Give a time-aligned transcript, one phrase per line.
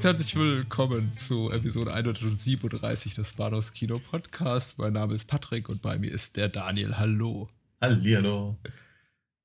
[0.00, 4.78] Und herzlich willkommen zu Episode 137 des Bados Kino Podcasts.
[4.78, 6.96] Mein Name ist Patrick und bei mir ist der Daniel.
[6.96, 7.50] Hallo.
[7.82, 8.56] Hallihallo.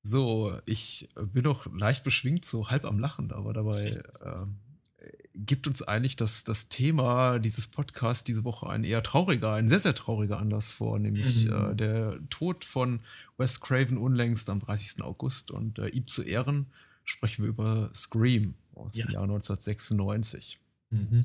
[0.02, 5.82] So, ich bin noch leicht beschwingt, so halb am Lachen, aber dabei äh, gibt uns
[5.82, 10.38] eigentlich das, das Thema dieses Podcasts diese Woche ein eher trauriger, ein sehr, sehr trauriger
[10.38, 11.52] Anlass vor, nämlich mhm.
[11.52, 13.00] äh, der Tod von
[13.36, 15.02] Wes Craven unlängst am 30.
[15.02, 16.68] August und äh, ihm zu Ehren
[17.06, 19.06] sprechen wir über Scream aus ja.
[19.06, 20.60] dem Jahr 1996.
[20.90, 21.24] Mhm.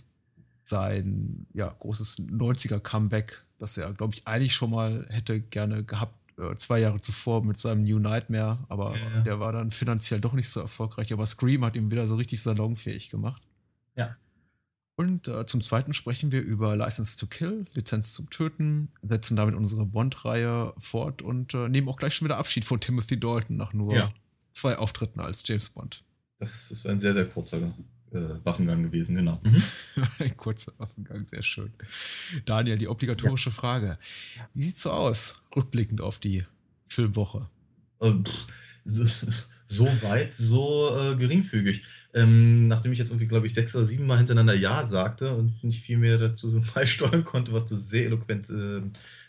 [0.64, 6.56] Sein ja, großes 90er-Comeback, das er, glaube ich, eigentlich schon mal hätte gerne gehabt, äh,
[6.56, 9.22] zwei Jahre zuvor mit seinem New Nightmare, aber ja.
[9.22, 11.12] der war dann finanziell doch nicht so erfolgreich.
[11.12, 13.42] Aber Scream hat ihn wieder so richtig salonfähig gemacht.
[13.96, 14.16] Ja.
[14.96, 19.56] Und äh, zum Zweiten sprechen wir über License to Kill, Lizenz zum Töten, setzen damit
[19.56, 23.74] unsere Bond-Reihe fort und äh, nehmen auch gleich schon wieder Abschied von Timothy Dalton nach
[23.74, 24.14] nur ja.
[24.62, 26.04] Zwei Auftritten als James Bond.
[26.40, 27.58] Das ist ein sehr, sehr kurzer
[28.12, 29.40] äh, Waffengang gewesen, genau.
[29.44, 29.64] Mhm.
[30.20, 31.74] ein kurzer Waffengang, sehr schön.
[32.46, 33.56] Daniel, die obligatorische ja.
[33.56, 33.98] Frage.
[34.54, 36.46] Wie sieht's so aus, rückblickend auf die
[36.88, 37.50] Filmwoche?
[38.02, 38.14] Äh,
[38.86, 39.06] so,
[39.68, 41.84] so, weit, so äh, geringfügig.
[42.14, 45.64] Ähm, nachdem ich jetzt irgendwie, glaube ich, sechs oder sieben Mal hintereinander Ja sagte und
[45.64, 48.82] nicht viel mehr dazu beisteuern konnte, was du sehr eloquent äh,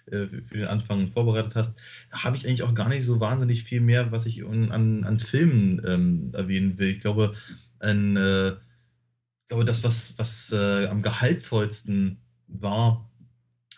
[0.07, 1.75] äh, für den Anfang vorbereitet hast,
[2.13, 5.81] habe ich eigentlich auch gar nicht so wahnsinnig viel mehr, was ich an, an Filmen
[5.87, 6.89] ähm, erwähnen will.
[6.89, 7.35] Ich glaube,
[7.79, 13.11] ein, äh, ich glaube, das, was, was äh, am gehaltvollsten war,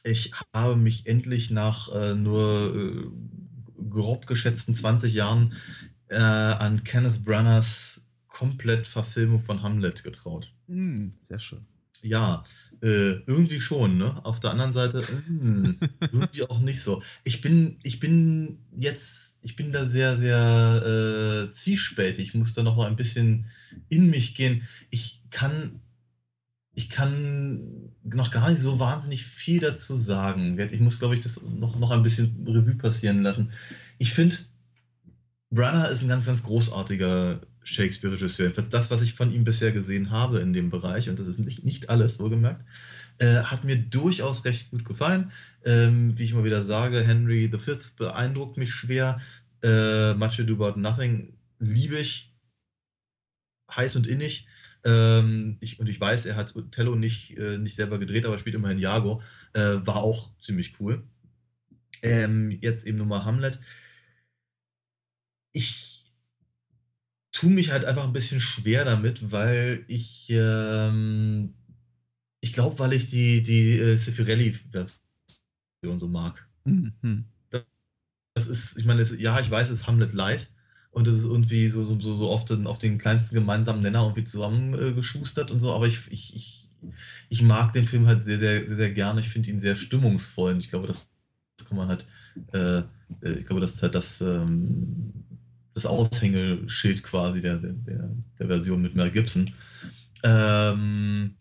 [0.05, 5.55] ich habe mich endlich nach äh, nur äh, grob geschätzten 20 Jahren
[6.11, 10.53] an Kenneth Branaghs komplett Verfilmung von Hamlet getraut.
[10.67, 11.67] Mm, sehr schön.
[12.03, 12.45] Ja,
[12.85, 14.15] äh, irgendwie schon, ne?
[14.27, 15.75] Auf der anderen Seite, mh,
[16.13, 17.03] irgendwie auch nicht so.
[17.25, 22.29] Ich bin, ich bin jetzt, ich bin da sehr, sehr äh, zwiespältig.
[22.29, 23.47] Ich muss da noch mal ein bisschen
[23.89, 24.69] in mich gehen.
[24.91, 25.81] Ich kann,
[26.75, 30.59] ich kann noch gar nicht so wahnsinnig viel dazu sagen.
[30.59, 33.51] Ich muss, glaube ich, das noch, noch ein bisschen Revue passieren lassen.
[33.97, 34.37] Ich finde,
[35.51, 38.47] Branagh ist ein ganz, ganz großartiger Shakespeare-Regisseur.
[38.47, 41.39] Jedenfalls das, was ich von ihm bisher gesehen habe in dem Bereich, und das ist
[41.39, 42.65] nicht, nicht alles, wohlgemerkt,
[43.19, 45.33] äh, hat mir durchaus recht gut gefallen.
[45.65, 49.21] Ähm, wie ich mal wieder sage, Henry V beeindruckt mich schwer.
[49.63, 52.35] Äh, Much Ado About Nothing liebe ich
[53.75, 54.47] heiß und innig.
[54.85, 58.57] Ähm, ich, und ich weiß, er hat Tello nicht, äh, nicht selber gedreht, aber spielt
[58.57, 59.23] immerhin Jago.
[59.55, 61.03] Äh, war auch ziemlich cool.
[62.03, 63.59] Ähm, jetzt eben nur mal Hamlet.
[65.53, 65.84] Ich
[67.45, 71.53] tue mich halt einfach ein bisschen schwer damit, weil ich, ähm,
[72.41, 76.49] ich glaube, weil ich die, die äh, Cifirelli-Version so mag.
[76.65, 77.27] Mhm.
[78.33, 80.51] Das ist, ich meine, ja, ich weiß, es ist Hamlet Light
[80.91, 85.51] und es ist irgendwie so, so, so oft auf den kleinsten gemeinsamen Nenner irgendwie zusammengeschustert
[85.51, 86.71] und so, aber ich, ich, ich,
[87.29, 89.21] ich mag den Film halt sehr, sehr, sehr, sehr gerne.
[89.21, 91.07] Ich finde ihn sehr stimmungsvoll und ich glaube, das
[91.69, 92.07] kann man halt,
[92.55, 92.79] äh,
[93.21, 95.13] äh ich glaube, das ist halt das, ähm,
[95.75, 99.53] das Aushängeschild quasi der, der, der Version mit Mel Gibson.
[100.23, 101.35] Ähm,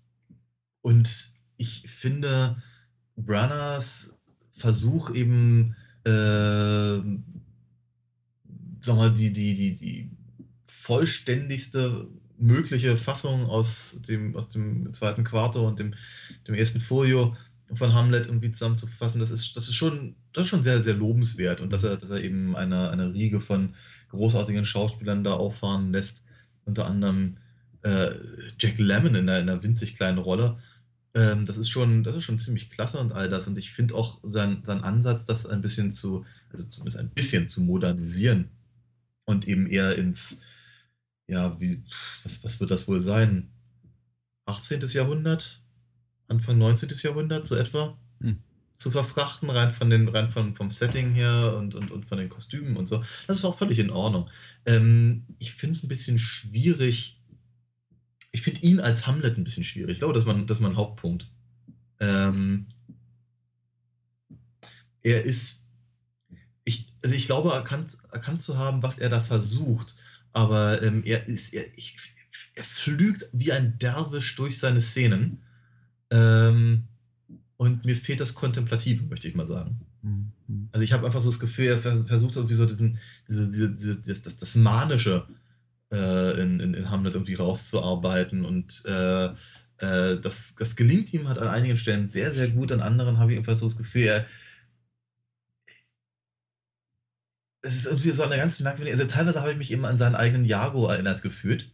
[0.82, 1.28] und
[1.58, 2.62] ich finde
[3.16, 4.18] Branaghs
[4.52, 7.00] Versuch eben, äh,
[8.82, 10.12] sag mal, die, die, die, die
[10.66, 12.08] vollständigste
[12.38, 15.94] mögliche Fassung aus dem, aus dem zweiten Quartal und dem,
[16.48, 17.36] dem ersten Folio
[17.72, 21.62] von Hamlet irgendwie zusammenzufassen, das ist, das ist schon, das ist schon sehr, sehr lobenswert.
[21.62, 23.74] Und dass er, dass er eben eine, eine Riege von
[24.10, 26.24] großartigen Schauspielern da auffahren lässt.
[26.66, 27.38] Unter anderem
[27.82, 28.12] äh,
[28.60, 30.58] Jack Lemmon in einer, in einer, winzig kleinen Rolle.
[31.14, 33.48] Ähm, das, ist schon, das ist schon ziemlich klasse und all das.
[33.48, 37.50] Und ich finde auch sein, sein Ansatz, das ein bisschen zu, also zumindest ein bisschen
[37.50, 38.50] zu modernisieren
[39.26, 40.42] und eben eher ins,
[41.28, 41.84] ja, wie,
[42.24, 43.50] was, was wird das wohl sein?
[44.46, 44.82] 18.
[44.90, 45.63] Jahrhundert?
[46.34, 46.90] Anfang 19.
[47.04, 47.98] Jahrhundert, so etwa?
[48.22, 48.40] Hm
[48.84, 52.28] zu verfrachten, rein von den, rein von, vom Setting her und, und, und von den
[52.28, 53.02] Kostümen und so.
[53.28, 54.30] Das ist auch völlig in Ordnung.
[54.66, 57.22] Ähm, ich finde ein bisschen schwierig,
[58.34, 59.94] ich finde ihn als Hamlet ein bisschen schwierig.
[59.94, 61.30] Ich glaube, das ist mein, das ist mein Hauptpunkt.
[62.02, 62.68] Ähm,
[65.02, 65.62] er ist,
[66.66, 69.96] ich, also ich glaube, erkannt, erkannt zu haben, was er da versucht,
[70.34, 71.96] aber ähm, er ist, er, ich,
[72.56, 75.43] er flügt wie ein Derwisch durch seine Szenen.
[76.14, 76.84] Ähm,
[77.84, 79.80] mir fehlt das Kontemplative, möchte ich mal sagen.
[80.02, 80.70] Mhm.
[80.72, 84.02] Also ich habe einfach so das Gefühl, er versucht irgendwie so diesen, diese, diese, diese,
[84.02, 85.28] das, das, das Manische
[85.92, 91.40] äh, in, in, in Hamlet irgendwie rauszuarbeiten und äh, äh, das, das gelingt ihm halt
[91.40, 94.26] an einigen Stellen sehr, sehr gut, an anderen habe ich einfach so das Gefühl, er,
[97.62, 100.16] es ist irgendwie so eine ganz merkwürdige, also teilweise habe ich mich eben an seinen
[100.16, 101.72] eigenen Jago erinnert gefühlt.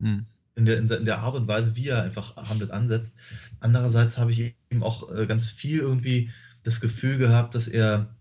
[0.00, 0.26] Hm.
[0.60, 3.14] In, der, in der Art und Weise, wie er einfach Hamlet ansetzt.
[3.60, 6.30] Andererseits habe ich eben auch äh, ganz viel irgendwie
[6.62, 8.14] das Gefühl gehabt, dass er,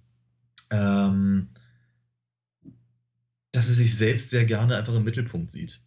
[0.71, 1.49] ähm,
[3.51, 5.81] dass er sich selbst sehr gerne einfach im Mittelpunkt sieht.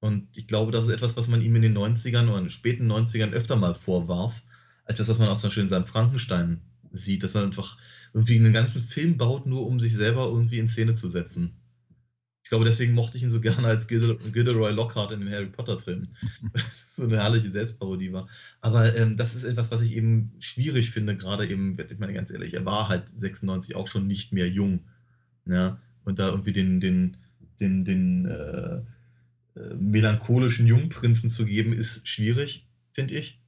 [0.00, 2.50] Und ich glaube, das ist etwas, was man ihm in den 90ern oder in den
[2.50, 4.42] späten 90ern öfter mal vorwarf.
[4.86, 6.60] Etwas, was man auch zum Beispiel in seinem Frankenstein
[6.92, 7.78] sieht, dass er einfach
[8.12, 11.56] irgendwie einen ganzen Film baut, nur um sich selber irgendwie in Szene zu setzen.
[12.44, 16.14] Ich glaube, deswegen mochte ich ihn so gerne als Gilderoy Lockhart in den Harry Potter-Filmen.
[16.88, 18.28] so eine herrliche Selbstparodie war.
[18.60, 22.30] Aber ähm, das ist etwas, was ich eben schwierig finde, gerade eben, ich meine ganz
[22.30, 24.84] ehrlich, er war halt 96 auch schon nicht mehr jung.
[25.46, 25.80] Ja?
[26.04, 27.16] Und da irgendwie den, den,
[27.60, 28.82] den, den äh,
[29.56, 33.40] äh, melancholischen Jungprinzen zu geben, ist schwierig, finde ich.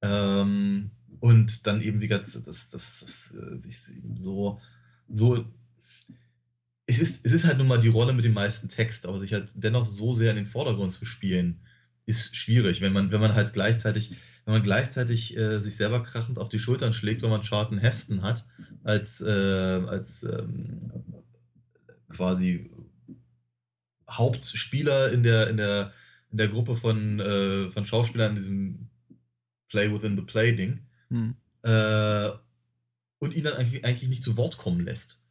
[0.00, 3.78] Ähm, und dann eben, wie gesagt, das, das, das, äh, sich
[4.20, 4.60] so,
[5.08, 5.44] so
[6.92, 9.32] es ist, es ist halt nun mal die Rolle mit dem meisten Text, aber sich
[9.32, 11.60] halt dennoch so sehr in den Vordergrund zu spielen,
[12.04, 14.10] ist schwierig, wenn man, wenn man halt gleichzeitig,
[14.44, 18.22] wenn man gleichzeitig äh, sich selber krachend auf die Schultern schlägt, wenn man Charlton Heston
[18.22, 18.44] hat,
[18.82, 19.30] als, äh,
[19.86, 20.92] als ähm,
[22.10, 22.70] quasi
[24.10, 25.92] Hauptspieler in der, in der,
[26.30, 28.90] in der Gruppe von, äh, von Schauspielern in diesem
[29.68, 30.80] Play Within the Play-Ding.
[31.08, 31.36] Hm.
[31.62, 32.30] Äh,
[33.18, 35.22] und ihn dann eigentlich, eigentlich nicht zu Wort kommen lässt.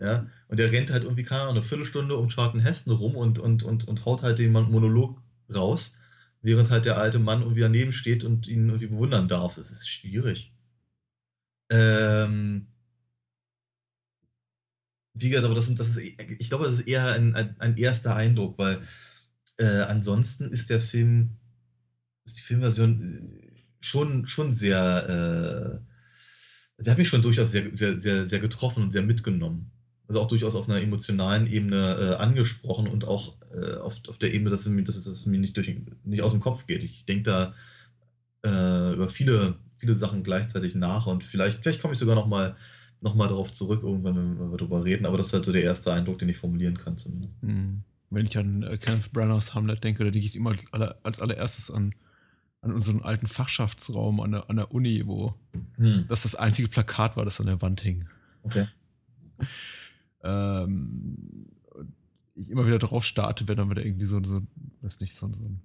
[0.00, 3.38] Ja, und er rennt halt irgendwie, keine Ahnung, eine Viertelstunde um Charlton Heston rum und,
[3.40, 5.20] und, und, und haut halt den Monolog
[5.54, 5.96] raus,
[6.42, 9.54] während halt der alte Mann irgendwie daneben steht und ihn irgendwie bewundern darf.
[9.56, 10.52] Das ist schwierig.
[11.70, 12.66] Ähm,
[15.14, 17.76] wie gesagt, aber das, sind, das ist, ich glaube, das ist eher ein, ein, ein
[17.76, 18.80] erster Eindruck, weil
[19.58, 21.36] äh, ansonsten ist der Film,
[22.24, 23.40] ist die Filmversion
[23.80, 25.80] schon, schon sehr,
[26.78, 29.72] äh, sie hat mich schon durchaus sehr, sehr, sehr, sehr getroffen und sehr mitgenommen.
[30.06, 34.34] Also auch durchaus auf einer emotionalen Ebene äh, angesprochen und auch äh, auf, auf der
[34.34, 35.74] Ebene, dass es mir, dass es, mir nicht, durch,
[36.04, 36.84] nicht aus dem Kopf geht.
[36.84, 37.54] Ich denke da
[38.44, 42.56] äh, über viele, viele Sachen gleichzeitig nach und vielleicht, vielleicht komme ich sogar noch mal
[43.04, 45.06] nochmal darauf zurück, irgendwann, wenn wir darüber reden.
[45.06, 47.36] Aber das ist halt so der erste Eindruck, den ich formulieren kann zumindest.
[47.42, 47.84] Hm.
[48.10, 51.20] Wenn ich an äh, Kenneth Branaghs Hamlet denke, da denke ich immer als, aller, als
[51.20, 51.94] allererstes an,
[52.62, 55.34] an unseren alten Fachschaftsraum an der, an der Uni, wo
[55.76, 56.06] hm.
[56.08, 58.08] das das einzige Plakat war, das an der Wand hing.
[58.42, 58.66] Okay.
[60.24, 61.46] Ähm,
[62.34, 64.42] ich immer wieder drauf starte, wenn dann wieder irgendwie so, so
[64.80, 65.60] weiß nicht, so, so ein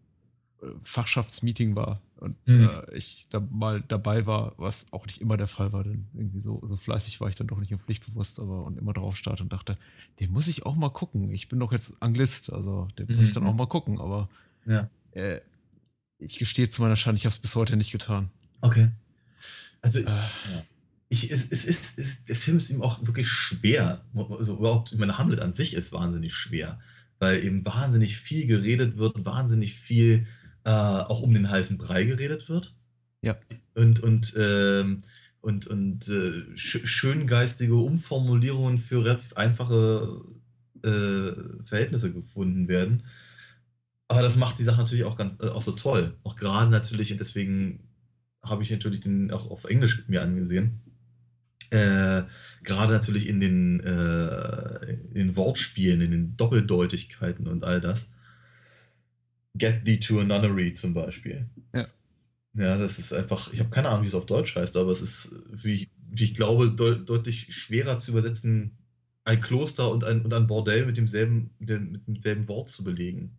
[0.83, 2.69] Fachschaftsmeeting war und mhm.
[2.69, 6.41] äh, ich da mal dabei war, was auch nicht immer der Fall war, denn irgendwie
[6.41, 9.43] so, so fleißig war ich dann doch nicht im Pflichtbewusst, aber und immer drauf starte
[9.43, 9.77] und dachte,
[10.19, 11.31] den muss ich auch mal gucken.
[11.31, 13.15] Ich bin doch jetzt Anglist, also den mhm.
[13.15, 13.57] muss ich dann auch mhm.
[13.57, 14.29] mal gucken, aber
[14.65, 14.89] ja.
[15.11, 15.39] äh,
[16.17, 18.29] ich gestehe zu meiner Schande, ich habe es bis heute nicht getan.
[18.61, 18.89] Okay.
[19.81, 20.63] Also, äh, ja.
[21.09, 24.05] Ich, es, es, ist, es, der Film ist ihm auch wirklich schwer.
[24.15, 26.79] Also überhaupt, ich meine, Hamlet an sich ist wahnsinnig schwer,
[27.17, 30.27] weil eben wahnsinnig viel geredet wird, wahnsinnig viel
[30.65, 32.75] äh, auch um den heißen Brei geredet wird.
[33.23, 33.37] Ja.
[33.73, 35.01] Und, und, ähm,
[35.41, 40.21] und, und äh, sch schöngeistige Umformulierungen für relativ einfache
[40.83, 43.03] äh, Verhältnisse gefunden werden.
[44.09, 46.15] Aber das macht die Sache natürlich auch ganz äh, auch so toll.
[46.23, 47.87] Auch gerade natürlich, und deswegen
[48.43, 50.81] habe ich natürlich den auch auf Englisch mir angesehen.
[51.71, 52.23] Äh,
[52.63, 58.09] gerade natürlich in den, äh, in den Wortspielen, in den Doppeldeutigkeiten und all das.
[59.55, 61.47] Get Thee to a Nunnery zum Beispiel.
[61.73, 61.87] Ja.
[62.55, 65.01] Ja, das ist einfach, ich habe keine Ahnung, wie es auf Deutsch heißt, aber es
[65.01, 68.77] ist, wie, wie ich glaube, de deutlich schwerer zu übersetzen,
[69.23, 71.69] ein Kloster und ein, und ein Bordell mit demselben, mit
[72.07, 73.37] demselben Wort zu belegen.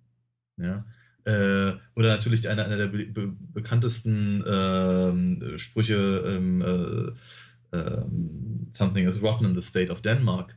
[0.57, 0.85] Ja.
[1.25, 7.13] Äh, oder natürlich einer, einer der be be bekanntesten äh, Sprüche, ähm, äh,
[7.73, 10.57] ähm, Something is rotten in the state of Denmark.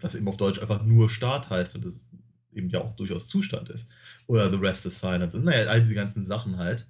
[0.00, 2.04] Was eben auf Deutsch einfach nur Staat heißt und das
[2.52, 3.86] eben ja auch durchaus Zustand ist.
[4.26, 5.36] Oder The Rest is Silence.
[5.36, 6.86] Und naja, all diese ganzen Sachen halt.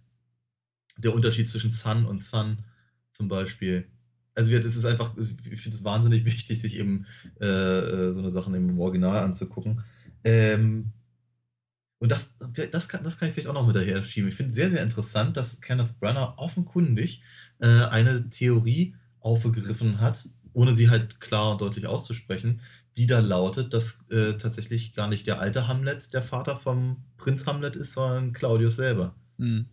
[0.97, 2.65] Der Unterschied zwischen Sun und Sun
[3.13, 3.87] zum Beispiel.
[4.35, 7.07] Also das ist einfach, ich finde es wahnsinnig wichtig, sich eben
[7.41, 9.83] äh, äh, so eine Sachen im Original anzugucken.
[10.25, 10.93] Ähm,
[12.01, 12.35] und das,
[12.71, 14.29] das, kann, das kann ich vielleicht auch noch mit daher schieben.
[14.29, 17.23] Ich finde sehr, sehr interessant, dass Kenneth Branagh offenkundig
[17.61, 22.61] äh, eine Theorie aufgegriffen hat, ohne sie halt klar und deutlich auszusprechen,
[22.97, 27.47] die da lautet, dass äh, tatsächlich gar nicht der alte Hamlet der Vater vom Prinz
[27.47, 29.15] Hamlet ist, sondern Claudius selber.
[29.37, 29.67] Mhm.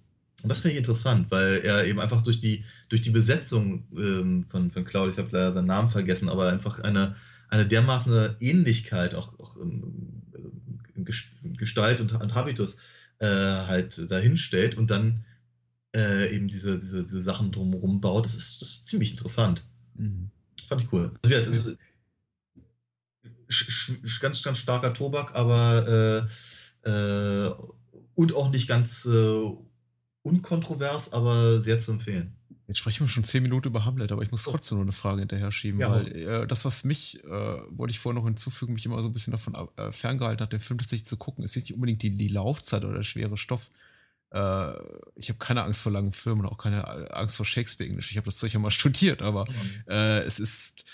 [0.44, 4.44] Und das finde ich interessant, weil er eben einfach durch die, durch die Besetzung ähm,
[4.44, 7.15] von, von Claude, ich habe leider seinen Namen vergessen, aber einfach eine,
[7.50, 10.22] eine dermaßen Ähnlichkeit auch, auch in,
[10.94, 11.06] in
[11.58, 12.77] Gestalt und, und Habitus
[13.18, 15.24] äh, halt dahinstellt und dann
[15.96, 18.25] äh, eben diese, diese, diese Sachen drumherum baut.
[18.25, 19.66] Das ist, das ist ziemlich interessant.
[19.96, 20.30] Mhm.
[20.68, 21.14] Fand ich cool.
[21.24, 21.78] Also, ja, das ist,
[24.20, 26.28] ganz, ganz starker Tobak, aber
[26.84, 27.54] äh, äh,
[28.16, 29.42] und auch nicht ganz äh,
[30.24, 32.36] unkontrovers, aber sehr zu empfehlen.
[32.68, 35.20] Jetzt sprechen wir schon zehn Minuten über Hamlet, aber ich muss trotzdem noch eine Frage
[35.20, 35.92] hinterher schieben, ja.
[35.92, 39.14] weil äh, das, was mich, äh, wollte ich vorher noch hinzufügen, mich immer so ein
[39.14, 42.28] bisschen davon äh, ferngehalten hat, den Film tatsächlich zu gucken, ist nicht unbedingt die, die
[42.28, 43.70] Laufzeit oder der schwere Stoff.
[44.32, 44.74] Äh,
[45.15, 48.12] ich habe keine Angst vor langen Filmen und auch keine Angst vor Shakespeare-Englisch.
[48.12, 49.46] Ich habe das Zeug ja mal studiert, aber
[49.88, 50.86] äh, es ist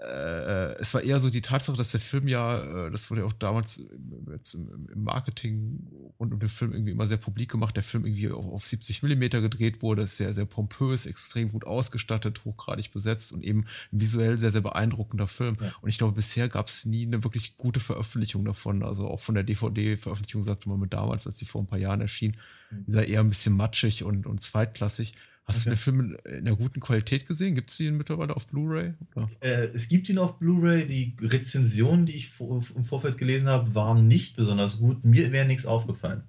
[0.00, 3.26] äh, es war eher so die Tatsache, dass der Film ja, äh, das wurde ja
[3.26, 5.88] auch damals im, im, Marketing
[6.20, 9.02] rund um den Film irgendwie immer sehr publik gemacht, der Film irgendwie auf, auf 70
[9.02, 14.38] Millimeter gedreht wurde, ist sehr, sehr pompös, extrem gut ausgestattet, hochgradig besetzt und eben visuell
[14.38, 15.56] sehr, sehr beeindruckender Film.
[15.60, 15.72] Ja.
[15.80, 18.84] Und ich glaube, bisher gab es nie eine wirklich gute Veröffentlichung davon.
[18.84, 22.00] Also auch von der DVD-Veröffentlichung sagte man mit damals, als sie vor ein paar Jahren
[22.00, 22.36] erschien,
[22.70, 22.84] mhm.
[22.86, 25.14] dieser eher ein bisschen matschig und, und zweitklassig.
[25.48, 25.70] Hast okay.
[25.70, 27.54] du den Film in einer guten Qualität gesehen?
[27.54, 28.92] Gibt es ihn mittlerweile auf Blu-ray?
[29.40, 30.86] Äh, es gibt ihn auf Blu-ray.
[30.86, 35.06] Die Rezensionen, die ich vor, im Vorfeld gelesen habe, waren nicht besonders gut.
[35.06, 36.24] Mir wäre nichts aufgefallen.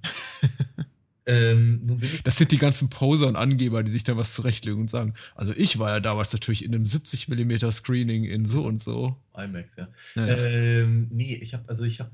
[1.26, 5.14] ähm, das sind die ganzen Poser und Angeber, die sich da was zurechtlegen und sagen,
[5.36, 9.18] also ich war ja damals natürlich in einem 70 mm Screening in so und so.
[9.36, 9.90] IMAX, ja.
[10.16, 10.38] Naja.
[10.38, 12.12] Ähm, nee, ich habe, also ich habe,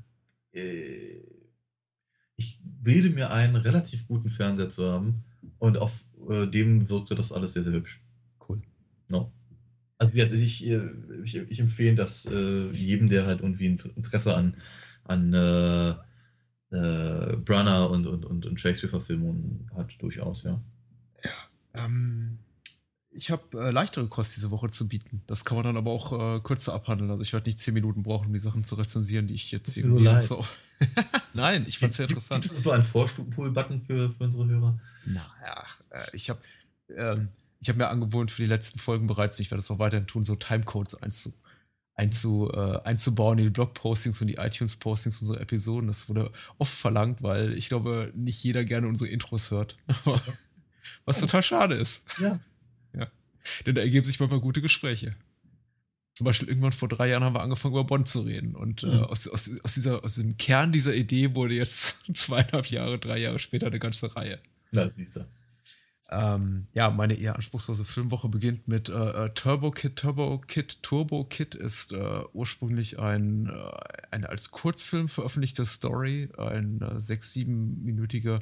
[0.54, 1.22] äh,
[2.34, 5.22] ich bilde mir ein, relativ guten Fernseher zu haben
[5.66, 8.02] und auf äh, dem wirkte das alles sehr, sehr hübsch.
[8.48, 8.62] Cool.
[9.08, 9.32] No.
[9.98, 14.56] Also ich, ich, ich empfehle das äh, jedem, der halt irgendwie Interesse an,
[15.04, 15.90] an äh,
[16.70, 20.60] äh, Brunner und, und, und, und Shakespeare-Verfilmungen hat, durchaus, ja.
[21.24, 22.38] Ja, ähm,
[23.16, 25.22] ich habe äh, leichtere Kost diese Woche zu bieten.
[25.26, 27.10] Das kann man dann aber auch äh, kürzer abhandeln.
[27.10, 29.74] Also ich werde nicht zehn Minuten brauchen, um die Sachen zu rezensieren, die ich jetzt
[29.74, 29.84] hier.
[30.22, 30.44] So
[31.34, 32.44] Nein, ich fand es sehr interessant.
[32.44, 34.78] Gibt es so einen Vorstuhl-Button für, für unsere Hörer?
[35.06, 36.40] Naja, äh, ich habe
[36.94, 37.28] ähm,
[37.66, 40.36] hab mir angewohnt für die letzten Folgen bereits, ich werde es auch weiterhin tun, so
[40.36, 41.32] Timecodes einzu,
[41.94, 45.88] einzu, äh, einzubauen in die Blogpostings und die iTunes-Postings unserer Episoden.
[45.88, 49.76] Das wurde oft verlangt, weil ich glaube, nicht jeder gerne unsere Intros hört.
[51.04, 52.04] Was total schade ist.
[52.20, 52.38] Ja.
[53.66, 55.14] Denn da ergeben sich manchmal gute Gespräche.
[56.14, 58.56] Zum Beispiel irgendwann vor drei Jahren haben wir angefangen, über Bonn zu reden.
[58.56, 59.02] Und äh, mhm.
[59.04, 63.38] aus, aus, aus, dieser, aus dem Kern dieser Idee wurde jetzt zweieinhalb Jahre, drei Jahre
[63.38, 64.38] später eine ganze Reihe.
[64.72, 65.26] Na, siehst du.
[66.10, 68.92] Ähm, ja, meine eher anspruchslose Filmwoche beginnt mit äh,
[69.26, 69.96] äh Turbo Kid.
[69.96, 76.80] Turbo Kid, Turbo Kid ist äh, ursprünglich ein, äh, eine als Kurzfilm veröffentlichte Story, ein
[76.80, 78.40] äh, sechs, siebenminütiger,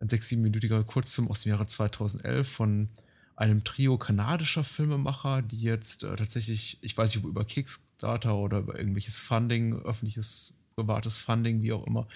[0.00, 2.88] ein sechs, siebenminütiger Kurzfilm aus dem Jahre 2011 von
[3.42, 8.60] einem Trio kanadischer Filmemacher, die jetzt äh, tatsächlich, ich weiß nicht, ob über Kickstarter oder
[8.60, 12.06] über irgendwelches Funding, öffentliches privates Funding, wie auch immer,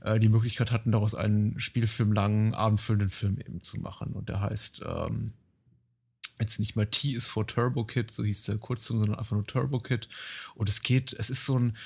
[0.00, 4.14] äh, die Möglichkeit hatten, daraus einen spielfilmlangen, abendfüllenden Film eben zu machen.
[4.14, 5.32] Und der heißt ähm,
[6.40, 9.46] jetzt nicht mehr T is for Turbo Kid, so hieß der Kurzfilm, sondern einfach nur
[9.46, 10.08] Turbo Kid.
[10.56, 11.76] Und es geht, es ist so ein,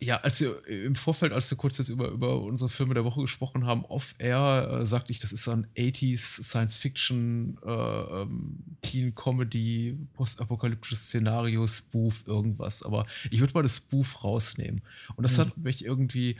[0.00, 3.20] ja, als wir im Vorfeld, als wir kurz jetzt über, über unsere Filme der Woche
[3.20, 9.98] gesprochen haben, off-air, äh, sagte ich, das ist so ein 80s Science-Fiction, äh, ähm, Teen-Comedy,
[10.14, 12.82] postapokalyptisches Szenario, Spoof, irgendwas.
[12.82, 14.82] Aber ich würde mal das Spoof rausnehmen.
[15.16, 15.42] Und das mhm.
[15.42, 16.36] hat mich irgendwie,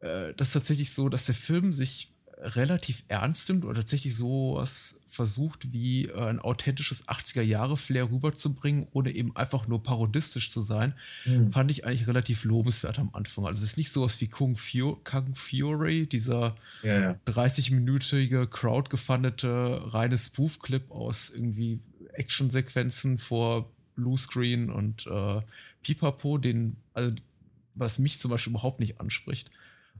[0.00, 5.00] äh, das ist tatsächlich so, dass der Film sich relativ ernst nimmt oder tatsächlich sowas
[5.08, 10.94] versucht, wie äh, ein authentisches 80er-Jahre-Flair rüberzubringen, ohne eben einfach nur parodistisch zu sein,
[11.26, 11.52] mhm.
[11.52, 13.46] fand ich eigentlich relativ lobenswert am Anfang.
[13.46, 17.16] Also es ist nicht sowas wie Kung, Fu Kung Fury, dieser ja, ja.
[17.26, 21.80] 30-minütige, crowdgefundete, reine Spoof-Clip aus irgendwie
[22.14, 25.40] Actionsequenzen vor Bluescreen und äh,
[25.82, 27.12] Pipapo, den, also
[27.74, 29.50] was mich zum Beispiel überhaupt nicht anspricht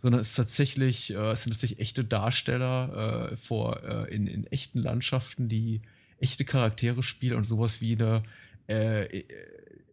[0.03, 4.47] sondern es ist tatsächlich, äh, es sind tatsächlich echte Darsteller äh, vor, äh, in, in
[4.47, 5.83] echten Landschaften, die
[6.19, 8.23] echte Charaktere spielen und sowas wie eine,
[8.69, 9.25] äh, äh,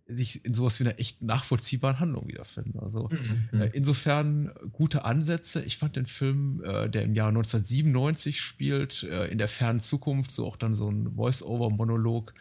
[0.09, 2.79] sich in sowas wie einer echt nachvollziehbaren Handlung wiederfinden.
[2.79, 3.61] Also mhm.
[3.61, 5.61] Äh, insofern gute Ansätze.
[5.63, 10.55] Ich fand den Film, der im Jahr 1997 spielt, in der fernen Zukunft, so auch
[10.55, 12.33] dann so ein Voice-Over-Monolog,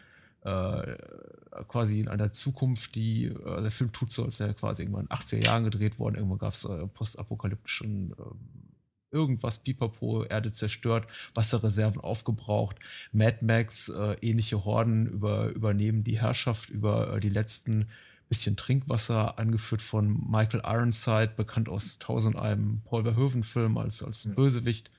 [1.67, 5.09] quasi in einer Zukunft, die, also der Film tut so, als wäre quasi irgendwann in
[5.09, 11.07] den 80er Jahren gedreht worden, irgendwann gab es äh, postapokalyptischen äh, irgendwas, Pipapo, Erde zerstört,
[11.33, 12.77] Wasserreserven aufgebraucht,
[13.11, 17.87] Mad Max, äh, ähnliche Horden über, übernehmen die Herrschaft über äh, die letzten
[18.29, 24.91] bisschen Trinkwasser, angeführt von Michael Ironside, bekannt aus Tausend einem Paul Verhoeven-Film als, als Bösewicht.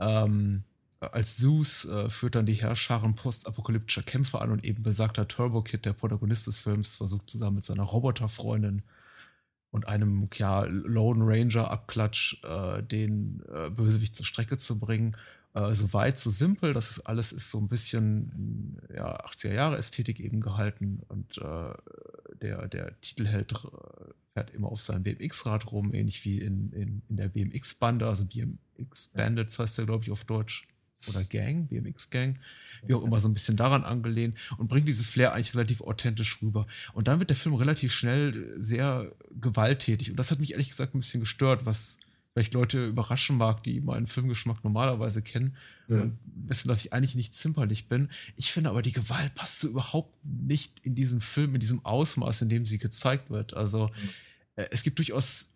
[0.00, 0.62] Ähm,
[1.12, 5.84] als Zeus äh, führt dann die Herrscharen postapokalyptischer Kämpfer an und eben besagter Turbo Kid,
[5.84, 8.82] der Protagonist des Films, versucht zusammen mit seiner Roboterfreundin
[9.70, 15.16] und einem ja, Lone Ranger Abklatsch äh, den äh, Bösewicht zur Strecke zu bringen.
[15.54, 19.76] Äh, so weit, so simpel, das ist alles ist so ein bisschen ja, 80er Jahre
[19.76, 21.00] Ästhetik eben gehalten.
[21.08, 21.74] Und äh,
[22.40, 27.16] der, der Titelheld äh, fährt immer auf seinem BMX-Rad rum, ähnlich wie in, in, in
[27.16, 30.68] der BMX-Bande, also BMX Bandits heißt der, glaube ich, auf Deutsch
[31.08, 32.38] oder Gang, BMX Gang,
[32.86, 36.40] wie auch immer, so ein bisschen daran angelehnt und bringt dieses Flair eigentlich relativ authentisch
[36.42, 36.66] rüber.
[36.92, 40.94] Und dann wird der Film relativ schnell sehr gewalttätig und das hat mich ehrlich gesagt
[40.94, 41.98] ein bisschen gestört, was
[42.34, 45.56] vielleicht Leute überraschen mag, die meinen Filmgeschmack normalerweise kennen
[45.88, 46.02] ja.
[46.02, 48.08] und wissen, dass ich eigentlich nicht zimperlich bin.
[48.36, 52.42] Ich finde aber, die Gewalt passt so überhaupt nicht in diesem Film, in diesem Ausmaß,
[52.42, 53.54] in dem sie gezeigt wird.
[53.54, 54.10] Also mhm.
[54.56, 55.53] es gibt durchaus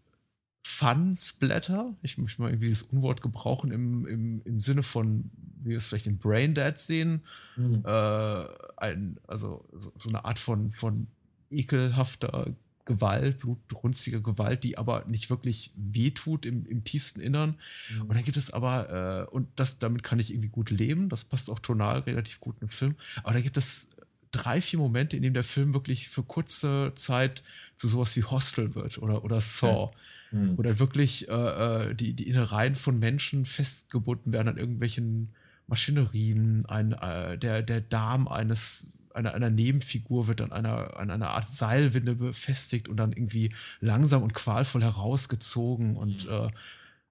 [0.69, 1.97] Fun-Splatter.
[2.03, 5.31] Ich möchte mal irgendwie dieses Unwort gebrauchen im, im, im Sinne von,
[5.63, 7.23] wie wir es vielleicht in Braindead sehen.
[7.57, 7.83] Mhm.
[7.85, 8.45] Äh,
[8.77, 11.09] ein, also so, so, eine Art von, von
[11.51, 17.57] ekelhafter Gewalt, blutrunstiger Gewalt, die aber nicht wirklich wehtut im, im tiefsten Innern.
[17.93, 18.03] Mhm.
[18.03, 21.25] Und dann gibt es aber, äh, und das, damit kann ich irgendwie gut leben, das
[21.25, 22.95] passt auch tonal relativ gut im Film,
[23.25, 23.97] aber da gibt es
[24.31, 27.43] drei, vier Momente, in denen der Film wirklich für kurze Zeit
[27.77, 29.91] zu sowas wie Hostel wird oder, oder Saw.
[29.91, 29.99] Ja
[30.31, 30.59] Mhm.
[30.59, 35.35] Wo dann wirklich äh, äh, die, die Innereien von Menschen festgebunden werden an irgendwelchen
[35.67, 36.67] Maschinerien.
[36.67, 41.49] Ein, äh, der, der Darm eines einer, einer Nebenfigur wird an einer, an einer Art
[41.49, 46.31] Seilwinde befestigt und dann irgendwie langsam und qualvoll herausgezogen und mhm.
[46.31, 46.49] äh,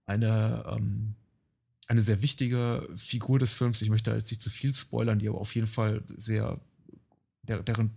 [0.06, 1.16] eine, ähm,
[1.88, 5.40] eine sehr wichtige Figur des Films, ich möchte jetzt nicht zu viel spoilern, die aber
[5.40, 6.60] auf jeden Fall sehr,
[7.44, 7.92] der, deren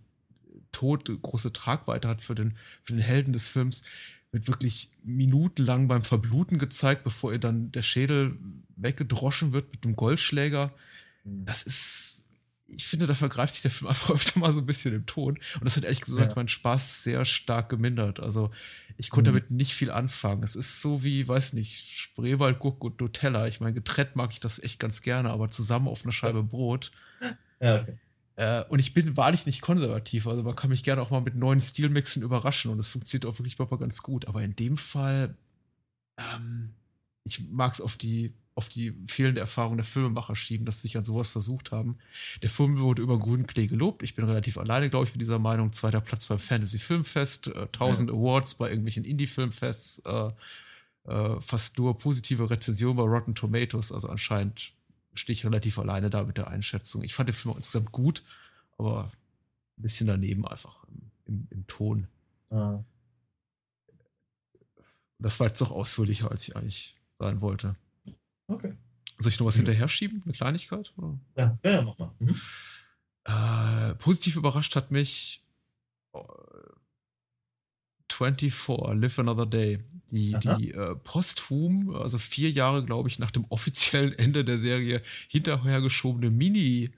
[0.73, 3.83] Tod große Tragweite hat für den, für den Helden des Films,
[4.33, 8.39] wird wirklich minutenlang beim Verbluten gezeigt, bevor ihr dann der Schädel
[8.77, 10.73] weggedroschen wird mit einem Golfschläger.
[11.25, 11.45] Mhm.
[11.45, 12.23] Das ist,
[12.69, 15.39] ich finde, da vergreift sich der Film einfach öfter mal so ein bisschen im Ton.
[15.55, 16.35] Und das hat ehrlich gesagt ja.
[16.37, 18.21] meinen Spaß sehr stark gemindert.
[18.21, 18.51] Also
[18.97, 19.37] ich konnte mhm.
[19.37, 20.43] damit nicht viel anfangen.
[20.43, 23.49] Es ist so wie, weiß nicht, Spreewald, Gurk und Nutella.
[23.49, 26.93] Ich meine, getrennt mag ich das echt ganz gerne, aber zusammen auf einer Scheibe Brot.
[27.61, 27.99] Ja, okay.
[28.37, 30.27] Äh, und ich bin wahrlich nicht konservativ.
[30.27, 33.39] Also man kann mich gerne auch mal mit neuen Stilmixen überraschen und es funktioniert auch
[33.39, 34.27] wirklich mal ganz gut.
[34.27, 35.37] Aber in dem Fall,
[36.17, 36.71] ähm,
[37.25, 40.97] ich mag es auf die, auf die fehlende Erfahrung der Filmemacher schieben, dass sie sich
[40.97, 41.99] an sowas versucht haben.
[42.43, 44.03] Der Film wurde über grünen Klee gelobt.
[44.03, 45.73] Ich bin relativ alleine, glaube ich, mit dieser Meinung.
[45.73, 48.17] Zweiter Platz beim Fantasy Filmfest, äh, 1000 ja.
[48.17, 50.31] Awards bei irgendwelchen Indie-Filmfests, äh,
[51.05, 53.93] äh, fast nur positive Rezensionen bei Rotten Tomatoes.
[53.93, 54.73] Also anscheinend
[55.15, 57.03] stehe ich relativ alleine da mit der Einschätzung.
[57.03, 58.25] Ich fand den Film insgesamt gut,
[58.79, 59.13] aber
[59.79, 62.07] ein bisschen daneben einfach im, im, im Ton.
[62.51, 62.83] Ah.
[65.19, 67.77] Das war jetzt doch ausführlicher, als ich eigentlich sein wollte.
[68.47, 68.75] Okay.
[69.19, 69.67] Soll ich noch was mhm.
[69.67, 70.23] hinterher schieben?
[70.25, 70.93] Eine Kleinigkeit?
[70.97, 71.19] Oder?
[71.37, 72.15] Ja, ja, mach mal.
[72.19, 72.41] Mhm.
[73.25, 75.45] Äh, positiv überrascht hat mich
[78.21, 79.79] 24, Live Another Day.
[80.11, 85.03] Die, die äh, posthum, also vier Jahre, glaube ich, nach dem offiziellen Ende der Serie
[85.29, 86.91] hinterhergeschobene Mini-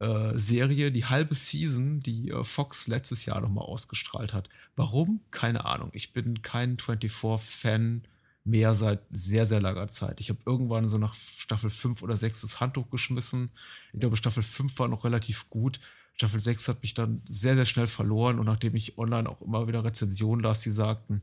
[0.00, 4.48] äh, Serie, die halbe Season, die äh, Fox letztes Jahr nochmal ausgestrahlt hat.
[4.74, 5.20] Warum?
[5.30, 5.90] Keine Ahnung.
[5.92, 8.02] Ich bin kein 24-Fan
[8.44, 10.20] mehr seit sehr, sehr langer Zeit.
[10.20, 13.50] Ich habe irgendwann so nach Staffel 5 oder 6 das Handtuch geschmissen.
[13.92, 15.78] Ich glaube, Staffel 5 war noch relativ gut.
[16.14, 19.68] Staffel 6 hat mich dann sehr, sehr schnell verloren und nachdem ich online auch immer
[19.68, 21.22] wieder Rezensionen las, die sagten,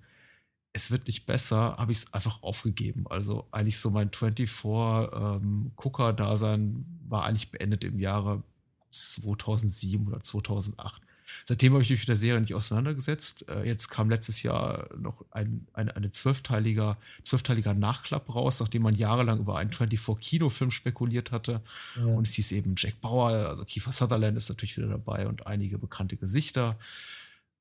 [0.74, 3.06] es wird nicht besser, habe ich es einfach aufgegeben.
[3.10, 8.44] Also eigentlich so mein 24-Gucker-Dasein ähm, war eigentlich beendet im Jahre
[8.92, 11.02] 2007 oder 2008.
[11.46, 13.48] Seitdem habe ich mich mit der Serie nicht auseinandergesetzt.
[13.50, 18.96] Äh, jetzt kam letztes Jahr noch ein, ein, eine zwölfteiliger, zwölfteiliger Nachklapp raus, nachdem man
[18.96, 21.62] jahrelang über einen 24-Kinofilm spekuliert hatte.
[21.96, 22.06] Ja.
[22.06, 25.78] Und es hieß eben Jack Bauer, also Kiefer Sutherland ist natürlich wieder dabei und einige
[25.78, 26.78] bekannte Gesichter.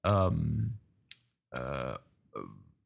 [0.04, 0.74] Ähm,
[1.50, 1.94] äh,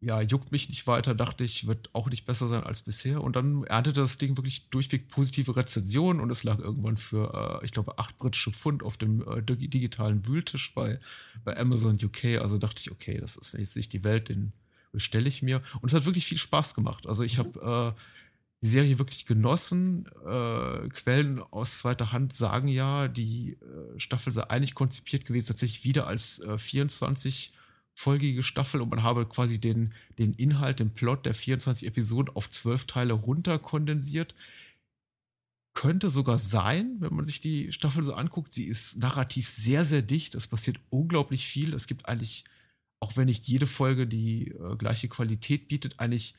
[0.03, 3.23] ja, juckt mich nicht weiter, dachte ich, wird auch nicht besser sein als bisher.
[3.23, 7.65] Und dann erntete das Ding wirklich durchweg positive Rezensionen und es lag irgendwann für, äh,
[7.65, 10.99] ich glaube, acht britische Pfund auf dem äh, digitalen Wühltisch bei,
[11.45, 12.41] bei Amazon UK.
[12.41, 14.53] Also dachte ich, okay, das ist jetzt nicht die Welt, den
[14.91, 15.63] bestelle ich mir.
[15.81, 17.07] Und es hat wirklich viel Spaß gemacht.
[17.07, 17.55] Also ich mhm.
[17.55, 18.01] habe äh,
[18.61, 20.07] die Serie wirklich genossen.
[20.27, 25.85] Äh, Quellen aus zweiter Hand sagen ja, die äh, Staffel sei eigentlich konzipiert gewesen, tatsächlich
[25.85, 27.62] wieder als 24 äh,
[27.95, 32.49] folgige Staffel und man habe quasi den, den Inhalt, den Plot der 24 Episoden auf
[32.51, 34.35] zwölf Teile runterkondensiert.
[35.75, 38.53] Könnte sogar sein, wenn man sich die Staffel so anguckt.
[38.53, 40.35] Sie ist narrativ sehr, sehr dicht.
[40.35, 41.73] Es passiert unglaublich viel.
[41.75, 42.45] Es gibt eigentlich,
[43.01, 46.35] auch wenn nicht jede Folge die äh, gleiche Qualität bietet, eigentlich,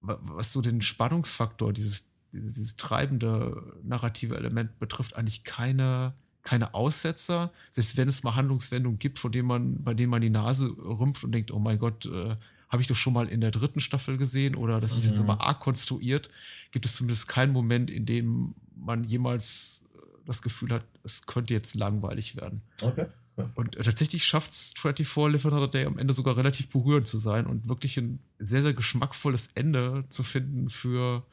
[0.00, 7.52] was so den Spannungsfaktor dieses dieses, dieses treibende narrative Element betrifft, eigentlich keine, keine Aussetzer.
[7.70, 11.24] Selbst wenn es mal Handlungswendungen gibt, von denen man, bei denen man die Nase rümpft
[11.24, 12.36] und denkt, oh mein Gott, äh,
[12.68, 15.30] habe ich doch schon mal in der dritten Staffel gesehen oder das ist jetzt Mhm.
[15.30, 16.28] aber arg konstruiert,
[16.72, 21.54] gibt es zumindest keinen Moment, in dem man jemals äh, das Gefühl hat, es könnte
[21.54, 22.62] jetzt langweilig werden.
[22.80, 23.06] Okay.
[23.36, 23.50] cool.
[23.54, 27.18] Und äh, tatsächlich schafft es 24 Live Another Day am Ende sogar relativ berührend zu
[27.18, 31.24] sein und wirklich ein sehr, sehr geschmackvolles Ende zu finden für,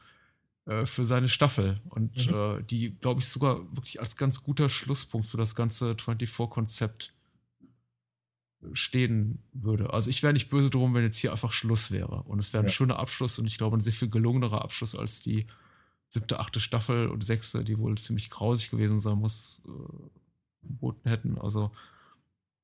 [0.66, 1.80] äh, für seine Staffel.
[1.88, 2.34] Und Mhm.
[2.34, 7.12] äh, die, glaube ich, sogar wirklich als ganz guter Schlusspunkt für das ganze 24-Konzept
[8.74, 9.92] stehen würde.
[9.92, 12.22] Also ich wäre nicht böse drum, wenn jetzt hier einfach Schluss wäre.
[12.22, 12.72] Und es wäre ein Ja.
[12.72, 15.46] schöner Abschluss und ich glaube ein sehr viel gelungenerer Abschluss als die
[16.08, 21.38] siebte, achte Staffel und sechste, die wohl ziemlich grausig gewesen sein muss, äh, geboten hätten.
[21.38, 21.72] Also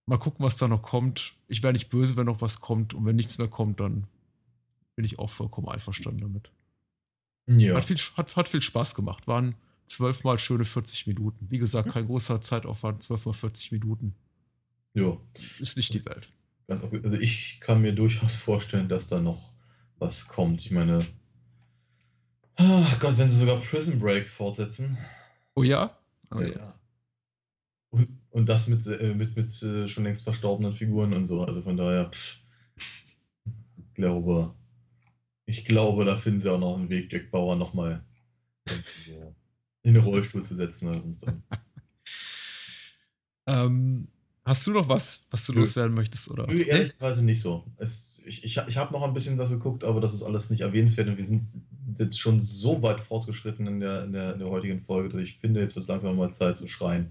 [0.07, 1.35] mal gucken, was da noch kommt.
[1.49, 4.07] Ich wäre nicht böse, wenn noch was kommt und wenn nichts mehr kommt, dann
[4.95, 6.53] bin ich auch vollkommen einverstanden damit.
[7.49, 7.77] Ja.
[7.77, 9.27] Hat, viel, hat, hat viel Spaß gemacht.
[9.27, 9.55] Waren
[9.89, 11.47] zwölfmal schöne 40 Minuten.
[11.51, 14.15] Wie gesagt, kein großer Zeitaufwand, zwölfmal 40 Minuten.
[14.95, 15.17] ja.
[15.59, 16.29] Ist nicht die Welt.
[16.69, 19.53] Also ich kann mir durchaus vorstellen, dass da noch
[19.99, 20.61] was kommt.
[20.67, 21.05] Ich meine,
[22.57, 24.99] ach Gott, wenn sie sogar Prison Break fortsetzen.
[25.55, 25.97] Oh ja?
[26.31, 26.49] Oh, ja.
[26.49, 26.75] ja.
[27.91, 31.43] Und, und das mit, äh, mit, mit äh, schon längst verstorbenen Figuren und so.
[31.43, 32.41] Also von daher, pff,
[32.77, 34.55] ich glaube,
[35.49, 38.05] ich glaube, da finden sie auch noch einen Weg, Jack Bauer nochmal
[39.83, 41.27] in den Rollstuhl zu setzen oder sonst.
[43.51, 44.09] Ähm,
[44.45, 45.61] hast du noch was, was du Nö.
[45.61, 46.31] loswerden möchtest?
[46.31, 46.47] Oder?
[46.47, 47.65] Nö, ehrlicherweise nicht so.
[47.79, 50.61] Es, ich ich, ich habe noch ein bisschen was geguckt, aber das ist alles nicht
[50.61, 51.49] erwähnenswert und wir sind
[51.97, 55.39] jetzt schon so weit fortgeschritten in der, in der, in der heutigen Folge, dass ich
[55.39, 57.11] finde, jetzt wird es langsam mal Zeit zu schreien.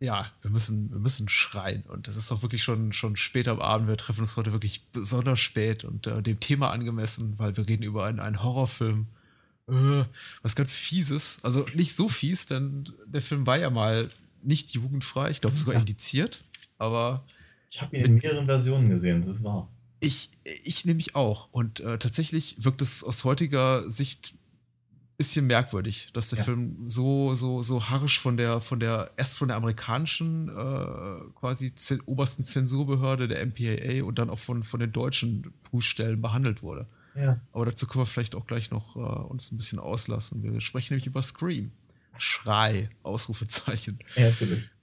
[0.00, 1.82] Ja, wir müssen, wir müssen schreien.
[1.88, 3.88] Und das ist auch wirklich schon, schon spät am Abend.
[3.88, 7.82] Wir treffen uns heute wirklich besonders spät und äh, dem Thema angemessen, weil wir reden
[7.84, 9.06] über einen, einen Horrorfilm.
[9.68, 10.04] Äh,
[10.42, 11.38] was ganz fieses.
[11.42, 14.10] Also nicht so fies, denn der Film war ja mal
[14.42, 15.30] nicht jugendfrei.
[15.30, 15.80] Ich glaube sogar Ja.
[15.80, 16.44] indiziert.
[16.76, 17.24] Aber
[17.70, 19.68] Ich habe ihn in mehreren Versionen gesehen, das ist wahr.
[20.00, 20.28] ich,
[20.64, 21.48] ich nehme mich auch.
[21.50, 24.34] Und äh, tatsächlich wirkt es aus heutiger Sicht
[25.16, 26.44] bisschen merkwürdig, dass der Ja.
[26.44, 31.72] Film so, so, so harsch von der, von der, erst von der amerikanischen äh, quasi
[32.06, 36.86] obersten Zensurbehörde, der MPAA, und dann auch von, von den deutschen Prüfstellen behandelt wurde.
[37.16, 37.40] Ja.
[37.52, 40.42] Aber dazu können wir vielleicht auch gleich noch äh, uns ein bisschen auslassen.
[40.42, 41.70] Wir sprechen nämlich über Scream.
[42.16, 43.98] Schrei, Ausrufezeichen.
[44.16, 44.30] Ja.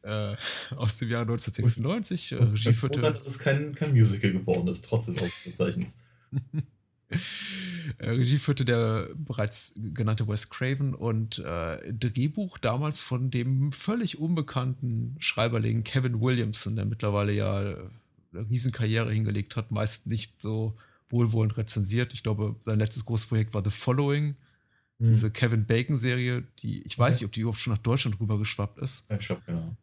[0.03, 0.35] Äh,
[0.75, 2.31] aus dem Jahr 1996.
[2.31, 5.17] Äh, Und Regie froh sein, führte, dass es kein, kein Musical geworden ist, trotz des
[5.17, 5.97] Ausrufezeichens.
[7.97, 14.17] Äh, Regie führte der bereits genannte Wes Craven und äh, Drehbuch damals von dem völlig
[14.19, 17.75] unbekannten Schreiberling Kevin Williamson, der mittlerweile ja äh,
[18.33, 20.77] eine Riesenkarriere hingelegt hat, meist nicht so
[21.09, 22.13] wohlwollend rezensiert.
[22.13, 24.35] Ich glaube, sein letztes großes Projekt war The Following,
[24.99, 25.09] Hm.
[25.09, 27.23] diese Kevin Bacon-Serie, die ich weiß Okay.
[27.23, 29.75] nicht, ob die überhaupt schon nach Deutschland rübergeschwappt ist, Ich hab genau.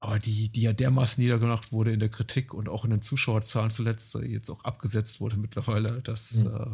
[0.00, 3.70] Aber die, die ja dermaßen niedergemacht wurde in der Kritik und auch in den Zuschauerzahlen
[3.70, 6.54] zuletzt, äh, jetzt auch abgesetzt wurde mittlerweile, das Hm.
[6.54, 6.66] äh,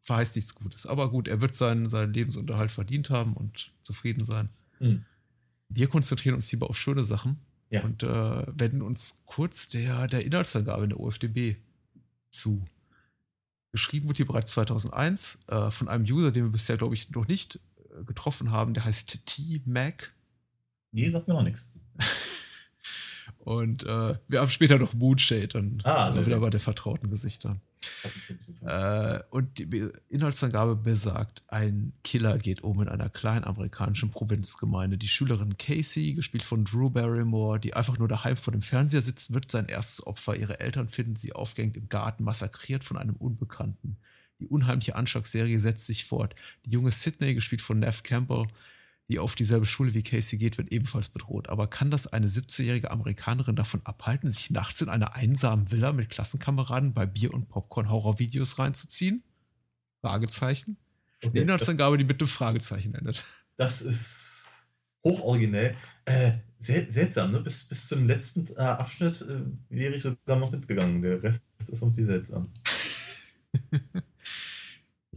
[0.00, 0.86] verheißt nichts Gutes.
[0.86, 4.48] Aber gut, er wird seinen, seinen Lebensunterhalt verdient haben und zufrieden sein.
[4.78, 5.04] Hm.
[5.68, 7.38] Wir konzentrieren uns lieber auf schöne Sachen
[7.70, 7.82] Ja.
[7.82, 11.56] und äh, wenden uns kurz der, der Inhaltsangabe in der OFDB
[12.30, 12.64] zu.
[13.72, 17.28] Geschrieben wurde hier bereits 2001 äh, von einem User, den wir bisher, glaube ich, noch
[17.28, 17.56] nicht
[18.00, 18.72] äh, getroffen haben.
[18.72, 20.14] Der heißt T-Mac.
[20.92, 21.68] Nee, sagt mir noch nichts.
[23.38, 27.56] Und äh, wir haben später noch Moonshade, dann Ah, sehr wieder bei der vertrauten Gesichter.
[28.04, 29.20] Hab ich schon ein bisschen vermisst.
[29.20, 34.98] Äh, und die Be- Inhaltsangabe besagt, ein Killer geht um in einer kleinen amerikanischen Provinzgemeinde.
[34.98, 39.32] Die Schülerin Casey, gespielt von Drew Barrymore, die einfach nur daheim vor dem Fernseher sitzt,
[39.32, 40.36] wird sein erstes Opfer.
[40.36, 43.96] Ihre Eltern finden sie aufgehängt im Garten, massakriert von einem Unbekannten.
[44.40, 46.34] Die unheimliche Anschlagsserie setzt sich fort.
[46.66, 48.46] Die junge Sydney, gespielt von Nev Campbell,
[49.08, 51.48] die auf dieselbe Schule wie Casey geht, wird ebenfalls bedroht.
[51.48, 56.10] Aber kann das eine 17-jährige Amerikanerin davon abhalten, sich nachts in einer einsamen Villa mit
[56.10, 59.22] Klassenkameraden bei Bier und Popcorn Horrorvideos reinzuziehen?
[60.00, 60.76] Fragezeichen.
[61.22, 63.22] Eine Okay, das, Inhaltsangabe, die mit einem Fragezeichen endet.
[63.56, 64.68] das ist
[65.04, 65.74] hochoriginell.
[66.04, 67.40] Äh, sel seltsam, ne?
[67.40, 71.02] Bis, bis zum letzten äh, Abschnitt äh, wäre ich sogar noch mitgegangen.
[71.02, 72.46] Der Rest ist irgendwie seltsam.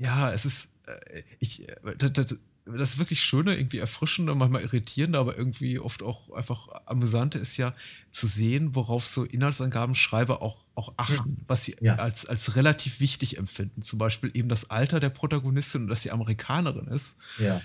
[0.01, 5.17] Ja, es ist, äh, ich, äh, das, das, das wirklich Schöne, irgendwie Erfrischende, manchmal Irritierende,
[5.19, 7.73] aber irgendwie oft auch einfach Amüsante ist ja
[8.11, 11.95] zu sehen, worauf so Inhaltsangabenschreiber auch, auch achten, was sie Ja.
[11.95, 13.81] als, als relativ wichtig empfinden.
[13.81, 17.61] Zum Beispiel eben das Alter der Protagonistin und dass sie Amerikanerin ist Ja.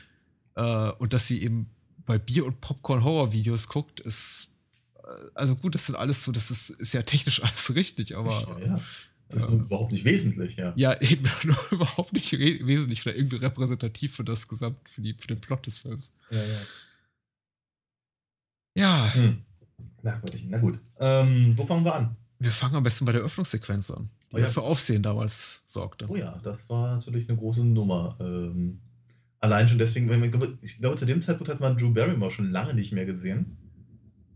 [0.57, 1.69] äh, und dass sie eben
[2.07, 4.49] bei Bier- und Popcorn-Horror-Videos guckt, ist,
[5.05, 8.31] äh, also gut, das sind alles so, das ist, ist ja technisch alles richtig, aber
[8.65, 8.81] ja.
[9.29, 10.73] Das ist äh, überhaupt nicht wesentlich, ja.
[10.77, 11.29] Ja, eben
[11.71, 15.79] überhaupt nicht wesentlich oder irgendwie repräsentativ für das Gesamt, für, die, für den Plot des
[15.79, 16.13] Films.
[16.31, 16.61] Ja, ja.
[18.77, 19.15] Ja.
[19.15, 19.43] Hm.
[20.03, 20.45] Merkwürdig.
[20.49, 20.79] Na gut.
[21.01, 22.17] Ähm, wo fangen wir an?
[22.39, 24.47] Wir fangen am besten bei der Öffnungssequenz an, die oh ja.
[24.49, 26.07] für Aufsehen damals sorgte.
[26.09, 28.15] Oh ja, das war natürlich eine große Nummer.
[28.21, 28.79] Ähm,
[29.41, 32.51] allein schon deswegen, ich glaube, ich glaube, zu dem Zeitpunkt hat man Drew Barrymore schon
[32.51, 33.57] lange nicht mehr gesehen.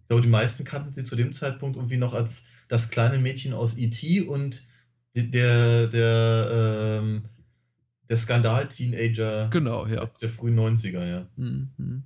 [0.02, 3.52] Ich glaube, die meisten kannten sie zu dem Zeitpunkt irgendwie noch als das kleine Mädchen
[3.52, 4.22] aus E.T.
[4.22, 4.64] und
[5.14, 7.22] der, der, ähm,
[8.08, 10.06] der Skandal-Teenager genau, ja.
[10.20, 11.28] der frühen 90er, ja.
[11.36, 12.04] Mhm.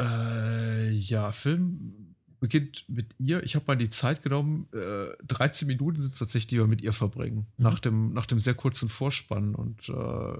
[0.00, 3.42] Äh, ja, Film beginnt mit ihr.
[3.42, 4.68] Ich habe mal die Zeit genommen.
[4.72, 7.46] Äh, 13 Minuten sind es tatsächlich, die wir mit ihr verbringen.
[7.56, 7.64] Mhm.
[7.64, 9.54] Nach, dem, nach dem sehr kurzen Vorspann.
[9.54, 10.38] Und äh,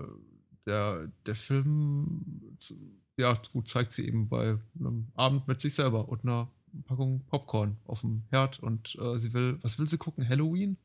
[0.66, 2.56] der, der Film,
[3.16, 6.50] ja, gut, zeigt sie eben bei einem Abend mit sich selber und einer
[6.86, 8.60] Packung Popcorn auf dem Herd.
[8.60, 10.28] Und äh, sie will, was will sie gucken?
[10.28, 10.76] Halloween?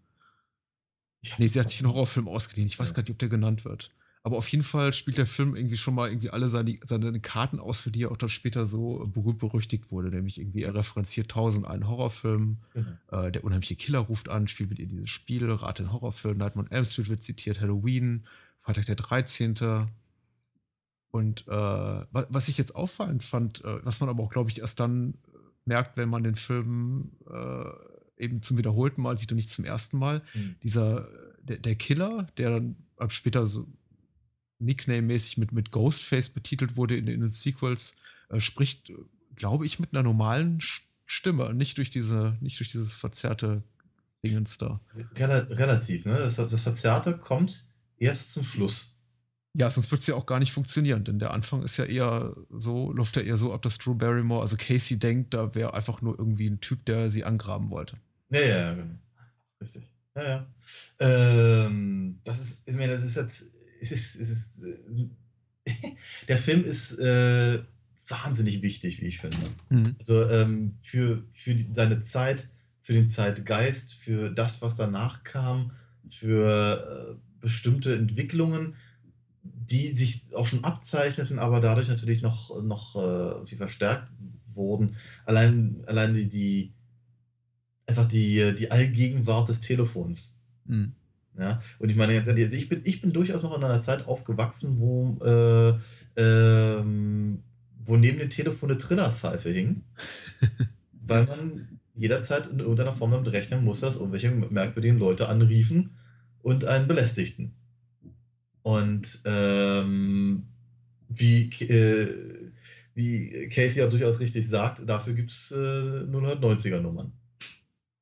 [1.38, 2.68] Nee, sie hat sich einen Horrorfilm ausgeliehen.
[2.68, 2.96] Ich weiß ja.
[2.96, 3.92] gar nicht, ob der genannt wird.
[4.26, 7.60] Aber auf jeden Fall spielt der Film irgendwie schon mal irgendwie alle seine, seine Karten
[7.60, 10.10] aus, für die er auch dann später so berühmt berüchtigt wurde.
[10.10, 12.58] Nämlich irgendwie, er referenziert tausend einen Horrorfilm.
[12.74, 12.98] Mhm.
[13.12, 16.38] Äh, der unheimliche Killer ruft an, spielt mit ihr dieses Spiel, rate den Horrorfilm.
[16.38, 18.26] Nightmare on Elm Street wird zitiert, Halloween,
[18.62, 19.88] Freitag der 13.
[21.12, 24.80] Und äh, was ich jetzt auffallend fand, äh, was man aber auch, glaube ich, erst
[24.80, 25.16] dann
[25.66, 29.98] merkt, wenn man den Film äh, eben zum wiederholten Mal sieht und nicht zum ersten
[29.98, 30.56] Mal, mhm.
[30.64, 31.08] dieser,
[31.42, 33.68] der, der Killer, der dann ab später so
[34.60, 37.96] Nickname-mäßig mit, mit Ghostface betitelt wurde in, in den Sequels,
[38.30, 38.92] äh, spricht,
[39.36, 40.60] glaube ich, mit einer normalen
[41.06, 43.64] Stimme, nicht durch diese, nicht durch dieses verzerrte
[44.24, 44.80] Dingens da.
[45.18, 46.18] Rel relativ, ne?
[46.18, 48.93] Das, das Verzerrte kommt erst zum Schluss.
[49.56, 52.36] Ja, sonst wird es ja auch gar nicht funktionieren, denn der Anfang ist ja eher
[52.50, 56.02] so, läuft ja eher so ab, dass Drew Barrymore, also Casey denkt, da wäre einfach
[56.02, 57.98] nur irgendwie ein Typ, der sie angraben wollte.
[58.32, 58.96] Ja, ja, genau.
[59.62, 59.84] Richtig.
[60.16, 60.48] Ja, ja.
[61.00, 63.52] Ähm, das ist, ich meine, das ist jetzt
[63.84, 65.10] es ist, es ist äh,
[66.28, 67.60] der Film ist äh,
[68.08, 69.38] wahnsinnig wichtig, wie ich finde.
[69.70, 69.96] Mhm.
[70.00, 72.48] Also ähm, für, für die, seine Zeit,
[72.82, 75.72] für den Zeitgeist, für das, was danach kam,
[76.10, 78.76] für äh, bestimmte Entwicklungen,
[79.70, 84.08] die sich auch schon abzeichneten, aber dadurch natürlich noch, noch äh, viel verstärkt
[84.54, 84.96] wurden.
[85.26, 86.74] Allein, allein die, die
[87.86, 90.38] einfach die, die Allgegenwart des Telefons.
[90.66, 90.94] Mhm.
[91.38, 94.06] Ja, und ich meine jetzt also ich bin, ich bin durchaus noch in einer Zeit
[94.06, 95.74] aufgewachsen, wo, äh,
[96.16, 97.42] ähm,
[97.86, 99.84] wo neben dem Telefon eine Trillerpfeife hing,
[100.92, 105.98] weil man jederzeit in irgendeiner Form damit rechnen musste, dass irgendwelche merkwürdigen Leute anriefen
[106.44, 107.56] und einen belästigten.
[108.64, 110.48] Und ähm,
[111.10, 112.52] wie, äh,
[112.96, 117.12] wie Casey ja durchaus richtig sagt, dafür gibt es äh, 090er-Nummern.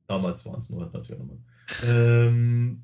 [0.08, 1.44] Damals waren es 090er-Nummern.
[1.86, 2.84] Ähm,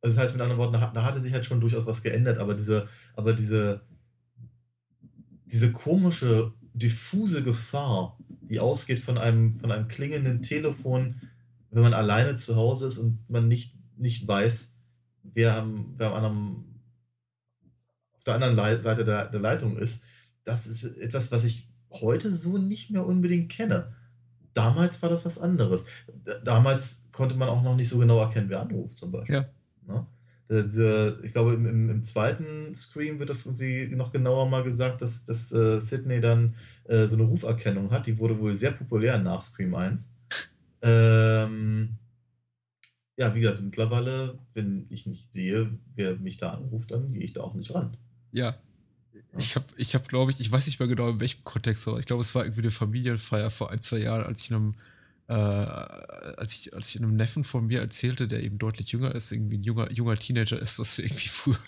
[0.00, 2.38] also das heißt mit anderen Worten, da, da hatte sich halt schon durchaus was geändert,
[2.38, 3.82] aber diese, aber diese,
[5.46, 11.20] diese komische, diffuse Gefahr, die ausgeht von einem, von einem klingenden Telefon,
[11.70, 14.74] wenn man alleine zu Hause ist und man nicht, nicht weiß,
[15.22, 16.71] wer, am, wer am anderen,
[18.22, 20.04] auf der anderen Seite der, der Leitung ist,
[20.44, 23.94] das ist etwas, was ich heute so nicht mehr unbedingt kenne.
[24.54, 25.84] Damals war das was anderes.
[26.44, 29.36] Damals konnte man auch noch nicht so genau erkennen, wer anruft, zum Beispiel.
[29.36, 29.50] Ja.
[29.86, 30.06] Ne?
[31.24, 35.24] Ich glaube, im, im, im, zweiten Screen wird das irgendwie noch genauer mal gesagt, dass,
[35.24, 36.54] dass äh, Sydney dann
[36.84, 38.06] äh, so eine Ruferkennung hat.
[38.06, 40.12] Die wurde wohl sehr populär nach Scream 1.
[40.82, 41.96] Ähm,
[43.18, 47.32] ja, wie gesagt, mittlerweile, wenn ich nicht sehe, wer mich da anruft, dann gehe ich
[47.32, 47.96] da auch nicht ran.
[48.32, 48.56] Ja.
[49.38, 51.98] Ich habe, ich hab, glaube ich, ich weiß nicht mehr genau in welchem Kontext, aber
[51.98, 54.74] ich glaube, es war irgendwie eine Familienfeier vor ein, zwei Jahren, als ich in einem
[55.28, 59.32] äh, als, ich, als ich einem Neffen von mir erzählte, der eben deutlich jünger ist,
[59.32, 61.58] irgendwie ein junger, junger Teenager ist, dass wir irgendwie früher,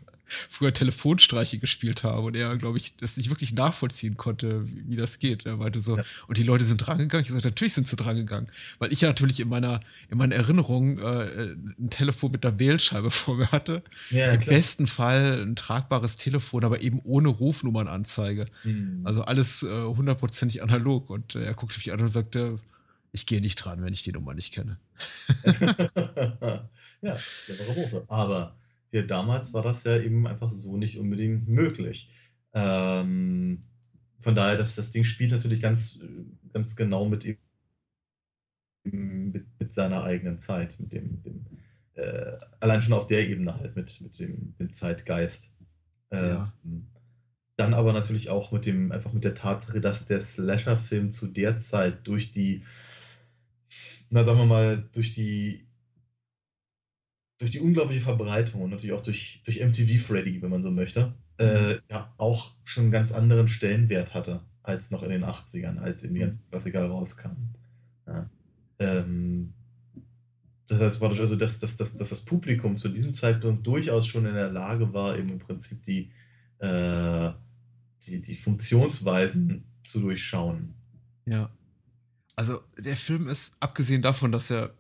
[0.49, 4.97] früher Telefonstreiche gespielt haben und er, glaube ich, das nicht wirklich nachvollziehen konnte, wie, wie
[4.97, 5.47] das geht.
[5.47, 6.05] Er meinte so, ja.
[6.29, 7.25] und die Leute sind drangegangen.
[7.25, 10.99] Ich sagte, natürlich sind sie drangegangen, weil ich ja natürlich in meiner, in meiner Erinnerung
[10.99, 13.83] äh, ein Telefon mit einer Wählscheibe vor mir hatte.
[14.11, 14.57] Ja, Im klar.
[14.57, 18.47] besten Fall ein tragbares Telefon, aber eben ohne Rufnummernanzeige.
[18.65, 19.01] Mhm.
[19.05, 21.11] Also alles äh, hundertprozentig analog.
[21.11, 22.59] Und äh, er guckte mich an und sagte,
[23.15, 24.79] ich gehe nicht dran, wenn ich die Nummer nicht kenne.
[27.01, 27.17] ja,
[28.09, 28.57] Aber
[28.95, 32.09] hier damals war das ja eben einfach so nicht unbedingt möglich.
[32.53, 33.61] Ähm,
[34.21, 35.99] von daher, das, das Ding spielt natürlich ganz,
[36.53, 37.27] ganz genau mit,
[38.85, 41.45] mit, mit seiner eigenen Zeit, mit dem, dem
[41.95, 45.53] äh, allein schon auf der Ebene halt, mit, mit dem, dem Zeitgeist.
[46.11, 46.55] Äh, ja.
[47.57, 51.59] Dann aber natürlich auch mit dem, einfach mit der Tatsache, dass der Slasher-Film zu der
[51.59, 52.63] Zeit durch die
[54.11, 55.64] na sagen wir mal, durch die
[57.39, 61.15] durch die unglaubliche Verbreitung und natürlich auch durch, durch MTV Freddy, wenn man so möchte,
[61.43, 61.75] Mhm.
[61.75, 66.05] äh, ja, auch schon 'n ganz anderen Stellenwert hatte als noch in den 80ern, als
[66.05, 66.25] eben die Mhm.
[66.25, 67.55] ganzen Klassiker rauskamen.
[68.07, 68.31] Ja.
[68.79, 69.55] Ähm,
[70.69, 74.27] das heißt praktisch also, dass dass dass dass das Publikum zu diesem Zeitpunkt durchaus schon
[74.27, 76.11] in der Lage war, eben im Prinzip die,
[76.59, 77.33] äh
[78.07, 80.75] die die Funktionsweisen zu durchschauen.
[81.27, 81.51] Ja.
[82.37, 84.75] Also, der Film ist abgesehen davon, dass er,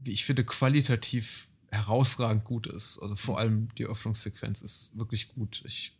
[0.00, 2.98] wie ich finde, qualitativ herausragend gut ist.
[3.00, 5.62] Also, vor allem die Eröffnungssequenz ist wirklich gut.
[5.66, 5.96] Ich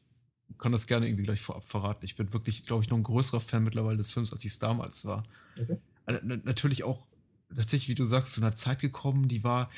[0.59, 2.05] kann das gerne irgendwie gleich vorab verraten.
[2.05, 5.05] Ich bin wirklich, glaube ich, noch 'n größerer Fan mittlerweile des Films, als ich's damals
[5.07, 5.25] war.
[5.61, 5.79] Okay.
[6.07, 7.07] Na natürlich auch
[7.55, 9.71] tatsächlich, wie du sagst, zu 'ner Zeit gekommen, die war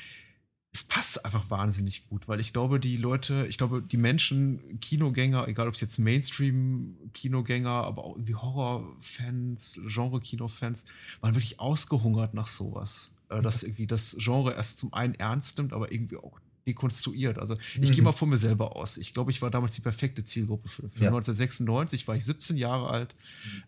[0.73, 5.47] es passt einfach wahnsinnig gut, weil ich glaube, die Leute ich glaube, die Menschen, Kinogänger,
[5.47, 10.85] egal ob jetzt Mainstream-Kinogänger, aber auch irgendwie Horrorfans, Genre-Kino-Fans,
[11.21, 13.11] waren wirklich ausgehungert nach so was.
[13.29, 17.39] Äh, dass irgendwie das Genre erst zum einen ernst nimmt, aber irgendwie auch dekonstruiert.
[17.39, 18.15] Also, ich gehe mal Mhm.
[18.15, 18.97] von mir selber aus.
[18.97, 21.03] Ich glaube, ich war damals die perfekte Zielgruppe für Film.
[21.03, 21.09] Ja.
[21.09, 23.15] 1996 war ich 17 Jahre alt.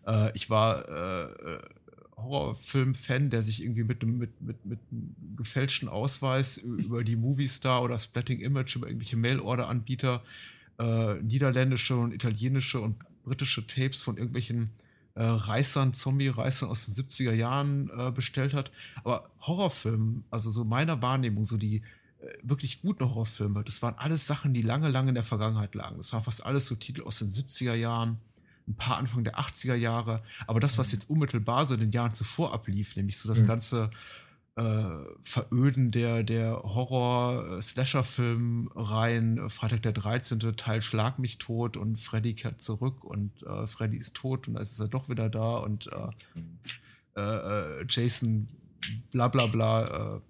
[0.06, 0.12] Mhm.
[0.12, 1.58] Äh, ich war, äh, äh,
[2.16, 4.78] Horrorfilm-Fan, der sich irgendwie mit 'nem mit mit mit
[5.36, 10.22] gefälschten Ausweis über die Movistar oder Splatting Image, über irgendwelche Mail-Order-Anbieter,
[10.78, 14.70] äh, niederländische und italienische und britische Tapes von irgendwelchen,
[15.14, 18.70] äh, Reißern, Zombie-Reißern aus den 70er Jahren, äh, bestellt hat.
[19.04, 21.82] Aber Horrorfilm, also so meiner Wahrnehmung, so die,
[22.20, 25.96] äh, wirklich guten Horrorfilme, das waren alles Sachen, die lange, lange in der Vergangenheit lagen.
[25.96, 28.18] Das waren fast alles so Titel aus den 70er Jahren,
[28.68, 30.22] 'n paar Anfang der 80er Jahre.
[30.46, 30.92] Aber das, was Mhm.
[30.98, 33.46] jetzt unmittelbar so in den Jahren zuvor ablief, nämlich so das Mhm.
[33.46, 33.90] ganze,
[35.24, 40.40] Veröden der der Horror äh, Slasher-Film-Reihen, Freitag der 13.
[40.56, 44.62] Teil Schlag mich tot und Freddy kehrt zurück und, äh, Freddy ist tot und dann
[44.62, 46.10] ist er doch wieder da und, äh,
[47.16, 48.48] äh, äh, Jason
[49.12, 50.20] bla bla bla, äh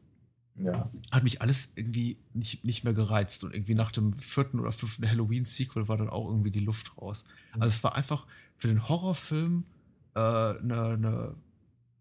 [0.56, 0.90] Ja.
[1.10, 4.60] hat mich alles irgendwie nicht nicht mehr gereizt und irgendwie nach dem 4.
[4.60, 5.08] oder 5.
[5.08, 7.24] Halloween-Sequel war dann auch irgendwie die Luft raus.
[7.54, 8.26] Also, es war einfach
[8.58, 9.64] für den Horrorfilm,
[10.16, 11.36] äh, 'ne 'ne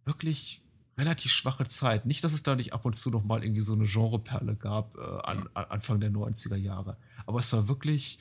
[0.05, 0.63] wirklich
[0.99, 2.05] relativ schwache Zeit.
[2.05, 4.95] Nicht, dass es da nicht ab und zu noch mal irgendwie so 'ne Genreperle gab,
[4.97, 5.45] äh, an Ja.
[5.55, 6.97] a Anfang der 90er Jahre.
[7.25, 8.19] Aber es war wirklich,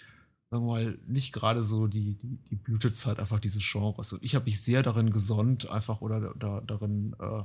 [0.50, 4.12] sagen wir mal, nicht grade so die die die Blütezeit einfach dieses Genres.
[4.14, 7.42] Und ich habe mich sehr darin gesonnt einfach oder da darin, äh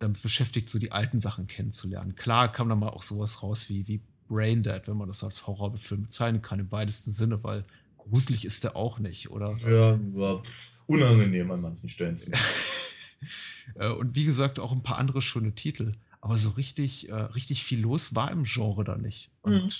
[0.00, 2.16] damit beschäftigt, so die alten Sachen kennenzulernen.
[2.16, 5.46] Klar kam da mal auch so was raus wie wie Braindead, wenn man das als
[5.46, 7.64] Horrorfilm bezeichnen kann im weitesten Sinne, weil
[7.96, 9.56] gruselig ist der auch nicht, oder?
[9.58, 10.42] Ja, war
[10.86, 12.16] unangenehm an manchen Stellen
[14.00, 15.92] und wie gesagt, auch 'n paar andere schöne Titel.
[16.20, 19.30] Aber so richtig äh, richtig viel los war im Genre da nicht.
[19.46, 19.74] Mhm.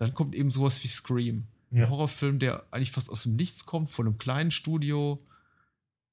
[0.00, 1.48] dann kommt eben so was wie Scream.
[1.70, 1.88] Ja.
[1.88, 5.26] Horrorfilm, der eigentlich fast aus dem Nichts kommt, von 'nem kleinen Studio,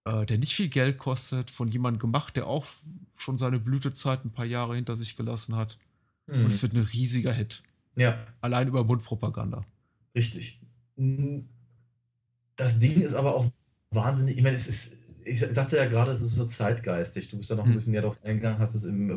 [0.06, 2.68] äh, der nicht viel Geld kostet, von jemandem gemacht, der auch
[3.18, 5.80] schon seine Blütezeit 'n paar Jahre hinter sich gelassen hat.
[6.42, 6.64] Und es Mhm.
[6.64, 7.64] wird 'n riesiger Hit.
[7.98, 8.36] Ja.
[8.42, 9.66] Allein über Mundpropaganda.
[10.16, 10.62] Richtig.
[10.98, 11.50] Hm,
[12.58, 13.52] das Ding ist aber auch
[13.92, 17.30] wahnsinnig ich meine, es ist ich sa sagte ja grade, es ist so zeitgeistig.
[17.30, 17.74] Du bist da noch 'n Mhm.
[17.74, 19.10] bisschen näher drauf eingegangen, hast es im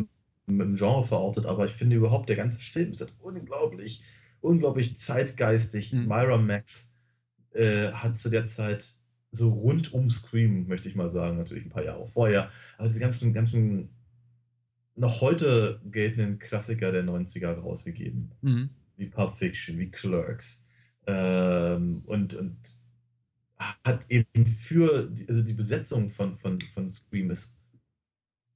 [0.46, 4.02] im im Genre verortet, aber ich finde überhaupt, der ganze Film ist halt unglaublich
[4.40, 5.92] unglaublich zeitgeistig.
[5.92, 6.04] Mhm.
[6.04, 6.94] Miramax,
[7.54, 8.86] äh, hat zu der Zeit
[9.32, 13.00] so rund um Scream, möchte ich mal sagen, natürlich 'n paar Jahre vorher, aber diese
[13.00, 13.90] ganzen ganzen
[14.96, 18.78] noch heute geltenden Klassiker der 90er rausgegeben, Mhm.
[18.96, 20.66] wie Pulp Fiction, wie Clerks.
[21.06, 22.58] Ähm, und und
[23.58, 27.56] hat eben für die also, die Besetzung von von von Scream ist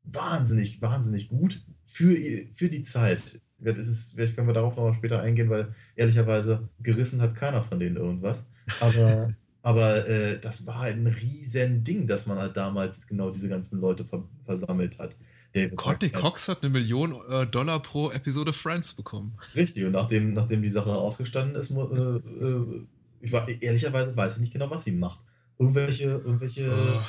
[0.04, 2.16] wahnsinnig, wahnsinnig gut für
[2.52, 3.40] für die Zeit.
[3.58, 7.62] Das ist vielleicht können wir darauf noch mal später eingehen, weil ehrlicherweise gerissen hat keiner
[7.62, 8.46] von denen irgendwas.
[8.80, 14.04] Aber aber, äh, das war ein Riesending, dass man halt damals genau diese ganzen Leute
[14.04, 15.16] ver versammelt hat.
[15.52, 16.10] David Courtney.
[16.10, 19.38] Cox hat 'ne Million, äh, Dollar pro Episode Friends bekommen.
[19.54, 22.86] Richtig, und nachdem nachdem die Sache ausgestanden ist, äh, äh,
[23.22, 25.20] ich war ehrlicherweise weiß ich nicht genau, was sie macht.
[25.58, 27.00] Irgendwelche irgendwelche Äh,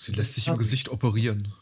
[0.00, 1.52] sie lässt sich im Gesicht operieren.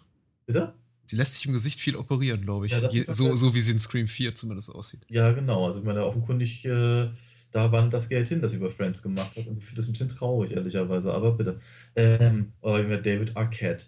[0.47, 0.75] Bitte?
[1.05, 2.73] Sie lässt sich im Gesicht viel operieren, glaube ich.
[2.73, 5.01] Ja, Je so so wie sie in Scream 4 zumindest aussieht.
[5.09, 5.67] Ja, genau.
[5.67, 7.11] Also, ich meine, offenkundig, äh,
[7.51, 9.47] da wandert das Geld hin, das sie bei Friends gemacht hat.
[9.47, 11.61] Und ich finde das 'n bisschen traurig, ehrlicherweise, aber bitte.
[11.97, 13.87] Ähm, aber über David Arquette,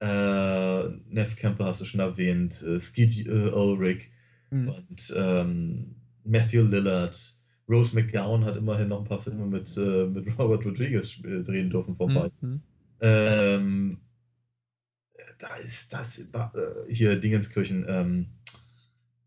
[0.00, 4.08] äh, Neve Campbell hast du schon erwähnt, äh, Skeet äh, Ulrich
[4.50, 4.68] Mhm.
[4.68, 7.16] und, ähm, Matthew Lillard.
[7.70, 11.70] Rose McGowan hat immerhin noch 'n paar Filme mit, äh mit Robert Rodriguez äh, drehen
[11.70, 12.62] dürfen vor Mhm, mhm.
[13.02, 13.98] Ähm,
[15.14, 16.28] äh, da ist das äh,
[16.88, 18.26] hier Dingenskirchen, ähm,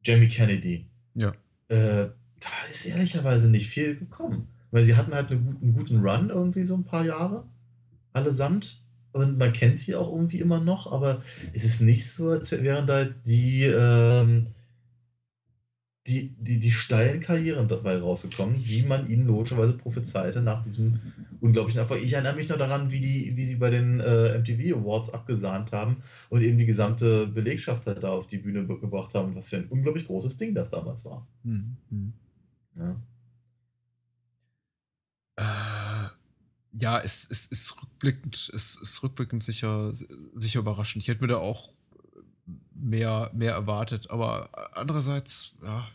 [0.05, 0.87] Jamie Kennedy.
[1.15, 1.29] Ja.
[1.69, 2.09] Äh,
[2.41, 4.47] da ist ehrlicherweise nicht viel gekommen.
[4.71, 7.45] Weil sie hatten halt 'ne guten 'n guten Run irgendwie so 'n paar Jahre
[8.13, 8.81] allesamt.
[9.13, 11.23] Und man kennt sie auch irgendwie immer noch, aber
[11.53, 14.47] es ist nicht so, als wären da jetzt die, ähm
[16.07, 20.99] die, die, die steilen Karrieren dabei rausgekommen, wie man ihnen logischerweise prophezeite nach diesem
[21.39, 22.03] unglaublichen Erfolg.
[22.03, 25.71] Ich erinnere mich noch daran, wie, die, wie sie bei den äh, MTV Awards abgesahnt
[25.71, 25.97] haben
[26.29, 29.33] und eben die gesamte Belegschaft halt da auf die Bühne gebracht haben.
[29.35, 31.25] Was für ein unglaublich großes Ding das damals war.
[31.43, 32.13] Mhm.
[32.75, 33.01] Ja.
[35.37, 36.09] Äh,
[36.79, 39.93] ja, es, es ist rückblickend, es ist rückblickend sicher,
[40.35, 41.03] sicher überraschend.
[41.03, 41.69] Ich hätte mir da auch
[42.83, 44.11] mehr, mehr erwartet.
[44.11, 45.87] Aber andererseits, ja,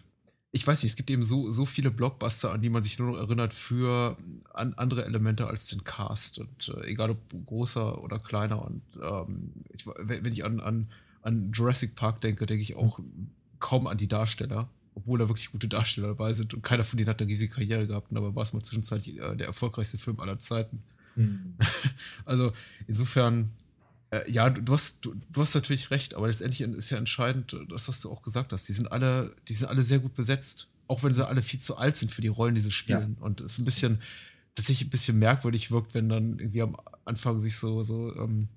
[0.51, 3.13] ich weiß nicht, es gibt eben so, so viele Blockbuster, an die man sich nur
[3.13, 4.17] noch erinnert für
[4.55, 6.39] an andere Elemente als den Cast.
[6.39, 8.65] Und äh, egal ob großer oder kleiner.
[8.65, 10.89] Und ähm, ich, wenn ich an, an,
[11.23, 12.99] an Jurassic Park denke, denke ich auch
[13.61, 14.69] kaum an die Darsteller.
[14.95, 17.87] Obwohl da wirklich gute Darsteller dabei sind und keiner von denen hat eine riesige Karriere
[17.87, 18.11] gehabt.
[18.11, 20.83] Und dabei war es mal zwischenzeitlich äh, der erfolgreichste Film aller Zeiten.
[21.15, 21.55] Mhm.
[22.25, 22.53] Also
[22.87, 23.51] insofern,
[24.11, 27.57] äh, ja, du, du, hast, du, du, hast natürlich recht, aber letztendlich ist ja entscheidend,
[27.69, 28.69] das, was du auch gesagt hast.
[28.69, 31.77] Die sind alle, die sind alle sehr gut besetzt, auch wenn sie alle viel zu
[31.77, 33.17] alt sind für die Rollen, die sie spielen.
[33.19, 33.25] Ja.
[33.25, 34.01] Und es ist ein bisschen,
[34.55, 38.49] tatsächlich ein bisschen merkwürdig wirkt, wenn dann irgendwie am Anfang sich so, so ähm,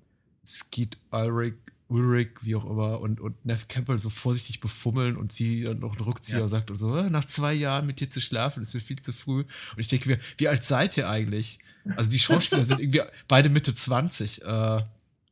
[0.44, 1.54] Skeet Ulrich,
[1.88, 5.92] Ulrich, wie auch immer, und, und Neff Campbell so vorsichtig befummeln und sie dann noch
[5.92, 6.48] einen Rückzieher ja.
[6.48, 9.12] sagt und so, äh, nach zwei Jahren mit dir zu schlafen, ist mir viel zu
[9.12, 9.40] früh.
[9.40, 11.58] Und ich denke mir, wie alt seid ihr eigentlich?
[11.96, 14.42] Also die Schauspieler sind irgendwie beide Mitte 20.
[14.42, 14.82] Äh,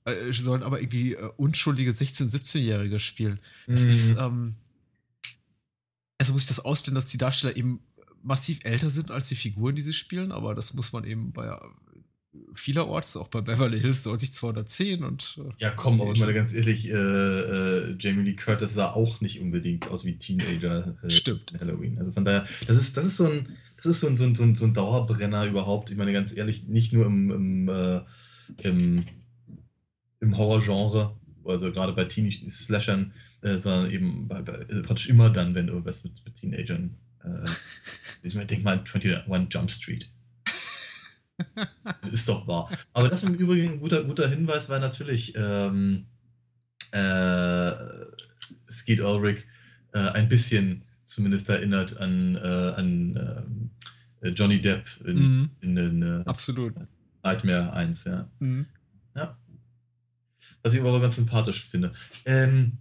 [0.05, 3.41] äh, sollen aber irgendwie äh, unschuldige 16-, 17-Jährige spielen.
[3.67, 3.89] Es mhm.
[3.89, 4.55] ist, ähm,
[6.19, 7.81] also muss ich das ausblenden, dass die Darsteller eben
[8.23, 11.47] massiv älter sind als die Figuren, die sie spielen, aber das muss man eben bei
[11.47, 11.59] äh,
[12.55, 15.39] vielerorts, auch bei Beverly Hills 210 und.
[15.39, 19.41] Äh, ja, komm, aber mal ganz ehrlich, äh, äh, Jamie Lee Curtis sah auch nicht
[19.41, 21.53] unbedingt aus wie Teenager äh, Stimmt.
[21.53, 21.99] in Halloween.
[21.99, 24.55] Also von daher, das ist, das ist so ein, das ist so ein, so ein,
[24.55, 25.91] so ein Dauerbrenner überhaupt.
[25.91, 28.01] Ich meine, ganz ehrlich, nicht nur im, im, äh,
[28.63, 29.05] im
[30.21, 33.13] im Horrorgenre, also gerade bei Teenie-Slashern,
[33.43, 36.97] äh, sondern eben bei, bei, praktisch immer dann, wenn irgendwas mit, mit Teenagern.
[37.25, 37.49] Äh,
[38.23, 40.11] ich denke mal 21 Jump Street.
[42.13, 42.71] ist doch wahr.
[42.93, 46.07] Aber das im Übrigen ein guter, guter Hinweis war natürlich ähm,
[46.93, 47.73] äh,
[48.69, 49.47] Skeet Ulrich
[49.93, 53.71] äh, ein bisschen zumindest erinnert an, äh, an
[54.21, 55.51] äh, Johnny Depp in, mhm.
[55.61, 56.75] in den äh, Absolut.
[57.23, 58.31] Nightmare 1, ja.
[58.39, 58.67] Mhm.
[60.63, 61.93] Was ich aber ganz sympathisch finde.
[62.25, 62.79] Ähm,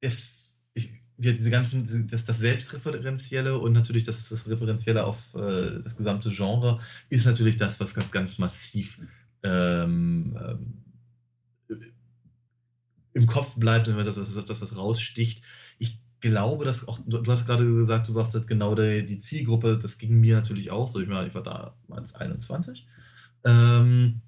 [0.00, 6.30] ich, diese ganzen, das, das Selbstreferenzielle und natürlich das, das Referenzielle auf äh, das gesamte
[6.30, 6.78] Genre
[7.08, 8.98] ist natürlich das, was ganz, ganz massiv
[9.42, 10.82] ähm, ähm,
[13.14, 15.42] im Kopf bleibt und das, das, das, was raussticht.
[15.78, 19.18] Ich glaube, dass auch, du, du hast gerade gesagt, du warst halt genau die, die
[19.18, 21.00] Zielgruppe, das ging mir natürlich auch so.
[21.00, 22.86] Ich, meine, ich war da als 21.
[23.44, 24.20] Ähm,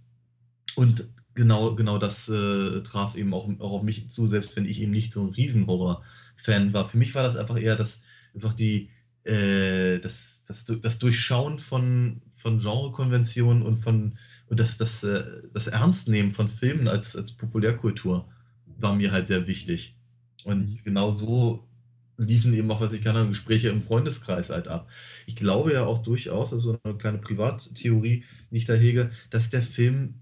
[0.74, 1.08] und
[1.38, 4.90] genau, genau das äh, traf eben auch, auch auf mich zu, selbst wenn ich eben
[4.90, 6.84] nicht so ein Riesenhorror-Fan war.
[6.84, 8.02] Für mich war das einfach eher das,
[8.34, 8.90] einfach die,
[9.24, 14.18] äh, das, das, das Durchschauen von, von Genrekonventionen und von
[14.48, 18.28] und das, das, äh, das Ernstnehmen von Filmen als, als Populärkultur
[18.66, 19.96] war mir halt sehr wichtig.
[20.44, 20.78] Und mhm.
[20.84, 21.68] genau so
[22.16, 24.90] liefen eben auch, was ich kann, Gespräche im Freundeskreis halt ab.
[25.26, 29.62] Ich glaube ja auch durchaus, also eine kleine Privattheorie, die ich da hege, dass der
[29.62, 30.14] Film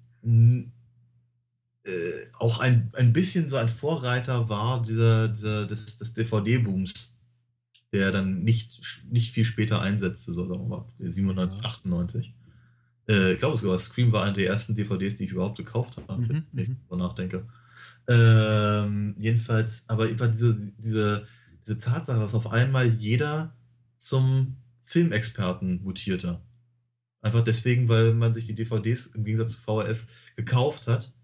[1.86, 7.16] äh, auch ein, ein bisschen so ein Vorreiter war dieser, dieser, des, des DVD-Booms,
[7.92, 12.34] der dann nicht, nicht viel später einsetzte, so sagen wir mal, 97, 98.
[13.08, 16.20] Äh, ich glaube sogar, Scream war eine der ersten DVDs, die ich überhaupt gekauft habe,
[16.20, 16.76] mhm, wenn ich mhm.
[16.88, 17.46] darüber nachdenke.
[18.08, 21.26] Ähm, jedenfalls, aber einfach diese, diese,
[21.60, 23.54] diese Tatsache, dass auf einmal jeder
[23.96, 26.40] zum Filmexperten mutierte.
[27.20, 31.15] Einfach deswegen, weil man sich die DVDs im Gegensatz zu VHS gekauft hat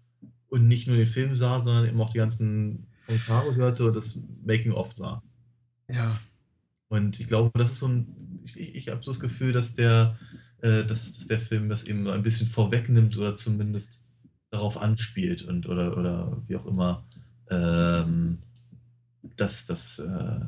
[0.53, 4.17] und nicht nur den Film sah, sondern eben auch die ganzen Kommentare hörte und das
[4.45, 5.23] Making-of sah.
[5.89, 6.19] Ja.
[6.89, 8.39] Und ich glaube, das ist so ein.
[8.45, 10.17] Ich, ich habe so das Gefühl, dass der,
[10.61, 14.03] äh, dass, dass der Film das eben ein bisschen vorwegnimmt oder zumindest
[14.51, 17.03] darauf anspielt und oder, oder wie auch immer
[17.49, 18.39] ähm,
[19.35, 20.39] dass das äh,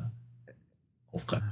[1.10, 1.44] aufgreift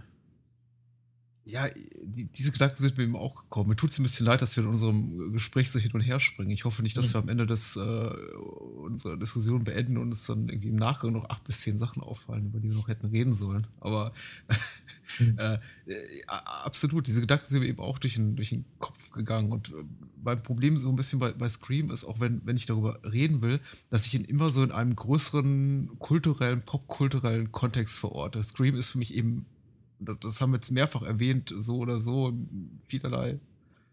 [1.47, 1.69] ja,
[2.03, 3.69] die, diese Gedanken sind mir eben auch gekommen.
[3.69, 6.19] Mir tut es ein bisschen leid, dass wir in unserem Gespräch so hin und her
[6.19, 6.51] springen.
[6.51, 7.13] Ich hoffe nicht, dass mhm.
[7.13, 11.29] wir am Ende des, äh, unserer Diskussion beenden und es dann irgendwie im Nachgang noch
[11.29, 13.67] acht bis zehn Sachen auffallen, über die wir noch hätten reden sollen.
[13.81, 14.15] Aber
[15.19, 15.39] mhm.
[15.39, 15.55] äh,
[15.87, 19.53] äh, absolut, diese Gedanken sind mir eben auch durch den, durch den Kopf gegangen.
[19.53, 19.85] Und äh,
[20.23, 23.43] mein Problem so ein bisschen bei, bei Scream ist, auch wenn, wenn ich darüber reden
[23.43, 28.43] will, dass ich ihn immer so in einem größeren kulturellen, popkulturellen Kontext verorte.
[28.43, 29.45] Scream ist für mich eben
[30.05, 32.33] das haben wir jetzt mehrfach erwähnt, so oder so,
[32.89, 33.39] vielerlei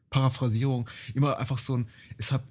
[0.10, 1.88] Paraphrasierung, immer einfach so ein,
[2.18, 2.44] es hat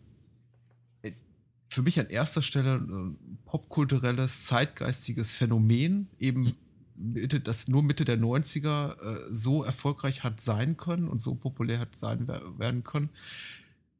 [1.71, 6.57] für mich an erster Stelle ein popkulturelles, zeitgeistiges Phänomen, eben
[6.97, 11.79] Mitte, das nur Mitte der 90er äh, so erfolgreich hat sein können und so populär
[11.79, 13.09] hat sein werden können.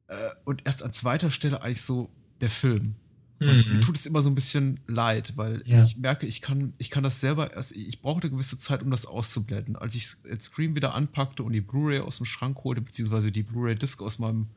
[0.07, 2.09] Äh, und erst an zweiter Stelle eigentlich so
[2.41, 2.95] der Film.
[3.41, 3.73] Mhm.
[3.73, 5.83] Mir tut es immer so ein bisschen leid, weil ja.
[5.83, 8.91] ich merke, ich kann, ich kann das selber erst, ich brauche eine gewisse Zeit, um
[8.91, 9.75] das auszublenden.
[9.75, 13.99] Als ich Scream wieder anpackte und die Blu-ray aus dem Schrank holte, beziehungsweise die Blu-ray-Disc
[14.01, 14.47] aus meinem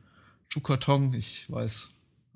[0.49, 1.89] Schuhkarton, ich weiß,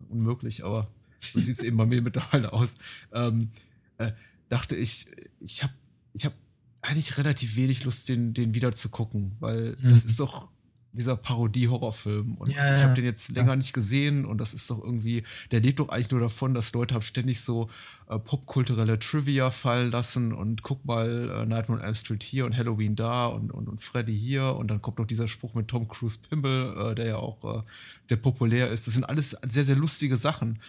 [0.09, 0.89] unmöglich, aber
[1.19, 2.77] so sieht es eben bei mir mittlerweile aus,
[3.13, 3.51] ähm,
[3.99, 4.11] äh,
[4.49, 5.05] dachte ich,
[5.39, 5.73] ich habe
[6.13, 6.33] ich hab
[6.81, 9.91] eigentlich relativ wenig Lust, den, den wieder zu gucken, weil mhm.
[9.91, 10.49] das ist doch
[10.91, 12.35] dieser Parodie-Horrorfilm.
[12.35, 13.55] Und ja, ich habe den jetzt länger ja.
[13.55, 16.95] nicht gesehen und das ist doch irgendwie, der lebt doch eigentlich nur davon, dass Leute
[16.95, 17.69] haben ständig so
[18.09, 22.57] äh, popkulturelle Trivia fallen lassen und guck mal, äh, Nightmare on Elm Street hier und
[22.57, 25.87] Halloween da und, und, und Freddy hier und dann kommt noch dieser Spruch mit Tom
[25.87, 27.63] Cruise Pimble, äh, der ja auch äh,
[28.07, 28.87] sehr populär ist.
[28.87, 30.59] Das sind alles sehr, sehr lustige Sachen.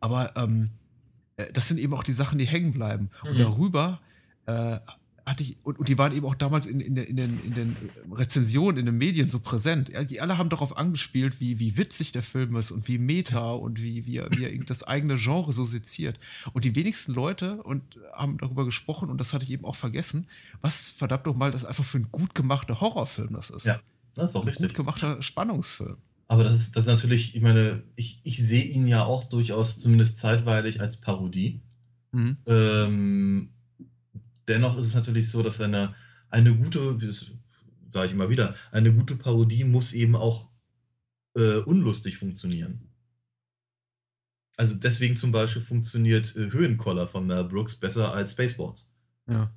[0.00, 0.70] Aber ähm,
[1.36, 3.10] äh, das sind eben auch die Sachen, die hängen bleiben.
[3.22, 3.30] Mhm.
[3.30, 4.00] Und darüber
[4.46, 4.78] äh,
[5.30, 7.76] hatte ich, und, und, die waren eben auch damals in, in, in, den, in den
[8.12, 9.88] Rezensionen, in den Medien so präsent.
[9.88, 13.52] Ja, die alle haben darauf angespielt, wie, wie witzig der Film ist und wie meta
[13.52, 16.18] und wie, wie, er, wie er das eigene Genre so seziert.
[16.52, 20.26] Und die wenigsten Leute und haben darüber gesprochen, und das hatte ich eben auch vergessen,
[20.60, 23.66] was verdammt nochmal das einfach für ein gut gemachter Horrorfilm das ist.
[23.66, 23.80] Ja,
[24.14, 24.68] das ist auch ein richtig.
[24.68, 25.96] Gut gemachter Spannungsfilm.
[26.28, 29.78] Aber das ist, das ist natürlich, ich meine, ich, ich sehe ihn ja auch durchaus
[29.78, 31.60] zumindest zeitweilig als Parodie.
[32.12, 32.36] Mhm.
[32.46, 33.50] Ähm,
[34.50, 35.94] dennoch ist es natürlich so, dass eine,
[36.28, 36.98] eine gute,
[37.92, 40.50] sage ich immer wieder, eine gute Parodie muss eben auch
[41.34, 42.88] äh, unlustig funktionieren.
[44.56, 48.92] Also deswegen zum Beispiel funktioniert äh, Höhenkoller von Mel Brooks besser als Spaceballs.
[49.28, 49.54] Ja.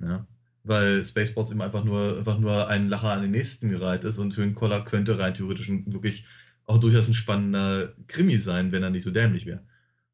[0.00, 0.26] ja.
[0.62, 4.36] Weil Spaceballs eben einfach nur, einfach nur ein Lacher an den nächsten gereiht ist und
[4.36, 6.24] Höhenkoller könnte rein theoretisch wirklich
[6.64, 9.66] auch durchaus ein spannender Krimi sein, wenn er nicht so dämlich wäre.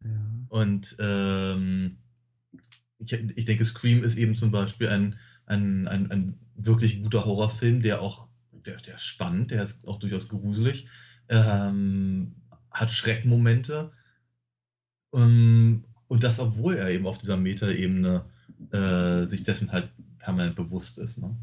[0.02, 0.10] Ja.
[0.48, 1.98] Und ähm,
[2.98, 7.82] ich, ich denke, Scream ist eben zum Beispiel ein, ein, ein, ein wirklich guter Horrorfilm,
[7.82, 10.86] der auch, der, der ist spannend, der ist auch durchaus gruselig,
[11.28, 12.36] ähm,
[12.70, 13.92] hat Schreckmomente.
[15.14, 18.24] Ähm, und das, obwohl er eben auf dieser Metaebene
[18.70, 21.18] äh, sich dessen halt permanent bewusst ist.
[21.18, 21.36] Ne?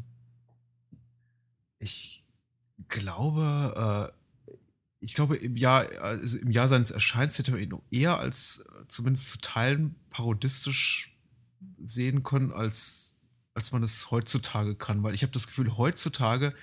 [1.78, 2.22] Ich
[2.88, 4.22] glaube, äh,
[5.00, 9.30] ich glaube, im Jahr, also im Jahr seines Erscheins hätte man ihn eher als zumindest
[9.30, 11.11] zu Teilen parodistisch
[11.84, 13.20] sehen können, als,
[13.54, 15.02] als man es heutzutage kann.
[15.02, 16.54] Weil ich habe das Gefühl, heutzutage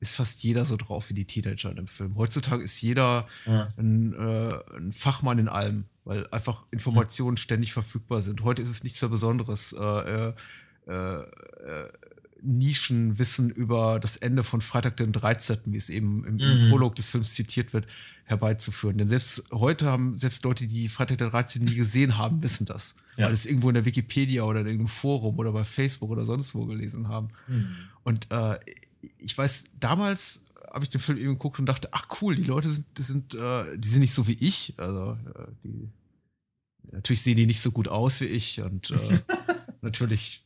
[0.00, 2.16] ist fast jeder so drauf wie die Teenager in dem Film.
[2.16, 3.68] Heutzutage ist jeder ja.
[3.76, 7.42] ein, äh, ein, Fachmann in allem, weil einfach Informationen ja.
[7.42, 8.42] ständig verfügbar sind.
[8.44, 9.72] Heute ist es nichts mehr Besonderes.
[9.72, 10.34] Äh, äh,
[10.86, 11.88] äh,
[12.42, 16.70] Nischenwissen über das Ende von Freitag den 13., wie es eben im, mhm.
[16.70, 17.86] Prolog des Films zitiert wird,
[18.24, 18.98] herbeizuführen.
[18.98, 21.64] Denn selbst heute haben selbst Leute, die Freitag der 13.
[21.64, 22.96] nie gesehen haben, wissen das.
[23.16, 23.26] Ja.
[23.26, 26.54] Weil es irgendwo in der Wikipedia oder in irgendeinem Forum oder bei Facebook oder sonst
[26.54, 27.28] wo gelesen haben.
[27.46, 27.76] Mhm.
[28.04, 28.58] Und äh,
[29.18, 32.68] ich weiß, damals habe ich den Film eben geguckt und dachte, ach cool, die Leute
[32.68, 34.74] sind, die sind, äh, die sind nicht so wie ich.
[34.76, 35.88] Also äh, die,
[36.92, 39.18] natürlich sehen die nicht so gut aus wie ich und äh,
[39.80, 40.44] natürlich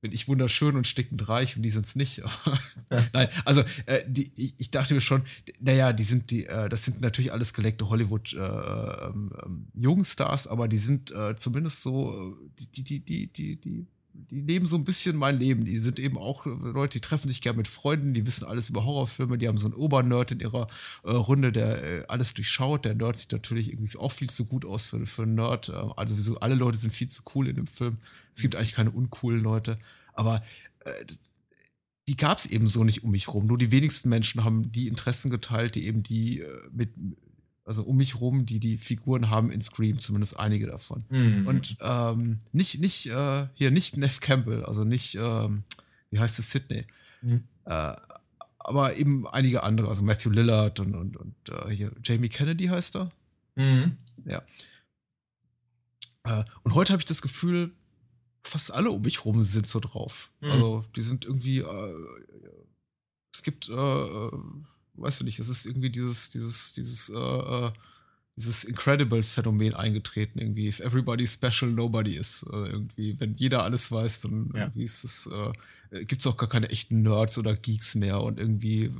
[0.00, 2.22] bin ich wunderschön und stickend reich und die sind es nicht.
[3.12, 5.22] Nein, also äh, die, ich dachte mir schon,
[5.60, 10.46] naja, die sind die, äh, das sind natürlich alles geleckte Hollywood äh, ähm, ähm, Jugendstars,
[10.46, 13.86] aber die sind äh, zumindest so, die, die, die, die, die,
[14.30, 15.64] die leben so ein bisschen mein Leben.
[15.64, 18.84] Die sind eben auch Leute, die treffen sich gerne mit Freunden, die wissen alles über
[18.84, 20.68] Horrorfilme, die haben so einen Obernerd in ihrer
[21.04, 22.84] äh, Runde, der äh, alles durchschaut.
[22.84, 25.70] Der Nerd sieht natürlich irgendwie auch viel zu gut aus für, für einen Nerd.
[25.70, 27.98] also wieso alle Leute sind viel zu cool in dem Film.
[28.34, 29.78] Es gibt eigentlich keine uncoolen Leute.
[30.12, 30.42] Aber
[30.84, 31.04] äh,
[32.08, 33.46] die gab es eben so nicht um mich rum.
[33.46, 36.90] Nur die wenigsten Menschen haben die Interessen geteilt, die eben die äh, mit,
[37.70, 41.04] also um mich rum, die die Figuren haben in Scream, zumindest einige davon.
[41.08, 41.46] Mhm.
[41.46, 45.62] Und ähm, nicht, nicht, äh, hier nicht Neff Campbell, also nicht, ähm,
[46.10, 46.84] wie heißt es, Sydney.
[47.22, 47.44] Mhm.
[47.66, 47.94] Äh,
[48.58, 52.96] aber eben einige andere, also Matthew Lillard und, und, und äh, hier Jamie Kennedy heißt
[52.96, 53.10] er.
[53.54, 53.96] Mhm.
[54.24, 54.42] Ja.
[56.24, 57.70] Äh, und heute habe ich das Gefühl,
[58.42, 60.28] fast alle um mich rum sind so drauf.
[60.40, 60.50] Mhm.
[60.50, 61.94] Also die sind irgendwie, äh,
[63.32, 64.28] es gibt, äh,
[65.00, 67.72] weißt du nicht, es ist irgendwie dieses, dieses, dieses, äh, äh
[68.36, 70.68] dieses Incredibles-Phänomen eingetreten irgendwie.
[70.68, 72.46] If everybody special, nobody is.
[72.50, 74.72] Äh, irgendwie, wenn jeder alles weiß, dann ja.
[74.76, 75.28] ist es,
[76.06, 78.90] gibt es auch gar keine echten Nerds oder Geeks mehr und irgendwie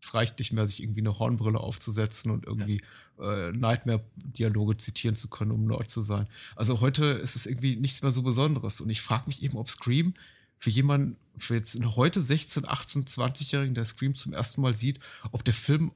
[0.00, 2.80] es reicht nicht mehr, sich irgendwie eine Hornbrille aufzusetzen und irgendwie
[3.18, 3.48] ja.
[3.48, 6.26] äh, Nightmare-Dialoge zitieren zu können, um Nerd zu sein.
[6.56, 8.80] Also heute ist es irgendwie nichts mehr so Besonderes.
[8.80, 10.14] Und ich frage mich eben, ob Scream
[10.60, 15.00] für jemanden, für jetzt heute 16, 18, 20-Jährigen, der Scream zum ersten Mal sieht,
[15.32, 15.90] ob der Film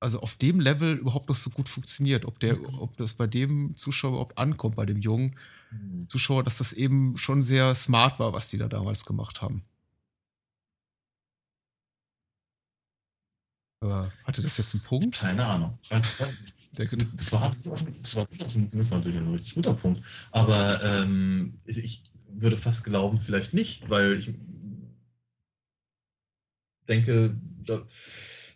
[0.00, 2.78] also auf dem Level überhaupt noch so gut funktioniert, ob der, Mhm.
[2.78, 5.36] ob das bei dem Zuschauer überhaupt ankommt, bei dem jungen
[5.70, 6.08] Mhm.
[6.08, 9.62] Zuschauer, dass das eben schon sehr smart war, was die da damals gemacht haben.
[13.82, 15.18] Aber hatte das jetzt einen Punkt?
[15.18, 15.78] Keine Ahnung.
[15.90, 16.06] Nicht.
[16.72, 17.06] Sehr gut.
[17.14, 20.02] das war, das war natürlich ein richtig guter Punkt.
[20.30, 22.02] Aber ähm, ich
[22.34, 24.30] würde fast glauben, vielleicht nicht, weil ich
[26.88, 27.36] denke,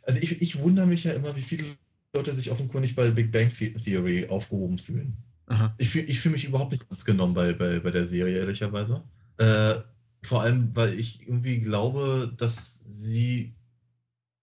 [0.03, 1.77] also ich, ich wundere mich ja immer, wie viele
[2.15, 5.17] Leute sich offenkundig bei Big Bang The- Theory aufgehoben fühlen.
[5.47, 5.75] Aha.
[5.79, 9.03] Ich fühle fühl mich überhaupt nicht ernst genommen bei, bei, bei der Serie, ehrlicherweise.
[9.37, 9.75] Äh,
[10.23, 13.55] vor allem, weil ich irgendwie glaube, dass sie.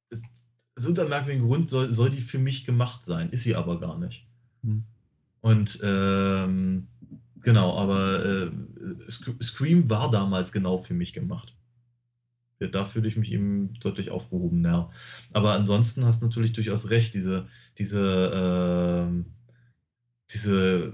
[0.10, 0.22] Es,
[0.78, 3.98] aus irgendeinem merkwürdigen Grund soll, soll die für mich gemacht sein, ist sie aber gar
[3.98, 4.28] nicht.
[4.64, 4.84] Hm.
[5.42, 6.88] Und ähm,
[7.44, 8.52] genau, aber äh,
[9.10, 11.56] Sc- Scream war damals genau für mich gemacht.
[12.60, 14.92] Ja, da fühle ich mich eben deutlich aufgehobener.
[15.34, 17.48] Aber ansonsten hast du natürlich durchaus recht, diese,
[17.80, 19.26] diese, ähm,
[20.32, 20.94] diese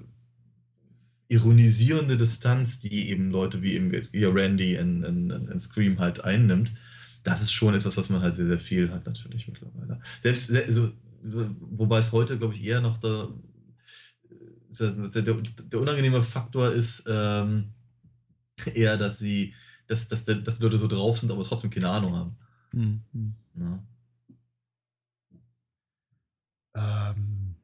[1.30, 6.74] ironisierende Distanz, die eben Leute wie eben wie Randy in, in, in Scream halt einnimmt,
[7.24, 10.00] das ist schon etwas, was man halt sehr, sehr viel hat, natürlich mittlerweile.
[10.22, 10.92] Selbst, se- also,
[11.26, 13.28] so- wobei es heute, glaube ich, eher noch da,
[14.78, 17.74] der, der, der unangenehme Faktor ist ähm,
[18.74, 19.54] eher, dass sie,
[19.88, 22.38] dass, dass, der, dass die Leute so drauf sind, aber trotzdem keine Ahnung haben.
[22.72, 23.36] Hm, hm.
[23.54, 23.84] Ne?
[26.76, 27.56] Ähm,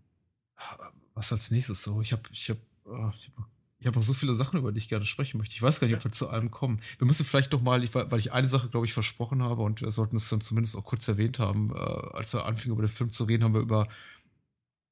[1.13, 2.01] was als nächstes so?
[2.01, 3.49] Ich habe ich hab, äh, ich hab,
[3.79, 5.53] ich hab noch so viele Sachen, über die ich gerne sprechen möchte.
[5.53, 6.79] Ich weiß gar nicht, ob wir zu allem kommen.
[6.97, 9.81] Wir müssen vielleicht noch mal, ich, weil ich eine Sache, glaube ich, versprochen habe und
[9.81, 12.93] wir sollten es dann zumindest auch kurz erwähnt haben, äh, als wir anfingen, über den
[12.93, 13.87] Film zu reden, haben wir über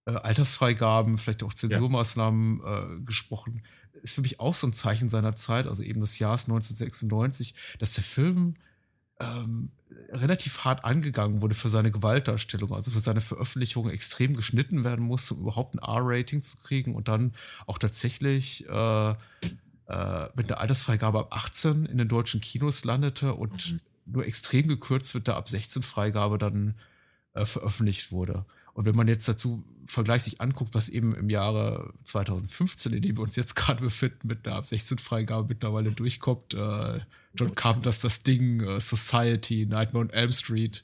[0.06, 3.64] äh, Altersfreigaben, vielleicht auch Zensurmaßnahmen äh, gesprochen.
[4.02, 7.94] Ist für mich auch so ein Zeichen seiner Zeit, also eben des Jahres 1996, dass
[7.94, 8.56] der Film
[9.20, 9.72] ähm,
[10.10, 15.36] relativ hart angegangen wurde für seine Gewaltdarstellung, also für seine Veröffentlichung extrem geschnitten werden musste,
[15.36, 17.34] um überhaupt ein R-Rating zu kriegen und dann
[17.68, 19.16] auch tatsächlich äh, äh,
[20.36, 23.80] mit einer Altersfreigabe ab 18 in den deutschen Kinos landete und Mhm.
[24.06, 26.76] nur extrem gekürzt mit der ab 16 Freigabe dann
[27.34, 28.46] äh, veröffentlicht wurde.
[28.74, 33.24] Und wenn man jetzt dazu vergleichsweise anguckt, was eben im Jahre 2015, in dem wir
[33.24, 37.00] uns jetzt gerade befinden, mit einer ab 16 Freigabe mittlerweile durchkommt, äh,
[37.36, 40.84] John Carpenter's Das Ding, äh, Society, Nightmare on Elm Street,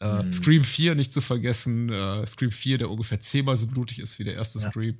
[0.00, 0.32] äh, Mhm.
[0.32, 4.24] Scream 4 nicht zu vergessen, äh, Scream 4, der ungefähr zehnmal so blutig ist wie
[4.24, 4.70] der erste Ja.
[4.70, 4.98] Scream.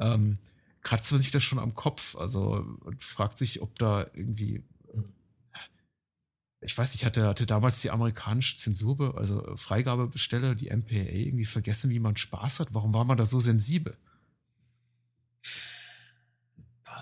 [0.00, 0.38] Ähm,
[0.82, 4.62] kratzt man sich das schon am Kopf, also und fragt sich, ob da irgendwie
[6.64, 11.44] ich weiß nicht, hatte, hatte damals die amerikanische Zensur, also äh, Freigabebesteller, die MPAA, irgendwie
[11.44, 12.68] vergessen, wie man Spaß hat?
[12.72, 13.96] Warum war man da so sensibel?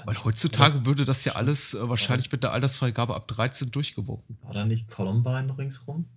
[0.05, 4.39] Weil heutzutage würde das ja alles äh, wahrscheinlich mit der Altersfreigabe ab 13 durchgewunken.
[4.43, 6.09] War da nicht Columbine ringsrum?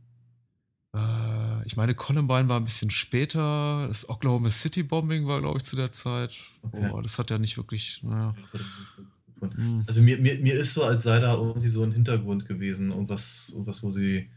[0.95, 3.87] Äh, ich meine, Columbine war ein bisschen später.
[3.87, 6.35] Das Oklahoma City Bombing war, glaube ich, zu der Zeit.
[6.61, 6.89] Okay.
[6.89, 8.01] Boah, das hat ja nicht wirklich.
[8.03, 8.33] Naja.
[9.55, 9.83] Hm.
[9.87, 13.49] Also mir, mir, mir ist so, als sei da irgendwie so ein Hintergrund gewesen, irgendwas,
[13.51, 14.29] irgendwas wo sie,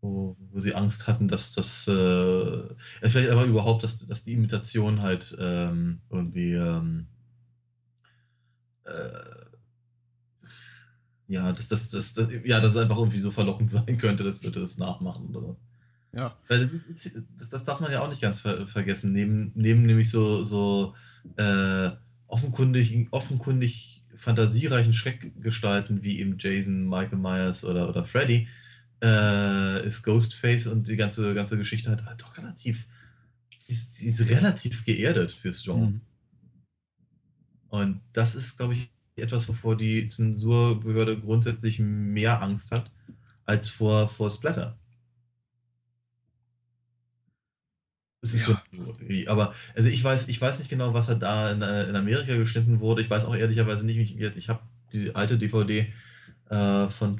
[0.00, 2.62] wo, wo sie Angst hatten, dass das, äh,
[3.02, 7.06] vielleicht aber überhaupt, dass, dass die Imitation halt ähm, irgendwie, ähm,
[8.84, 9.42] äh,
[11.28, 14.42] ja, dass das, das, das, ja, dass es einfach irgendwie so verlockend sein könnte, dass
[14.42, 15.56] Leute das nachmachen oder so.
[16.14, 16.36] Ja.
[16.48, 19.12] Weil das ist, ist das, das darf man ja auch nicht ganz ver vergessen.
[19.12, 20.94] Neben, neben nämlich so, so
[21.36, 21.90] äh,
[22.26, 28.48] offenkundig, offenkundig fantasiereichen Schreckgestalten wie eben Jason, Michael Myers oder, oder Freddy,
[29.02, 32.86] äh, ist Ghostface und die ganze, ganze Geschichte halt, halt doch relativ,
[33.56, 35.90] sie ist, sie ist relativ geerdet fürs Genre.
[35.90, 36.00] Mhm.
[37.68, 42.90] Und das ist, glaube ich, etwas, wovor die Zensurbehörde grundsätzlich mehr Angst hat,
[43.44, 44.78] als vor, vor Splatter.
[48.24, 48.62] Es ist Ja.
[48.72, 51.96] so, aber also ich weiß, ich weiß nicht genau, was halt da in, äh, in
[51.96, 53.02] Amerika geschnitten wurde.
[53.02, 54.60] Ich weiß auch ehrlicherweise nicht, wie- ich habe
[54.92, 55.92] die alte DVD
[56.50, 57.18] äh, von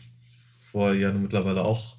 [0.70, 1.96] vor ja mittlerweile auch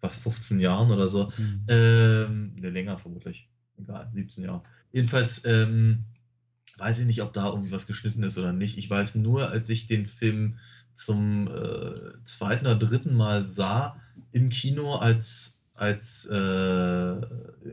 [0.00, 1.32] was 15 Jahren oder so.
[1.36, 1.64] Mhm.
[1.68, 3.48] Ähm, ne, länger vermutlich.
[3.78, 4.62] Egal, 17 Jahre.
[4.92, 6.04] Jedenfalls ähm,
[6.78, 8.78] weiß ich nicht, ob da irgendwie was geschnitten ist oder nicht.
[8.78, 10.58] Ich weiß nur, als ich den Film
[10.94, 14.00] zum äh, zweiten oder dritten Mal sah
[14.30, 17.12] im Kino als, als äh,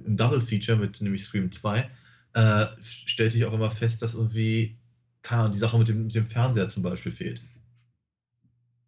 [0.05, 1.89] im Double Feature mit nämlich Scream 2,
[2.33, 4.77] äh, stellte ich auch immer fest, dass irgendwie,
[5.21, 7.43] keine Ahnung, die Sache mit dem, mit dem Fernseher zum Beispiel fehlt.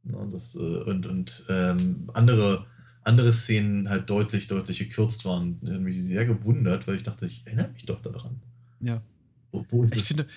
[0.05, 2.65] Ja, und das, äh, und und ähm, andere,
[3.03, 5.59] andere Szenen halt deutlich, deutlich gekürzt waren.
[5.61, 8.41] Die haben mich sehr gewundert, weil ich dachte, ich erinnere mich doch daran.
[8.81, 9.01] Ja.
[9.51, 10.07] Wo, wo ist Ich das?
[10.07, 10.27] finde,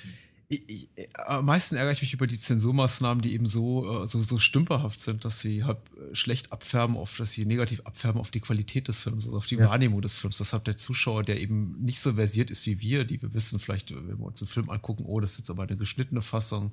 [0.48, 4.22] Ich, ich, am meisten ärgere ich mich über die Zensurmaßnahmen, die eben so, äh, so,
[4.22, 8.30] so stümperhaft sind, dass sie halt äh, schlecht abfärben auf, dass sie negativ abfärben auf
[8.30, 9.68] die Qualität des Films, also auf die ja.
[9.68, 10.38] Wahrnehmung des Films.
[10.38, 13.92] Deshalb der Zuschauer, der eben nicht so versiert ist wie wir, die wir wissen vielleicht,
[13.92, 16.72] wenn wir uns einen Film angucken, oh, das ist jetzt aber eine geschnittene Fassung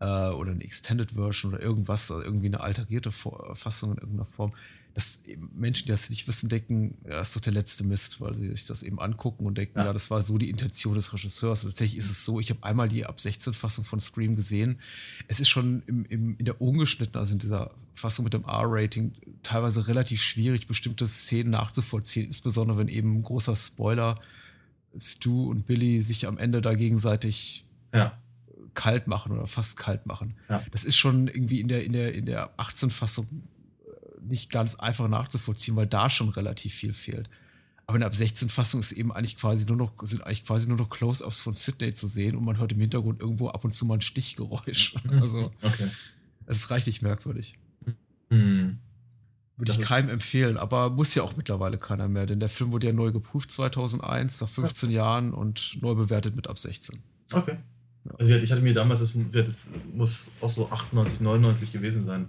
[0.00, 4.52] äh, oder eine Extended Version oder irgendwas, also irgendwie eine alterierte Fassung in irgendeiner Form
[4.98, 5.22] dass
[5.54, 8.66] Menschen, die das nicht wissen, denken, ja, ist doch der letzte Mist, weil sie sich
[8.66, 11.62] das eben angucken und denken, ja, ja das war so die Intention des Regisseurs.
[11.62, 14.80] Und tatsächlich ist es so, ich habe einmal die ab 16 Fassung von Scream gesehen.
[15.28, 19.12] Es ist schon im, im, in der ungeschnitten, also in dieser Fassung mit dem R-Rating,
[19.44, 24.16] teilweise relativ schwierig, bestimmte Szenen nachzuvollziehen, insbesondere wenn eben ein großer Spoiler
[24.98, 28.18] Stu und Billy sich am Ende da gegenseitig ja.
[28.74, 30.34] kalt machen oder fast kalt machen.
[30.48, 30.64] Ja.
[30.72, 33.28] Das ist schon irgendwie in der, in der, in der 18-Fassung
[34.20, 37.28] nicht ganz einfach nachzuvollziehen, weil da schon relativ viel fehlt.
[37.86, 40.68] Aber in der ab 16 Fassung ist eben eigentlich quasi nur noch, sind eigentlich quasi
[40.68, 43.70] nur noch Close-ups von Sydney zu sehen und man hört im Hintergrund irgendwo ab und
[43.72, 44.94] zu mal ein Stichgeräusch.
[45.10, 45.88] Also, okay.
[46.46, 47.56] es ist reichlich merkwürdig.
[48.30, 48.78] Hm.
[49.56, 52.86] Würde ich keinem empfehlen, aber muss ja auch mittlerweile keiner mehr, denn der Film wurde
[52.88, 54.96] ja neu geprüft 2001, nach 15 ja.
[54.96, 57.00] Jahren und neu bewertet mit ab 16.
[57.32, 57.56] Okay.
[58.04, 58.12] Ja.
[58.18, 62.28] Also ich hatte mir damals, das, das muss auch so 98, 99 gewesen sein,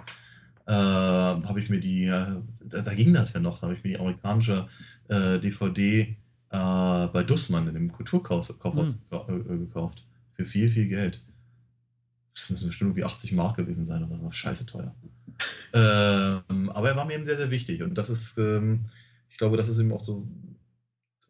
[0.70, 3.84] äh, habe ich mir die, äh, da, da, ging das ja noch, da habe ich
[3.84, 4.68] mir die amerikanische
[5.08, 6.16] äh, DVD
[6.52, 9.66] äh, bei Dussmann in dem Kulturkaufhaus mhm.
[9.66, 10.06] gekauft.
[10.34, 11.24] Für viel, viel Geld.
[12.36, 14.30] Das müssen bestimmt irgendwie 80 Mark gewesen sein oder so.
[14.30, 14.96] Scheiße teuer.
[15.74, 17.82] ähm, aber er war mir eben sehr, sehr wichtig.
[17.82, 18.86] Und das ist, ähm,
[19.30, 20.28] ich glaube, das ist eben auch so.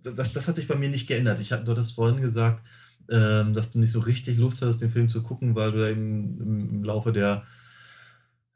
[0.03, 1.39] Das, das hat sich bei mir nicht geändert.
[1.39, 2.63] Ich hatte du das vorhin gesagt,
[3.09, 5.89] ähm, dass du nicht so richtig Lust hattest, den Film zu gucken, weil du da
[5.89, 7.45] eben im, im Laufe der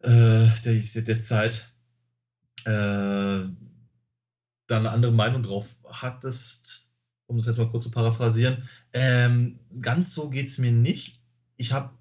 [0.04, 1.68] äh, der, der Zeit
[2.66, 3.47] äh,
[4.68, 6.89] dann eine andere Meinung drauf hattest,
[7.26, 8.64] um es jetzt mal kurz zu paraphrasieren.
[8.93, 11.22] Ähm, ganz so geht es mir nicht.
[11.58, 11.91] Ich habe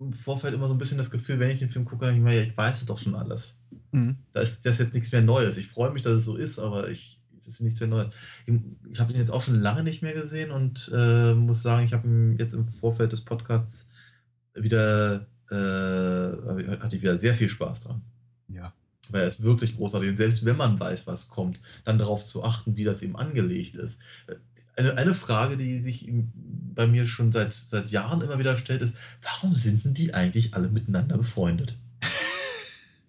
[0.00, 2.20] im Vorfeld immer so ein bisschen das Gefühl, wenn ich den Film gucke, dann ich
[2.20, 3.54] mir, ich weiß doch schon alles.
[3.92, 4.16] Mhm.
[4.32, 5.56] Da ist das jetzt nichts mehr Neues.
[5.56, 8.14] Ich freue mich, dass es so ist, aber ich, es ist nichts mehr Neues.
[8.46, 8.54] Ich,
[8.90, 11.92] ich habe ihn jetzt auch schon lange nicht mehr gesehen und äh, muss sagen, ich
[11.92, 13.88] habe ihn jetzt im Vorfeld des Podcasts
[14.54, 18.02] wieder äh, hatte ich wieder sehr viel Spaß dran.
[18.48, 18.72] Ja.
[19.10, 20.10] Weil er ist wirklich großartig.
[20.10, 23.76] Und selbst wenn man weiß, was kommt, dann darauf zu achten, wie das eben angelegt
[23.76, 24.00] ist.
[24.76, 26.10] Eine, eine Frage, die sich
[26.74, 30.54] bei mir schon seit, seit Jahren immer wieder stellt, ist, warum sind denn die eigentlich
[30.54, 31.76] alle miteinander befreundet?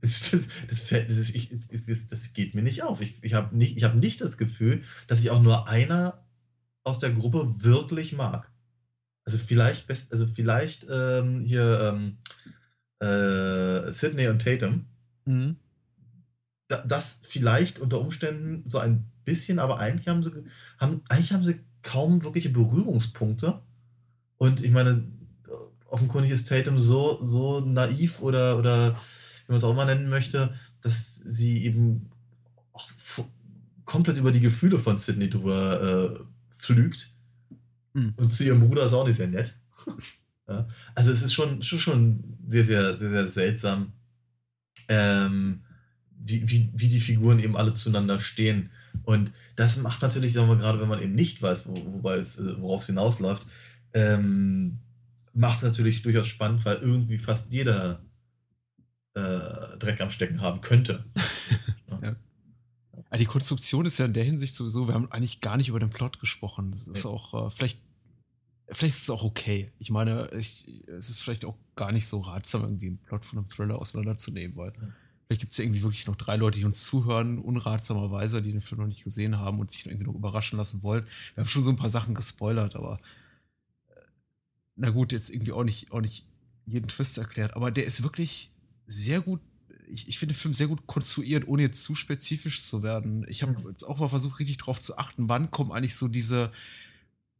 [0.00, 0.88] das, das, das,
[1.86, 3.00] das, das, geht mir nicht auf.
[3.00, 6.24] Ich, ich habe nicht, hab nicht das Gefühl, dass ich auch nur einer
[6.84, 8.50] aus der Gruppe wirklich mag.
[9.26, 12.18] Also vielleicht best, also vielleicht ähm, hier ähm,
[13.00, 14.86] äh, Sydney und Tatum.
[15.24, 15.56] Mhm.
[16.68, 20.30] Da, das vielleicht unter Umständen so ein bisschen, aber eigentlich haben sie
[20.78, 23.60] haben eigentlich haben sie kaum wirkliche Berührungspunkte.
[24.38, 25.06] Und ich meine,
[25.88, 30.52] offenkundig ist Tatum so, so naiv oder, oder wie man es auch immer nennen möchte,
[30.82, 32.10] dass sie eben
[33.84, 37.15] komplett über die Gefühle von Sydney drüber äh, pflügt
[37.96, 38.12] Mhm.
[38.16, 39.56] Und zu ihrem Bruder ist auch nicht sehr nett.
[40.48, 40.68] ja.
[40.94, 43.92] Also es ist schon, schon, schon sehr, sehr, sehr, sehr seltsam,
[44.88, 45.62] ähm,
[46.10, 48.70] wie, wie, wie die Figuren eben alle zueinander stehen.
[49.04, 52.36] Und das macht natürlich, sagen wir gerade, wenn man eben nicht weiß, wo, wobei es,
[52.36, 53.46] äh, worauf es hinausläuft,
[53.94, 54.78] ähm,
[55.32, 58.02] macht es natürlich durchaus spannend, weil irgendwie fast jeder
[59.14, 61.04] äh, Dreck am Stecken haben könnte.
[62.02, 62.14] ja.
[63.16, 65.88] Die Konstruktion ist ja in der Hinsicht sowieso, wir haben eigentlich gar nicht über den
[65.88, 66.82] Plot gesprochen.
[66.86, 67.10] Das ist ja.
[67.10, 67.85] auch, äh, vielleicht
[68.70, 69.72] vielleicht ist es auch okay.
[69.78, 73.38] Ich meine, ich, es ist vielleicht auch gar nicht so ratsam, irgendwie einen Plot von
[73.38, 74.88] einem Thriller auseinanderzunehmen, weil ja.
[75.26, 78.60] vielleicht gibt es ja irgendwie wirklich noch drei Leute, die uns zuhören, unratsamerweise, die den
[78.60, 81.06] Film noch nicht gesehen haben und sich irgendwie noch überraschen lassen wollen.
[81.34, 82.98] Wir haben schon so ein paar Sachen gespoilert, aber
[83.88, 84.00] äh,
[84.74, 86.26] na gut, jetzt irgendwie auch nicht, auch nicht
[86.64, 88.50] jeden Twist erklärt, aber der ist wirklich
[88.86, 89.40] sehr gut
[89.88, 93.24] ich, ich finde den Film sehr gut konstruiert, ohne jetzt zu spezifisch zu werden.
[93.28, 93.70] Ich habe mhm.
[93.70, 96.50] jetzt auch mal versucht, richtig darauf zu achten, wann kommen eigentlich so diese,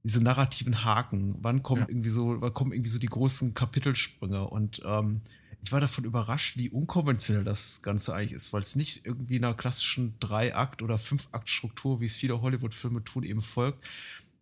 [0.07, 1.35] diese narrativen Haken.
[1.41, 1.89] Wann kommen ja.
[1.89, 4.47] irgendwie so, wann kommen irgendwie so die großen Kapitelsprünge?
[4.47, 5.21] Und ähm,
[5.65, 9.53] ich war davon überrascht, wie unkonventionell das Ganze eigentlich ist, weil es nicht irgendwie einer
[9.53, 13.85] klassischen Drei-Akt- oder Fünf-Akt-Struktur, wie es viele Hollywood-Filme tun, eben folgt,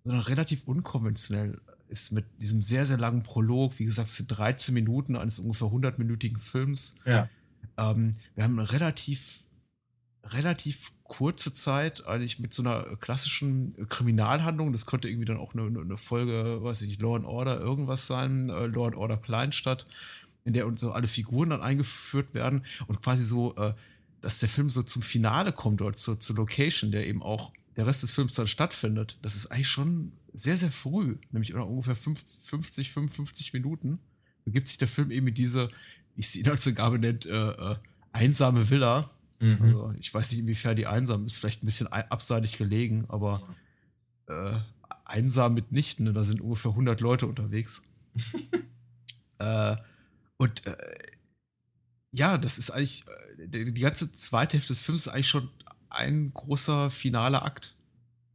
[0.04, 1.58] sondern relativ unkonventionell
[1.88, 3.78] ist mit diesem sehr, sehr langen Prolog.
[3.78, 6.96] Wie gesagt, es sind 13 Minuten eines ungefähr 100-minütigen Films.
[7.06, 7.30] Ja.
[7.78, 9.43] Ähm, wir haben relativ,
[10.24, 14.72] relativ kurze Zeit eigentlich mit so einer klassischen Kriminalhandlung.
[14.72, 18.06] Das könnte irgendwie dann auch eine, eine Folge, weiß ich nicht, Law and Order irgendwas
[18.06, 19.86] sein, äh, Law and Order Kleinstadt,
[20.44, 23.74] in der uns so alle Figuren dann eingeführt werden und quasi so, äh,
[24.22, 27.86] dass der Film so zum Finale kommt oder zur, zur Location, der eben auch der
[27.86, 29.18] Rest des Films dann stattfindet.
[29.22, 33.98] Das ist eigentlich schon sehr, sehr früh, nämlich ungefähr 50, 55 Minuten,
[34.44, 35.70] begibt sich der Film eben in diese,
[36.16, 37.76] wie es die Inhaltsangabe nennt, äh, äh,
[38.12, 39.10] einsame Villa.
[39.40, 39.58] Mhm.
[39.62, 43.42] Also ich weiß nicht, inwiefern die einsam ist, vielleicht ein bisschen abseitig gelegen, aber
[44.26, 44.58] äh,
[45.04, 46.06] einsam mitnichten.
[46.06, 46.12] Ne?
[46.12, 47.82] Da sind ungefähr 100 Leute unterwegs.
[49.38, 49.76] äh,
[50.36, 50.76] und äh,
[52.12, 53.04] ja, das ist eigentlich,
[53.38, 55.48] äh, die, die, ganze zweite Hälfte des Films ist eigentlich schon
[55.90, 57.74] ein großer finaler Akt.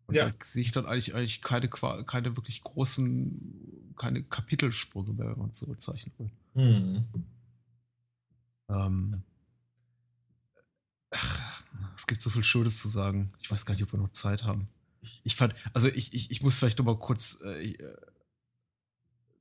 [0.06, 0.30] Und ja.
[0.30, 5.50] da sehe ich dann eigentlich, eigentlich keine, keine wirklich großen, keine Kapitelsprünge mehr, wenn man
[5.52, 6.32] es so bezeichnen will.
[6.56, 7.06] Mhm.
[8.70, 9.24] Ähm,
[11.12, 11.64] ach,
[11.96, 13.32] es gibt so viel Schönes zu sagen.
[13.40, 14.68] Ich weiß gar nicht, ob wir noch Zeit haben.
[15.24, 17.98] Ich fand, also ich, ich, ich muss vielleicht noch mal kurz äh, äh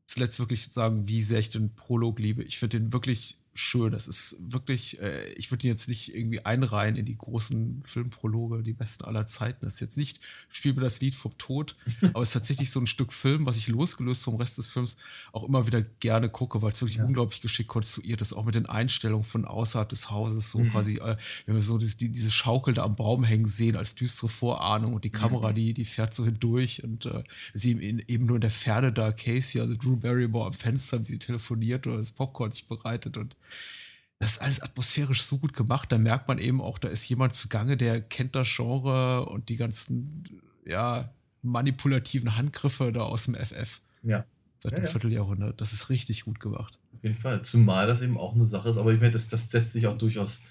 [0.07, 2.43] zuletzt wirklich sagen, wie sehr ich den Prolog liebe.
[2.43, 3.91] Ich finde den wirklich schön.
[3.91, 8.63] Das ist wirklich, äh, ich würde ihn jetzt nicht irgendwie einreihen in die großen Filmprologe,
[8.63, 9.67] die besten aller Zeiten.
[9.67, 11.77] Das ist jetzt nicht, spiel mir das Lied vom Tod,
[12.15, 14.97] aber es ist tatsächlich so ein Stück Film, was ich losgelöst vom Rest des Films
[15.33, 17.05] auch immer wieder gerne gucke, weil es wirklich ja.
[17.05, 20.71] unglaublich geschickt konstruiert ist, auch mit den Einstellungen von außerhalb des Hauses, so mhm.
[20.71, 23.95] quasi, äh, wenn wir so das, die, diese Schaukel da am Baum hängen sehen als
[23.95, 25.55] düstere Vorahnung und die Kamera, mhm.
[25.57, 29.13] die, die fährt so hindurch und äh, sie eben, eben nur in der Ferne da
[29.13, 33.37] Casey, also Drew Barrymore am Fenster, wie sie telefoniert oder das Popcorn sich bereitet und
[34.19, 35.93] das ist alles atmosphärisch so gut gemacht.
[35.93, 39.57] Da merkt man eben auch, da ist jemand zugange, der kennt das Genre und die
[39.57, 43.81] ganzen, ja, manipulativen Handgriffe da aus dem FF.
[44.03, 44.25] Ja.
[44.59, 44.91] Seit ja, einem ja.
[44.91, 45.61] Vierteljahrhundert.
[45.61, 46.79] Das ist richtig gut gemacht.
[46.93, 47.43] Auf jeden Fall.
[47.43, 49.97] Zumal das eben auch eine Sache ist, aber ich meine, das, das setzt sich auch
[49.97, 50.43] durchaus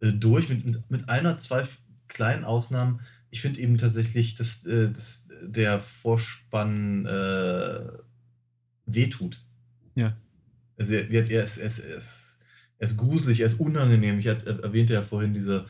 [0.00, 1.64] äh, durch, mit, mit, mit einer, zwei
[2.08, 3.00] kleinen Ausnahmen.
[3.30, 7.88] Ich finde eben tatsächlich, dass, äh, dass der Vorspann äh,
[8.86, 9.44] wehtut.
[9.94, 10.16] Ja.
[10.76, 12.40] Also er, er, er, ist, er, ist, er, ist,
[12.78, 14.18] er ist gruselig, er ist unangenehm.
[14.18, 15.66] Ich hatte, erwähnte ja vorhin diese,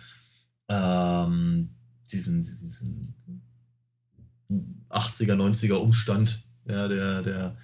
[0.68, 1.70] ähm,
[2.10, 3.14] diesen, diesen, diesen
[4.90, 7.56] 80er, 90er Umstand ja, der, der,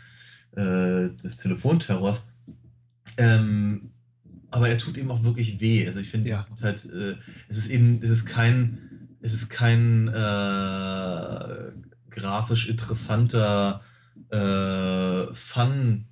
[0.53, 2.29] äh, des Telefonterrors.
[3.17, 3.91] Ähm,
[4.51, 5.87] aber er tut ihm auch wirklich weh.
[5.87, 6.47] Also ich finde ja.
[6.63, 7.17] halt, äh,
[7.49, 11.73] es ist eben, es ist kein, es ist kein äh,
[12.11, 13.83] grafisch interessanter
[14.31, 16.07] äh, Fun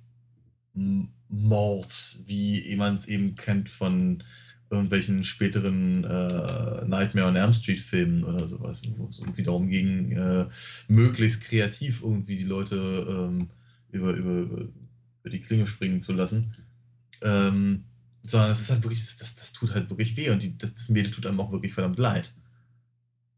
[1.29, 4.23] Mord, wie man es eben kennt von
[4.69, 10.11] irgendwelchen späteren äh, Nightmare on Elm Street Filmen oder sowas, wo es irgendwie darum ging,
[10.11, 10.47] äh,
[10.87, 13.49] möglichst kreativ irgendwie die Leute ähm,
[13.91, 14.69] über, über, über
[15.29, 16.51] die Klinge springen zu lassen.
[17.21, 17.85] Ähm,
[18.23, 20.89] sondern es ist halt wirklich, das, das tut halt wirklich weh und die, das, das
[20.89, 22.33] Mädel tut einem auch wirklich verdammt leid.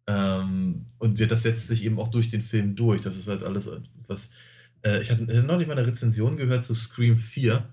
[0.07, 3.01] Ähm, und das setzt sich eben auch durch den Film durch.
[3.01, 3.69] Das ist halt alles
[4.07, 4.31] was.
[4.81, 7.69] Äh, ich hatte neulich mal eine Rezension gehört zu Scream 4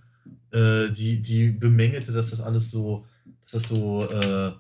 [0.56, 3.06] äh, die, die bemängelte, dass das alles so,
[3.42, 4.52] dass das so äh,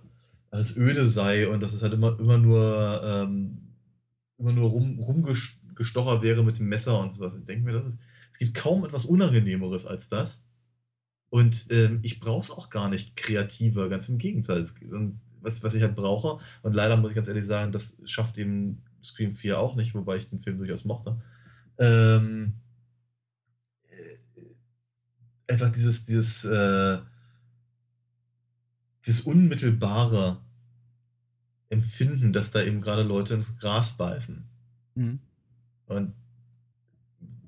[0.50, 3.58] alles öde sei und dass es halt immer, immer nur, ähm,
[4.38, 7.36] immer nur rum, rumgestochert wäre mit dem Messer und sowas.
[7.36, 7.98] Ich denke mir, das ist,
[8.32, 10.44] es gibt kaum etwas Unangenehmeres als das.
[11.30, 14.64] Und ähm, ich brauche es auch gar nicht kreativer, ganz im Gegenteil.
[15.40, 18.82] Was, was ich halt brauche, und leider muss ich ganz ehrlich sagen, das schafft eben
[19.02, 21.20] Scream 4 auch nicht, wobei ich den Film durchaus mochte.
[21.78, 22.54] Ähm,
[25.48, 26.98] einfach dieses, dieses, äh,
[29.04, 30.40] dieses unmittelbare
[31.68, 34.44] Empfinden, dass da eben gerade Leute ins Gras beißen.
[34.94, 35.20] Mhm.
[35.86, 36.14] Und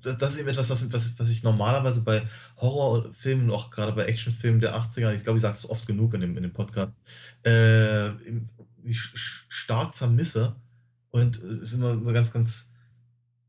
[0.01, 2.25] das, das, ist eben etwas, was, was, was ich normalerweise bei
[2.57, 6.21] Horrorfilmen, auch gerade bei Actionfilmen der 80er, ich glaube, ich sage es oft genug in
[6.21, 6.95] dem, in dem Podcast,
[7.43, 8.11] äh,
[8.91, 10.55] stark vermisse
[11.11, 12.71] und es immer, immer ganz, ganz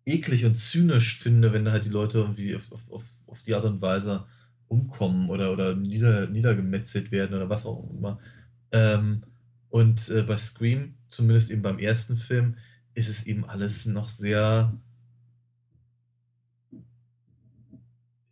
[0.06, 3.64] eklig und zynisch finde, wenn da halt die Leute irgendwie auf, auf, auf die Art
[3.64, 4.26] und Weise
[4.70, 8.18] umkommen oder, oder nieder, niedergemetzelt werden oder was auch immer.
[8.70, 9.22] Ähm,
[9.68, 12.56] und äh, bei Scream, zumindest eben beim ersten Film,
[12.94, 14.72] ist es eben alles noch sehr.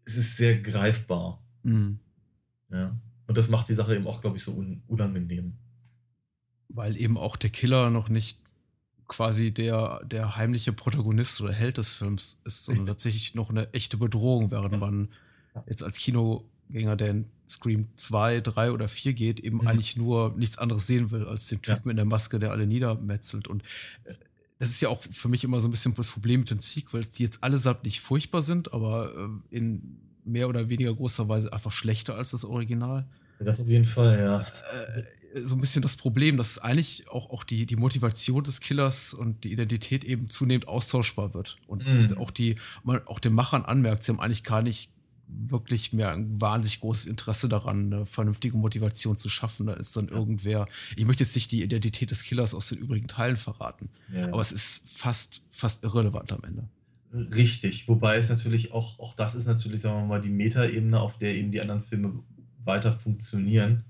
[0.04, 1.42] Es ist sehr greifbar.
[1.64, 1.98] Mhm.
[2.70, 2.96] Ja.
[3.26, 5.54] Und das macht die Sache eben auch, glaube ich, so un unangenehm.
[6.68, 8.40] Weil eben auch der Killer noch nicht
[9.08, 13.96] quasi der, der heimliche Protagonist oder Held des Films ist, sondern tatsächlich noch eine echte
[13.96, 15.08] Bedrohung, während man
[15.66, 19.66] jetzt als Kinogänger, der in Scream 2, 3 oder 4 geht, eben mhm.
[19.66, 21.90] eigentlich nur nichts anderes sehen will, als den Typen ja.
[21.92, 23.48] in der Maske, der alle niedermetzelt.
[23.48, 23.62] Und
[24.04, 24.14] äh,
[24.58, 27.10] das ist ja auch für mich immer so ein bisschen das Problem mit den Sequels,
[27.10, 29.12] die jetzt allesamt nicht furchtbar sind, aber
[29.50, 33.06] äh, in mehr oder weniger großer Weise einfach schlechter als das Original.
[33.40, 34.40] Das auf jeden Fall, ja.
[34.40, 35.02] Äh,
[35.42, 39.44] so ein bisschen das Problem, dass eigentlich auch, auch die, die Motivation des Killers und
[39.44, 41.56] die Identität eben zunehmend austauschbar wird.
[41.66, 42.16] Und mhm.
[42.18, 44.90] auch die, man auch den Machern anmerkt, sie haben eigentlich gar nicht
[45.28, 49.66] wirklich mehr ein wahnsinnig großes Interesse daran, eine vernünftige Motivation zu schaffen.
[49.66, 50.66] Da ist dann irgendwer,
[50.96, 54.28] ich möchte jetzt nicht die Identität des Killers aus den übrigen Teilen verraten, ja.
[54.28, 56.68] aber es ist fast, fast irrelevant am Ende.
[57.12, 61.18] Richtig, wobei es natürlich auch auch das ist natürlich, sagen wir mal, die Metaebene, auf
[61.18, 62.22] der eben die anderen Filme
[62.64, 63.84] weiter funktionieren,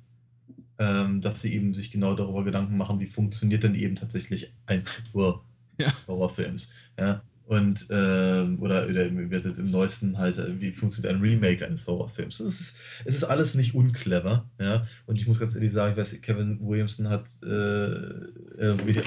[0.78, 4.84] ähm, dass sie eben sich genau darüber Gedanken machen, wie funktioniert denn eben tatsächlich ein
[4.84, 5.41] Sequel
[5.78, 5.93] Ja.
[6.09, 6.68] Horrorfilms,
[6.99, 7.22] ja?
[7.49, 11.86] Und, ähm, oder oder wird jetzt im Neuesten halt, äh, wie funktioniert ein Remake eines
[11.86, 12.40] Horrorfilms?
[12.40, 12.76] Es ist
[13.07, 14.86] es ist alles nicht unclever, ja?
[15.07, 19.01] Und ich muss ganz ehrlich sagen, ich weiß, Kevin Williamson hat, äh, irgendwie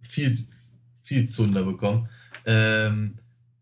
[0.00, 0.46] viel
[1.02, 2.08] viel Zunder bekommen.
[2.46, 3.16] Ähm,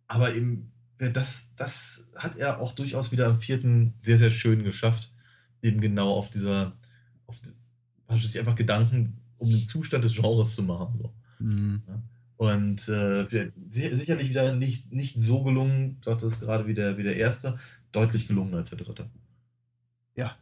[0.07, 3.93] aber eben, das das hat er auch durchaus wieder am 4.
[3.99, 5.13] sehr, sehr schön geschafft,
[5.61, 6.73] eben genau auf dieser
[7.27, 7.41] auf
[8.17, 11.13] sich einfach Gedanken um den Zustand des Genres zu machen, so.
[11.41, 11.83] Mhm.
[11.89, 12.01] Ja.
[12.37, 13.53] Und, äh, si
[13.95, 17.55] sicherlich wieder nicht nicht so gelungen, du sagtest grade wie der wie der 1.,
[17.93, 19.09] deutlich gelungener als der 3.
[20.17, 20.37] Ja.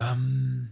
[0.00, 0.70] Ähm,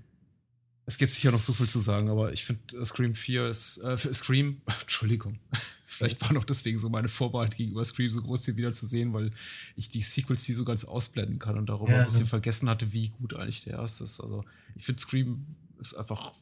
[0.87, 3.78] es gibt sicher noch so viel zu sagen, aber ich finde, äh, Scream 4 ist
[3.78, 5.39] äh, Scream Entschuldigung.
[5.87, 9.12] Vielleicht war noch deswegen so meine Vorbehalte gegenüber Scream so groß, hier wieder zu sehen,
[9.12, 9.31] weil
[9.76, 12.26] ich die Sequels nie so ganz ausblenden kann und darüber Ja, ein bisschen ne?
[12.26, 14.01] vergessen hatte, wie gut eigentlich der 1.
[14.01, 14.20] ist.
[14.20, 15.47] Also, ich finde, Scream
[15.78, 16.33] ist einfach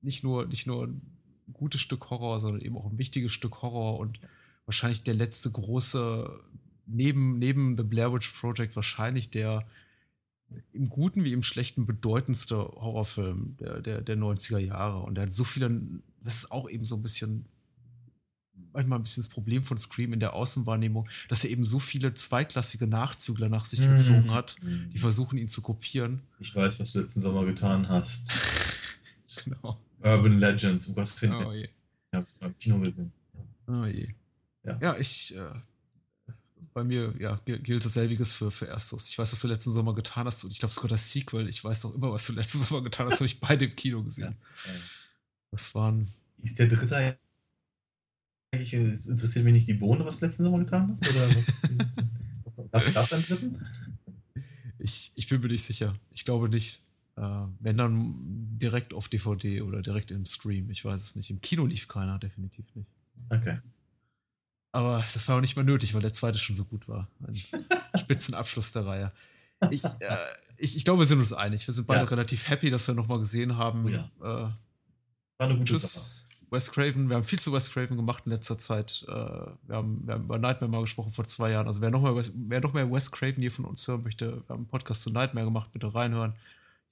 [0.00, 0.88] nicht nur nicht nur
[1.52, 4.20] gutes Stück Horror, sondern eben auch 'n wichtiges Stück Horror und
[4.66, 6.40] wahrscheinlich der letzte große
[6.86, 9.66] neben neben The Blair Witch Project wahrscheinlich der
[10.72, 15.00] im Guten wie im Schlechten bedeutendste Horrorfilm der der der 90er Jahre.
[15.02, 15.80] Und der hat so viele
[16.22, 17.46] das ist auch eben so 'n bisschen
[18.72, 22.14] manchmal 'n bisschen das Problem von Scream in der Außenwahrnehmung, dass er eben so viele
[22.14, 24.56] zweitklassige Nachzügler nach sich gezogen Mhm, hat,
[24.92, 25.00] die mhm.
[25.00, 26.22] versuchen, ihn zu kopieren.
[26.38, 28.30] Ich weiß, was du letzten Sommer getan hast.
[29.44, 29.80] Genau.
[30.02, 31.44] Urban Legends, um Gottes Willen.
[31.44, 31.64] Oh je.
[31.64, 33.12] Ich habe es beim Kino gesehen.
[33.66, 34.08] Oh je.
[34.64, 34.78] Ja.
[34.80, 35.50] Ja, ich, äh
[36.78, 38.92] bei mir, ja, gi gilt dasselbiges für für 1..
[39.08, 41.64] Ich weiß, was du letzten Sommer getan hast und ich glaube sogar das Sequel, ich
[41.64, 44.36] weiß noch immer, was du letzten Sommer getan hast, habe ich beide im Kino gesehen.
[44.64, 44.72] ja.
[45.50, 46.08] Das waren
[46.42, 47.18] Ist der 3.
[48.52, 51.46] eigentlich es interessiert mich nicht die Bohne, was du letzten Sommer getan hast, oder was?
[52.70, 54.42] Gab gab's einen 3.?
[54.78, 55.94] Ich ich bin mir nicht sicher.
[56.12, 56.80] Ich glaube nicht.
[57.18, 58.14] Äh, wenn dann
[58.58, 60.70] direkt auf DVD oder direkt im Stream.
[60.70, 61.30] Ich weiß es nicht.
[61.30, 62.88] Im Kino lief keiner, definitiv nicht.
[63.30, 63.58] Okay.
[64.72, 66.34] Aber das war auch nicht mal nötig, weil der 2.
[66.34, 67.08] schon so gut war.
[67.26, 67.34] Ein
[67.98, 69.12] Spitzenabschluss der Reihe.
[69.70, 70.16] Ich, äh
[70.56, 71.66] ich ich glaube, wir sind uns einig.
[71.66, 72.08] Wir sind beide Ja.
[72.10, 73.84] relativ happy, dass wir noch mal gesehen haben.
[73.86, 74.10] Oh ja.
[74.20, 74.50] Äh,
[75.38, 75.82] War 'ne gute Sache.
[75.92, 77.08] tschüss, Wes Craven.
[77.08, 79.04] Wir haben viel zu Wes Craven gemacht in letzter Zeit.
[79.08, 81.66] Äh, wir haben wir haben über Nightmare mal gesprochen vor 2 Jahren.
[81.66, 84.54] Also, wer noch mal wer noch mehr Wes Craven hier von uns hören möchte, wir
[84.54, 86.34] haben 'n Podcast zu Nightmare gemacht, bitte reinhören.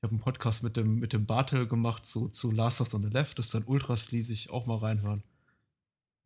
[0.06, 3.08] Habe 'n Podcast mit dem mit dem Bartel gemacht zu zu Last of on the
[3.08, 3.38] Left.
[3.38, 5.24] Das ist dann ultra sleazig, auch mal reinhören.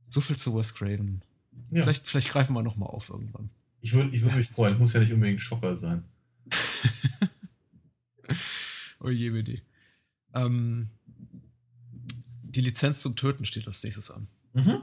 [0.08, 1.22] So viel zu Wes Craven.
[1.70, 1.82] Ja.
[1.82, 3.50] Vielleicht vielleicht greifen wir noch mal auf irgendwann.
[3.80, 4.76] Ich würde ich würde mich freuen.
[4.78, 6.04] Muss ja nicht unbedingt Schocker sein.
[9.02, 9.62] Oh je, Medi.
[10.34, 10.90] Ähm,
[12.42, 14.28] die Lizenz zum Töten steht als Nächstes an.
[14.52, 14.82] Mhm.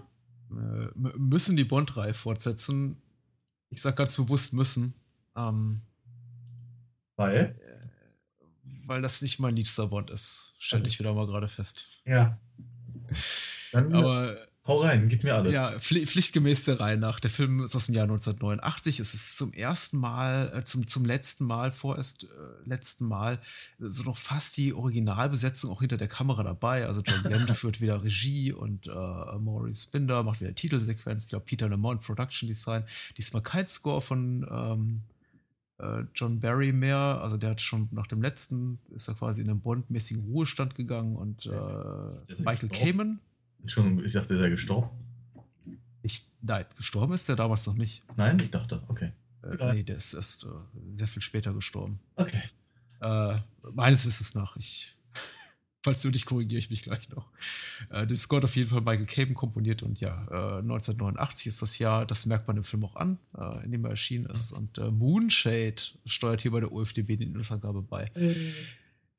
[0.51, 2.97] Äh, müssen die Bond-Reihe fortsetzen.
[3.69, 4.95] Ich sage ganz bewusst müssen,
[5.35, 5.81] ähm
[7.15, 7.59] Weil?
[8.87, 11.85] Äh, weil das nicht mein liebster Bond ist, stelle ich wieder mal grade fest.
[12.05, 12.37] Ja.
[13.71, 15.53] Dann Aber hau rein, gib mir alles.
[15.53, 17.19] Ja, pfli pflichtgemäß der Reihe nach.
[17.19, 18.99] Der Film ist aus'm Jahr 1989.
[18.99, 22.27] Es ist zum ersten Mal äh, zum zum letzten Mal vorerst äh,
[22.65, 23.41] letzten Mal
[23.79, 26.85] so noch fast die Originalbesetzung auch hinter der Kamera dabei.
[26.85, 31.25] Also, John Glenn führt wieder Regie und, äh, Maurice Binder macht wieder Titelsequenz.
[31.25, 32.83] Ich glaube, Peter Lamont Production Design.
[33.17, 35.01] Diesmal kein Score von, ähm,
[35.79, 36.97] äh, John Barry mehr.
[36.97, 41.15] Also, der hat schon nach dem letzten ist er quasi in 'nen Bond-mäßigen Ruhestand gegangen
[41.15, 42.69] und, äh, Ist er Michael?
[42.69, 43.19] Kamen
[43.61, 44.89] Entschuldigung, ich dachte, der sei gestorben.
[46.03, 48.03] Ich nein, gestorben ist der damals noch nicht.
[48.15, 49.11] Nein, ich dachte, okay.
[49.43, 49.75] Äh, Egal.
[49.75, 50.47] ne, der ist erst, äh,
[50.97, 51.99] sehr viel später gestorben.
[52.15, 52.41] Okay.
[53.01, 53.39] Äh,
[53.73, 54.55] meines Wissens nach.
[54.57, 54.96] Ich
[55.83, 57.27] falls nicht, korrigiere ich mich gleich noch.
[57.89, 61.61] Äh, den Score hat auf jeden Fall Michael Caven komponiert und ja, äh, 1989 ist
[61.61, 64.51] das Jahr, das merkt man im Film auch an, äh, in dem er erschienen ist.
[64.51, 68.11] Und, äh, Moonshade steuert hier bei der OFDB die Inhaltsangabe bei.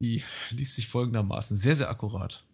[0.01, 2.45] Die liest sich folgendermaßen: Sehr, sehr akkurat.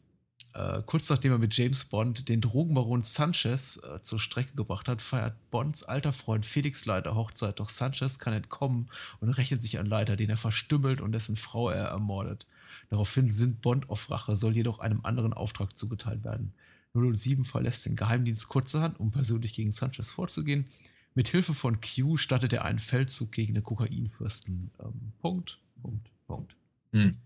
[0.55, 5.03] Äh, kurz nachdem er mit James Bond den Drogenbaron Sanchez, äh, zur Strecke gebracht hat,
[5.03, 8.89] feiert Bonds alter Freund Felix Leiter Hochzeit, doch Sanchez kann entkommen
[9.19, 12.47] und rechnet sich an Leiter, den er verstümmelt und dessen Frau er ermordet.
[12.91, 16.53] Daraufhin sinnt Bond auf Rache, soll jedoch einem anderen Auftrag zugeteilt werden.
[16.95, 20.67] 007 verlässt den Geheimdienst kurzerhand, um persönlich gegen Sanchez vorzugehen.
[21.15, 24.71] Mit Hilfe von Q startet er einen Feldzug gegen den Kokainfürsten.
[24.81, 26.57] Ähm, Punkt, Punkt, Punkt.
[26.93, 27.17] Hm.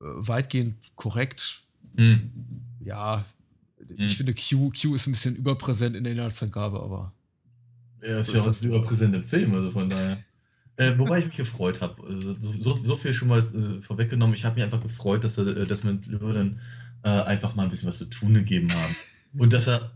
[0.00, 1.62] Äh, weitgehend korrekt.
[1.96, 2.30] Hm.
[2.80, 3.24] Ja,
[3.78, 3.96] Hm.
[3.98, 7.12] ich finde Q, Q ist ein bisschen überpräsent in der Inhaltsangabe, aber
[8.00, 10.18] Er ist So ja ist auch das super präsent im Film, also von daher.
[10.76, 12.02] Äh, wobei ich mich gefreut habe.
[12.02, 14.34] Also, so, so, viel schon mal äh, vorweggenommen.
[14.34, 16.60] Ich habe mich einfach gefreut, dass er, äh, dass man Löwen
[17.04, 18.96] äh, einfach mal ein bisschen was zu tun gegeben haben.
[19.38, 19.92] Und dass er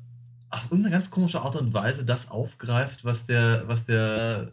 [0.50, 4.52] auf irgendeine ganz komische Art und Weise das aufgreift, was der, was der,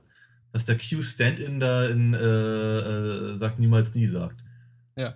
[0.51, 4.43] was der Q-Stand-In da in äh, äh, Sagt niemals nie sagt.
[4.97, 5.15] Ja.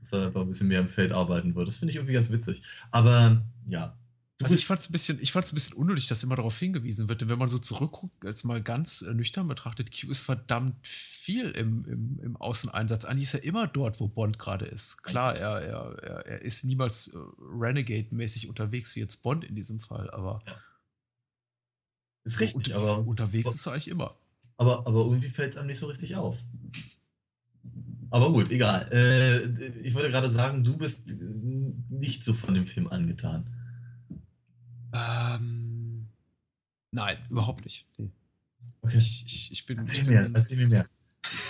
[0.00, 1.68] Dass er einfach ein bisschen mehr im Feld arbeiten wird.
[1.68, 2.62] Das finde ich irgendwie ganz witzig.
[2.90, 3.96] Aber ja,
[4.40, 7.08] also ich fand es ein bisschen, ich fand's ein bisschen unnötig, dass immer darauf hingewiesen
[7.08, 7.20] wird.
[7.20, 11.50] Denn wenn man so zurückguckt, als mal ganz äh, nüchtern betrachtet, Q ist verdammt viel
[11.50, 13.04] im, im, im Außeneinsatz.
[13.04, 15.02] Eigentlich ist er immer dort, wo Bond gerade ist.
[15.02, 19.80] Klar, er, er, er, er ist niemals äh, Renegade-mäßig unterwegs, wie jetzt Bond in diesem
[19.80, 20.40] Fall, aber.
[20.46, 20.56] Ja.
[22.24, 22.98] Ist richtig, unter, aber.
[23.06, 24.16] Unterwegs ist er eigentlich immer.
[24.56, 26.38] Aber, aber irgendwie fällt es einem nicht so richtig auf.
[28.10, 28.88] Aber gut, egal.
[28.92, 31.12] Äh, ich wollte gerade sagen, du bist
[31.90, 33.57] nicht so von dem Film angetan.
[34.92, 36.08] Ähm,
[36.92, 37.86] nein, überhaupt nicht.
[37.96, 38.10] Nee.
[38.82, 38.98] Okay.
[38.98, 39.78] Ich, ich, ich bin.
[39.78, 40.86] Erzähl mir, erzähl mir mehr.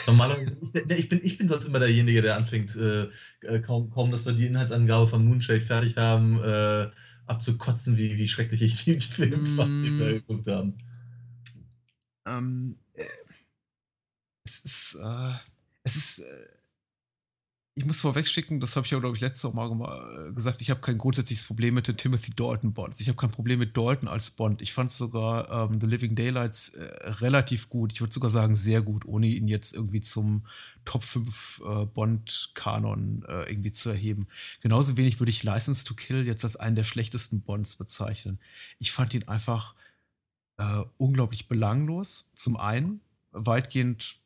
[0.06, 0.56] Normalerweise,
[0.88, 3.08] ich, ich, bin, ich bin sonst immer derjenige, der anfängt, äh,
[3.42, 6.90] äh, kaum, kaum, dass wir die Inhaltsangabe von Moonshade fertig haben, äh,
[7.26, 9.56] abzukotzen, wie, wie schrecklich ich den Film mm.
[9.56, 10.74] fand, den wir geguckt haben.
[12.26, 13.04] Ähm, äh,
[14.44, 15.32] es ist, äh,
[15.84, 16.57] es ist äh,
[17.78, 20.80] ich muss vorwegschicken, das habe ich ja, glaube ich, letztes Mal äh, gesagt, ich habe
[20.80, 22.98] kein grundsätzliches Problem mit den Timothy Dalton Bonds.
[22.98, 24.60] Ich habe kein Problem mit Dalton als Bond.
[24.62, 27.92] Ich fand sogar ähm, The Living Daylights äh, relativ gut.
[27.92, 30.44] Ich würde sogar sagen, sehr gut, ohne ihn jetzt irgendwie zum
[30.84, 34.26] Top 5 äh, Bond-Kanon äh, irgendwie zu erheben.
[34.60, 38.40] Genauso wenig würde ich License to Kill jetzt als einen der schlechtesten Bonds bezeichnen.
[38.80, 39.76] Ich fand ihn einfach
[40.56, 42.32] äh, unglaublich belanglos.
[42.34, 44.18] Zum einen, weitgehend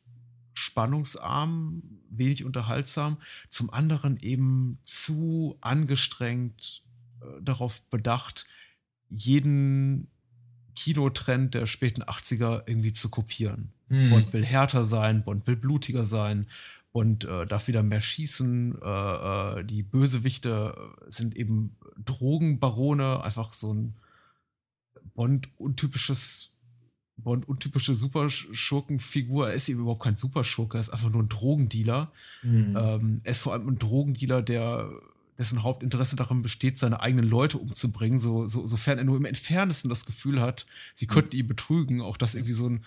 [0.53, 3.17] spannungsarm, wenig unterhaltsam,
[3.49, 6.83] zum anderen eben zu angestrengt
[7.21, 8.45] äh, darauf bedacht,
[9.09, 10.09] jeden
[10.75, 13.73] Kinotrend der späten 80er irgendwie zu kopieren.
[13.89, 14.09] Hm.
[14.09, 16.47] Bond will härter sein, Bond will blutiger sein,
[16.93, 18.79] und äh, darf wieder mehr schießen.
[18.81, 20.75] Äh, äh, die Bösewichte
[21.07, 21.75] sind eben
[22.05, 23.95] Drogenbarone, einfach so ein
[25.15, 26.52] Bond-untypisches
[27.17, 29.49] Bond untypische Superschurkenfigur.
[29.49, 32.11] Er ist eben überhaupt kein Superschurke, er ist einfach nur ein Drogendealer.
[32.41, 32.77] Mhm.
[32.77, 34.89] Ähm, er ist vor allem ein Drogendealer, der
[35.37, 39.89] dessen Hauptinteresse darin besteht, seine eigenen Leute umzubringen, so, so, sofern er nur im Entferntesten
[39.89, 42.01] das Gefühl hat, sie könnten ihn betrügen.
[42.01, 42.85] Auch das irgendwie so ein,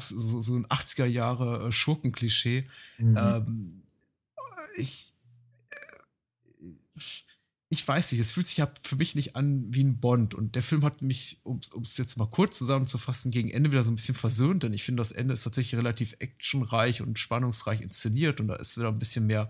[0.00, 2.66] so, so ein 80er Jahre Schurkenklischee.
[2.98, 3.16] Mhm.
[3.18, 3.82] Ähm,
[4.76, 5.12] ich,
[7.68, 10.34] ich weiß nicht, es fühlt sich ja für mich nicht an wie ein Bond.
[10.34, 13.90] Und der Film hat mich, um es jetzt mal kurz zusammenzufassen, gegen Ende wieder so
[13.90, 18.40] ein bisschen versöhnt, denn ich finde, das Ende ist tatsächlich relativ actionreich und spannungsreich inszeniert
[18.40, 19.48] und da ist wieder ein bisschen mehr,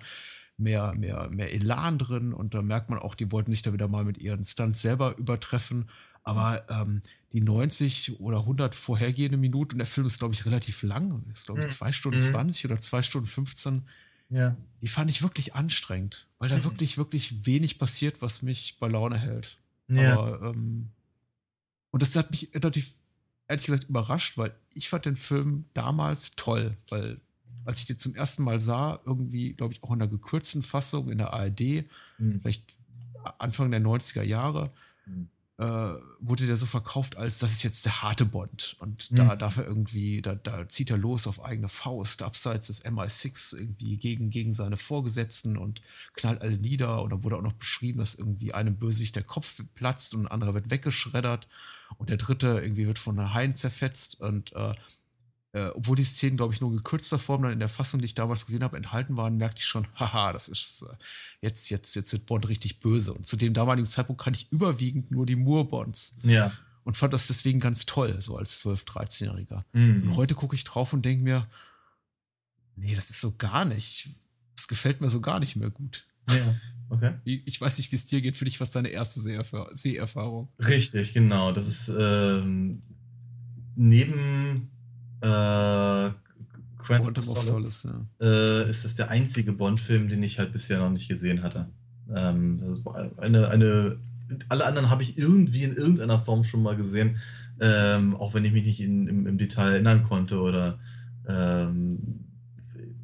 [0.57, 3.89] mehr, mehr, mehr Elan drin und da merkt man auch, die wollten sich da wieder
[3.89, 5.91] mal mit ihren Stunts selber übertreffen.
[6.23, 7.03] Aber ähm,
[7.33, 11.47] die 90 oder 100 vorhergehende Minuten, und der Film ist, glaube ich, relativ lang, ist,
[11.47, 11.93] glaube ich, 2 mhm.
[11.93, 12.23] Stunden mhm.
[12.23, 13.83] 20 oder 2 Stunden 15
[14.29, 14.57] ja.
[14.83, 16.65] Die fand ich wirklich anstrengend, weil da mhm.
[16.65, 19.59] wirklich, wirklich wenig passiert, was mich bei Laune hält.
[19.89, 20.19] Ja.
[20.19, 20.91] Aber, ähm,
[21.91, 22.93] und das hat mich relativ,
[23.49, 27.21] ehrlich gesagt, überrascht, weil ich fand den Film damals toll, weil
[27.65, 31.11] als ich den zum ersten Mal sah, irgendwie, glaube ich, auch in einer gekürzten Fassung
[31.11, 31.85] in der ARD,
[32.19, 32.41] mhm.
[32.41, 32.65] vielleicht
[33.39, 34.73] Anfang der 90er Jahre,
[35.07, 35.65] mhm äh,
[36.21, 38.77] wurde der so verkauft, als das ist jetzt der harte Bond.
[38.79, 39.17] Und mhm.
[39.17, 43.57] da darf er irgendwie, da, da, zieht er los auf eigene Faust, abseits des MI6
[43.57, 45.81] irgendwie gegen, gegen seine Vorgesetzten und
[46.15, 47.03] knallt alle nieder.
[47.03, 50.31] Und da wurde auch noch beschrieben, dass irgendwie einem Bösewicht der Kopf platzt und ein
[50.31, 51.49] anderer wird weggeschreddert.
[51.97, 54.21] Und der dritte irgendwie wird von einer Haien zerfetzt.
[54.21, 54.75] Und äh,
[55.57, 58.05] äh, obwohl die Szenen, glaube ich, nur in gekürzter Form dann in der Fassung, die
[58.05, 60.95] ich damals gesehen habe, enthalten waren, merkte ich schon, haha, das ist äh,
[61.41, 63.15] jetzt, jetzt, jetzt wird Bond richtig böse.
[63.15, 66.17] Und zu dem damaligen Zeitpunkt kannte ich überwiegend nur die Moore-Bonds.
[66.25, 66.53] Ja.
[66.85, 69.65] Und fand das deswegen ganz toll, so als 12-, 13-Jähriger.
[69.73, 70.03] Mhm.
[70.03, 71.49] Und heute gucke ich drauf und denke mir,
[72.77, 74.11] nee, das ist so gar nicht.
[74.55, 76.07] Das gefällt mir so gar nicht mehr gut.
[76.31, 76.55] Ja,
[76.91, 77.15] okay.
[77.25, 78.37] Ich weiß nicht, wie es dir geht.
[78.37, 80.53] Für dich was deine erste Seherfahrung.
[80.59, 81.51] Richtig, genau.
[81.51, 82.81] Das ist ähm,
[83.75, 84.71] neben
[85.27, 86.11] äh,
[86.79, 88.27] Quantum, of Solace, ja.
[88.27, 91.69] äh, ist das der einzige Bond-Film, den ich halt bisher noch nicht gesehen hatte.
[92.15, 92.85] Ähm,
[93.17, 93.99] eine, eine,
[94.49, 97.17] alle anderen habe ich irgendwie in irgendeiner Form schon mal gesehen,
[97.61, 100.79] ähm, auch wenn ich mich nicht in, im, im, Detail erinnern konnte oder
[101.29, 102.25] ähm,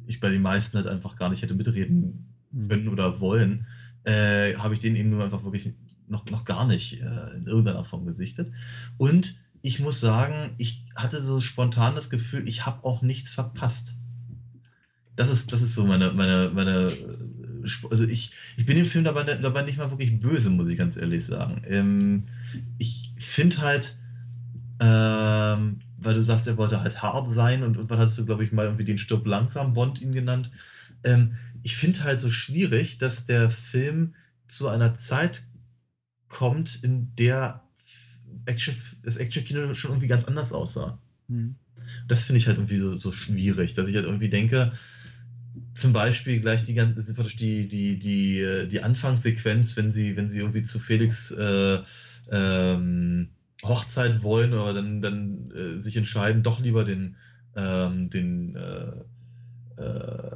[0.05, 2.67] ich bei den meisten halt einfach gar nicht hätte mitreden mhm.
[2.67, 3.65] können oder wollen,
[4.05, 5.73] äh, habe ich den eben nur einfach wirklich
[6.07, 8.51] noch, noch gar nicht äh, in irgendeiner Form gesichtet.
[8.97, 13.95] Und ich muss sagen, ich hatte so spontan das Gefühl, ich habe auch nichts verpasst.
[15.15, 19.05] Das ist, das ist so meine, meine, meine, äh, also ich, ich bin dem Film
[19.05, 21.61] dabei, dabei nicht mal wirklich böse, muss ich ganz ehrlich sagen.
[21.65, 22.23] Ähm,
[22.77, 23.95] ich finde halt,
[24.81, 28.51] ähm, weil du sagst, er wollte halt hart sein und irgendwann hast du, glaube ich,
[28.51, 30.51] mal irgendwie den Stirb langsam Bond ihn genannt.
[31.05, 34.13] Ähm, ich finde halt so schwierig, dass der Film
[34.45, 35.45] zu einer Zeit
[36.27, 37.62] kommt, in der
[38.45, 40.99] Action, das Action-Kino schon irgendwie ganz anders aussah.
[41.27, 41.55] Mhm.
[42.07, 44.71] Das finde ich halt irgendwie so, so schwierig, dass ich halt irgendwie denke,
[45.75, 50.63] zum Beispiel gleich die ganze die, die, die, die Anfangssequenz, wenn sie, wenn sie irgendwie
[50.63, 51.79] zu Felix äh,
[52.31, 53.29] ähm,
[53.63, 57.15] Hochzeit wollen oder dann, dann äh, sich entscheiden, doch lieber den,
[57.55, 60.31] ähm, den äh, äh,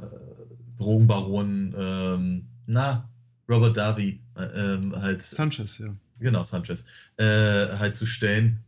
[0.78, 3.10] Drogenbaron, ähm, na,
[3.48, 5.22] Robert Davi, äh, ähm, halt.
[5.22, 5.94] Sanchez, ja.
[6.18, 6.84] Genau, Sanchez,
[7.16, 8.64] äh, halt zu stellen.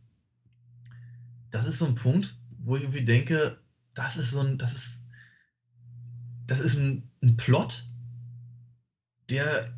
[1.51, 3.57] Das ist so ein Punkt, wo ich irgendwie denke,
[3.93, 5.03] das ist so ein, das ist,
[6.47, 7.85] das ist ein, ein Plot,
[9.29, 9.73] der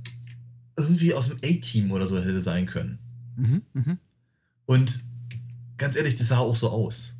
[0.78, 3.00] irgendwie aus dem A-Team oder so hätte sein können.
[3.36, 3.98] Mhm, mh.
[4.66, 5.04] Und
[5.78, 7.16] ganz ehrlich, das sah auch so aus.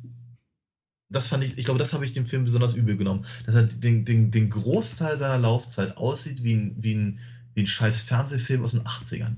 [1.10, 3.24] Das fand ich, ich glaube, das habe ich dem Film besonders übel genommen.
[3.46, 7.20] Dass er den, den, den Großteil seiner Laufzeit aussieht wie ein, wie ein,
[7.54, 9.36] wie ein scheiß Fernsehfilm aus den 80ern.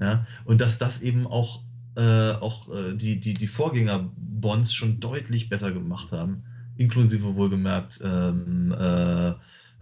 [0.00, 1.62] Ja, und dass das eben auch,
[1.96, 6.44] äh, auch äh, die, die, die Vorgänger Bonds schon deutlich besser gemacht haben.
[6.76, 9.30] Inklusive wohlgemerkt ähm, äh,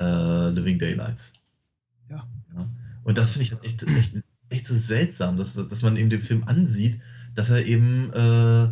[0.00, 1.34] äh Living Daylights.
[2.08, 2.26] Ja.
[2.56, 2.68] ja.
[3.04, 6.20] Und das finde ich halt echt, echt echt so seltsam, dass, dass man eben den
[6.20, 6.98] Film ansieht,
[7.34, 8.68] dass er eben, äh,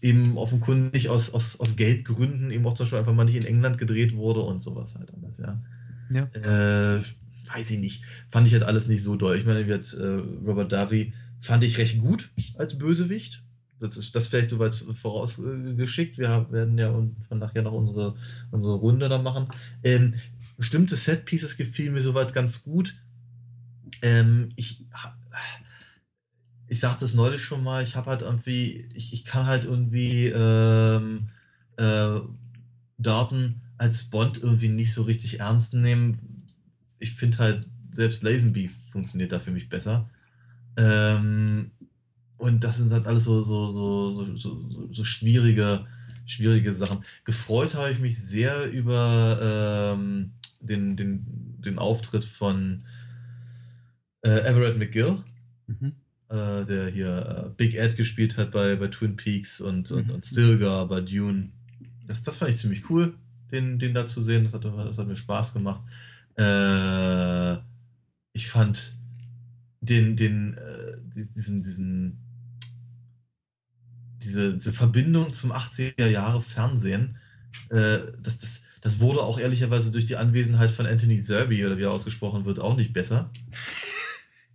[0.00, 3.78] eben offenkundig aus, aus, aus Geldgründen eben auch zum Beispiel einfach mal nicht in England
[3.78, 5.62] gedreht wurde und sowas halt alles, ja.
[6.10, 6.96] ja.
[6.96, 7.02] Äh,
[7.48, 8.04] weiß ich nicht.
[8.30, 9.36] Fand ich halt alles nicht so doll.
[9.36, 13.42] Ich meine, hat, äh, Robert Davi fand ich recht gut als Bösewicht.
[13.80, 16.18] Das ist das vielleicht soweit vorausgeschickt.
[16.18, 16.92] Wir werden ja
[17.28, 18.16] von nachher noch unsere,
[18.50, 19.48] unsere Runde da machen.
[19.84, 20.14] Ähm,
[20.56, 22.96] bestimmte Set-Pieces gefielen mir soweit ganz gut.
[24.02, 24.84] Ähm, ich
[26.68, 30.26] ich sagte es neulich schon mal, ich habe halt irgendwie, ich, ich kann halt irgendwie
[30.26, 31.30] ähm,
[31.76, 32.20] äh,
[32.98, 36.27] Daten als Bond irgendwie nicht so richtig ernst nehmen.
[36.98, 40.08] Ich finde halt, selbst Lazenby funktioniert da für mich besser.
[40.76, 41.70] Ähm,
[42.36, 45.86] und das sind halt alles so, so, so, so, so, so schwierige,
[46.24, 47.04] schwierige Sachen.
[47.24, 51.26] Gefreut habe ich mich sehr über ähm, den, den,
[51.58, 52.78] den Auftritt von
[54.22, 55.24] äh, Everett McGill,
[55.66, 55.92] mhm.
[56.28, 59.96] äh, der hier äh, Big Ed gespielt hat bei, bei Twin Peaks und, mhm.
[59.96, 61.50] und, und Stilgar bei Dune.
[62.06, 63.14] Das, das fand ich ziemlich cool,
[63.50, 64.44] den, den da zu sehen.
[64.44, 65.82] Das hat, das hat mir Spaß gemacht.
[66.38, 67.56] Äh,
[68.32, 68.96] ich fand
[69.80, 72.18] den, den, äh, diesen, diesen,
[74.22, 77.18] diese, diese Verbindung zum 80er Jahre Fernsehen,
[77.70, 81.82] äh, das, das, das wurde auch ehrlicherweise durch die Anwesenheit von Anthony Serby, oder wie
[81.82, 83.30] er ausgesprochen wird, auch nicht besser.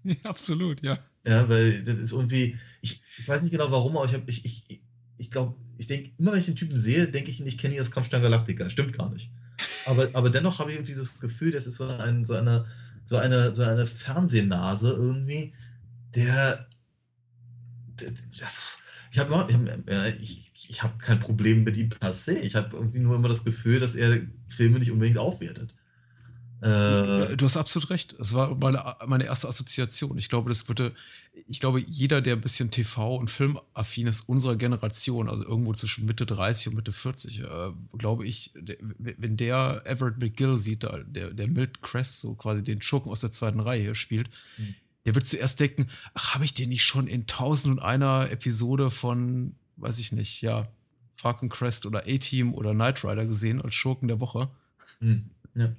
[0.23, 0.99] absolut, ja.
[1.26, 4.45] Ja, weil das ist irgendwie, ich, ich weiß nicht genau warum, aber ich habe, ich,
[4.45, 4.81] ich,
[5.18, 7.81] ich glaube, ich denke, immer wenn ich den Typen sehe, denke ich, ich kenne ihn
[7.81, 8.69] aus Kampfstein Galactica.
[8.69, 9.30] Stimmt gar nicht.
[9.85, 12.65] Aber, aber dennoch habe ich irgendwie das Gefühl, das ist so, ein, so, eine,
[13.05, 15.53] so, eine, so eine Fernsehnase irgendwie,
[16.15, 16.68] der,
[17.99, 18.47] der, der
[19.14, 19.47] ich habe
[20.19, 22.34] ich, ich hab kein Problem mit ihm per se.
[22.39, 25.76] Ich habe irgendwie nur immer das Gefühl, dass er Filme nicht unbedingt aufwertet.
[26.61, 28.14] Äh, du hast absolut recht.
[28.19, 30.18] Es war meine, meine erste Assoziation.
[30.18, 30.93] Ich glaube, das würde,
[31.47, 36.05] ich glaube, jeder, der ein bisschen TV- und Filmaffin ist, unserer Generation, also irgendwo zwischen
[36.05, 37.45] Mitte 30 und Mitte 40, äh,
[37.97, 42.81] glaube ich, der, wenn der Everett McGill sieht, der, der Milt Crest, so quasi den
[42.81, 44.76] Schurken aus der zweiten Reihe hier spielt, mhm.
[45.05, 48.91] der wird zuerst denken, ach, habe ich den nicht schon in tausend und einer Episode
[48.91, 50.68] von, weiß ich nicht, ja,
[51.15, 54.49] Falcon Crest oder A-Team oder Knight Rider gesehen als Schurken der Woche?
[54.99, 55.31] Mhm.
[55.55, 55.76] Ja.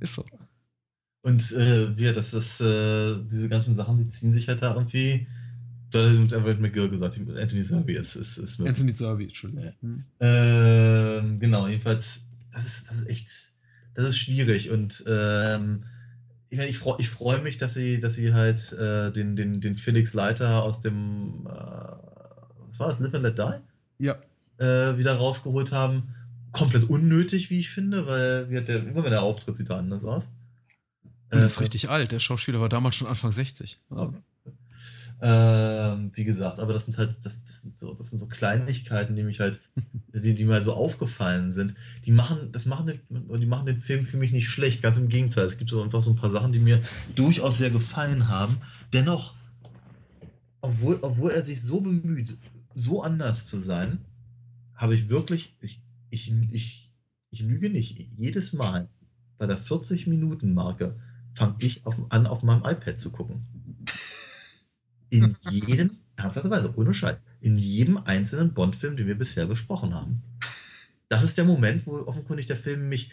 [0.00, 0.24] Ist so.
[1.22, 5.26] Und äh, ja, das ist, äh, diese ganzen Sachen, die ziehen sich halt da irgendwie.
[5.90, 8.68] Du hattest mit Everett McGill gesagt, Anthony Serby ist, ist, ist mit.
[8.68, 9.64] Anthony Serby, Entschuldigung.
[9.64, 9.72] Ja.
[9.80, 10.04] Hm.
[10.20, 12.22] Ähm, genau, jedenfalls,
[12.52, 13.30] das ist, das ist echt,
[13.94, 15.84] das ist schwierig und ähm,
[16.50, 19.76] ich, ich freue ich freu mich, dass sie, dass sie halt äh, den, den, den
[19.76, 24.04] Felix Leiter aus dem, äh, was war das, Live and Let Die?
[24.04, 24.16] Ja.
[24.58, 26.14] Äh, wieder rausgeholt haben
[26.52, 30.04] komplett unnötig, wie ich finde, weil wie der, immer wenn er auftritt, sieht er anders
[30.04, 30.30] aus.
[31.30, 32.12] Er ist äh, richtig alt.
[32.12, 33.80] Der Schauspieler war damals schon Anfang 60.
[33.90, 34.04] Also.
[34.04, 34.22] Okay.
[35.20, 39.16] Ähm, wie gesagt, aber das sind halt, das, das, sind so, das sind so Kleinigkeiten,
[39.16, 39.58] die mich halt,
[40.14, 41.74] die, die mir halt so aufgefallen sind.
[42.04, 45.08] Die machen, das machen den, die machen den Film für mich nicht schlecht, ganz im
[45.08, 45.44] Gegenteil.
[45.44, 46.80] Es gibt so einfach so ein paar Sachen, die mir
[47.16, 48.58] durchaus sehr gefallen haben.
[48.92, 49.34] Dennoch,
[50.60, 52.36] obwohl, obwohl er sich so bemüht,
[52.74, 54.04] so anders zu sein,
[54.74, 56.92] habe ich wirklich, ich ich, ich,
[57.30, 57.98] ich lüge nicht.
[58.16, 58.88] Jedes Mal
[59.36, 60.96] bei der 40-Minuten-Marke
[61.38, 63.40] fange ich auf, an, auf meinem iPad zu gucken.
[65.10, 70.22] In jedem, ernsthafterweise, ohne Scheiß, in jedem einzelnen Bond-Film, den wir bisher besprochen haben.
[71.08, 73.10] Das ist der Moment, wo offenkundig der Film mich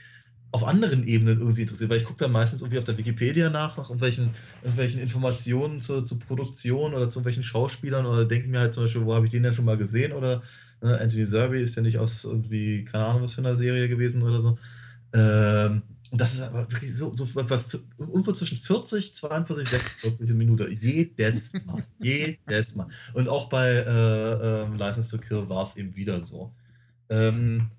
[0.51, 3.77] auf anderen Ebenen irgendwie interessiert, weil ich gucke dann meistens irgendwie auf der Wikipedia nach,
[3.77, 4.29] nach irgendwelchen,
[4.61, 9.05] irgendwelchen Informationen zur, zur Produktion oder zu irgendwelchen Schauspielern oder denke mir halt zum Beispiel,
[9.05, 10.41] wo habe ich den denn schon mal gesehen oder
[10.81, 14.23] ne, Anthony Serby ist ja nicht aus irgendwie, keine Ahnung, was für einer Serie gewesen
[14.23, 14.57] oder so.
[15.13, 15.81] Ähm,
[16.15, 20.71] und das ist aber wirklich so, so irgendwo zwischen 40, 42, 46 Minuten.
[20.79, 21.83] Jedes Mal.
[22.01, 22.87] jedes Mal.
[23.13, 26.53] Und auch bei äh, ähm, License to Kill war es eben wieder so.
[27.09, 27.69] Ähm,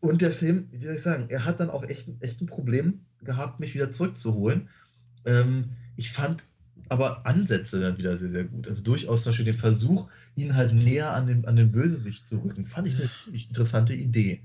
[0.00, 3.02] und der Film, wie soll ich sagen, er hat dann auch echt, echt ein Problem
[3.22, 4.70] gehabt, mich wieder zurückzuholen.
[5.24, 6.42] Ähm, ich fand
[6.88, 8.66] aber Ansätze dann wieder sehr, sehr gut.
[8.66, 12.38] Also durchaus zum Beispiel den Versuch, ihn halt näher an den, an den Bösewicht zu
[12.38, 14.42] rücken, fand ich eine ziemlich interessante Idee.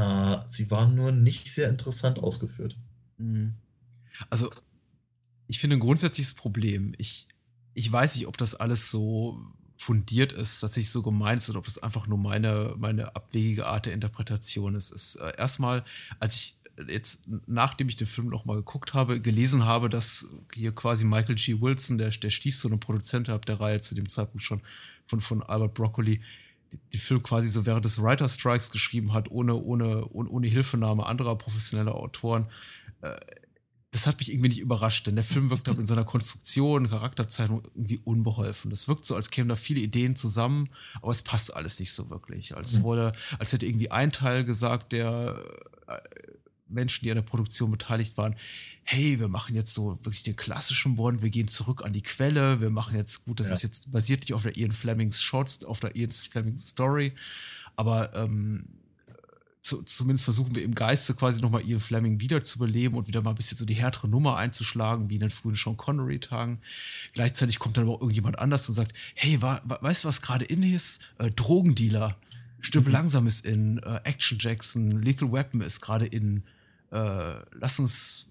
[0.00, 2.76] Äh, sie waren nur nicht sehr interessant ausgeführt.
[3.18, 3.54] Mhm.
[4.30, 4.48] Also,
[5.46, 6.94] ich finde ein grundsätzliches Problem.
[6.96, 7.26] Ich,
[7.74, 9.40] ich weiß nicht, ob das alles so
[9.76, 13.86] fundiert ist, tatsächlich so gemeint ist oder ob das einfach nur meine, meine abwegige Art
[13.86, 14.90] der Interpretation ist.
[14.90, 15.84] ist äh, erstmal,
[16.18, 16.56] als ich
[16.88, 21.34] jetzt, nachdem ich den Film noch mal geguckt habe, gelesen habe, dass hier quasi Michael
[21.34, 21.60] G.
[21.60, 24.62] Wilson, der, der Stiefsohn und Produzent der Reihe zu dem Zeitpunkt schon
[25.06, 26.22] von, von Albert Broccoli,
[26.92, 31.06] den Film quasi so während des Writer Strikes geschrieben hat, ohne, ohne, ohne, ohne Hilfenahme
[31.06, 32.46] anderer professioneller Autoren.
[33.02, 33.16] Äh,
[33.92, 37.98] das hat mich irgendwie nicht überrascht, denn der Film wirkt in seiner Konstruktion, Charakterzeichnung irgendwie
[37.98, 38.70] unbeholfen.
[38.70, 40.68] Das wirkt so, als kämen da viele Ideen zusammen,
[41.02, 42.56] aber es passt alles nicht so wirklich.
[42.56, 42.82] Als mhm.
[42.84, 45.42] wurde, als hätte irgendwie ein Teil gesagt, der
[45.88, 45.98] äh,
[46.70, 48.36] Menschen, die an der Produktion beteiligt waren,
[48.82, 52.60] hey, wir machen jetzt so wirklich den klassischen Bond, wir gehen zurück an die Quelle,
[52.60, 53.54] wir machen jetzt, gut, das ja.
[53.54, 57.14] ist jetzt basiert nicht auf der Ian Flemings Shorts, auf der Ian Flemings Story,
[57.76, 58.64] aber ähm,
[59.62, 63.36] zu, zumindest versuchen wir im Geiste quasi nochmal Ian Fleming wiederzubeleben und wieder mal ein
[63.36, 66.58] bisschen so die härtere Nummer einzuschlagen, wie in den frühen Sean Connery-Tagen.
[67.12, 70.22] Gleichzeitig kommt dann aber auch irgendjemand anders und sagt, hey, wa, wa, weißt du, was
[70.22, 71.02] gerade in ist?
[71.18, 72.16] Äh, Drogendealer.
[72.60, 72.92] Stirb mhm.
[72.92, 76.42] langsam ist in, äh, Action Jackson, Lethal Weapon ist gerade in.
[76.90, 78.30] Äh, lass uns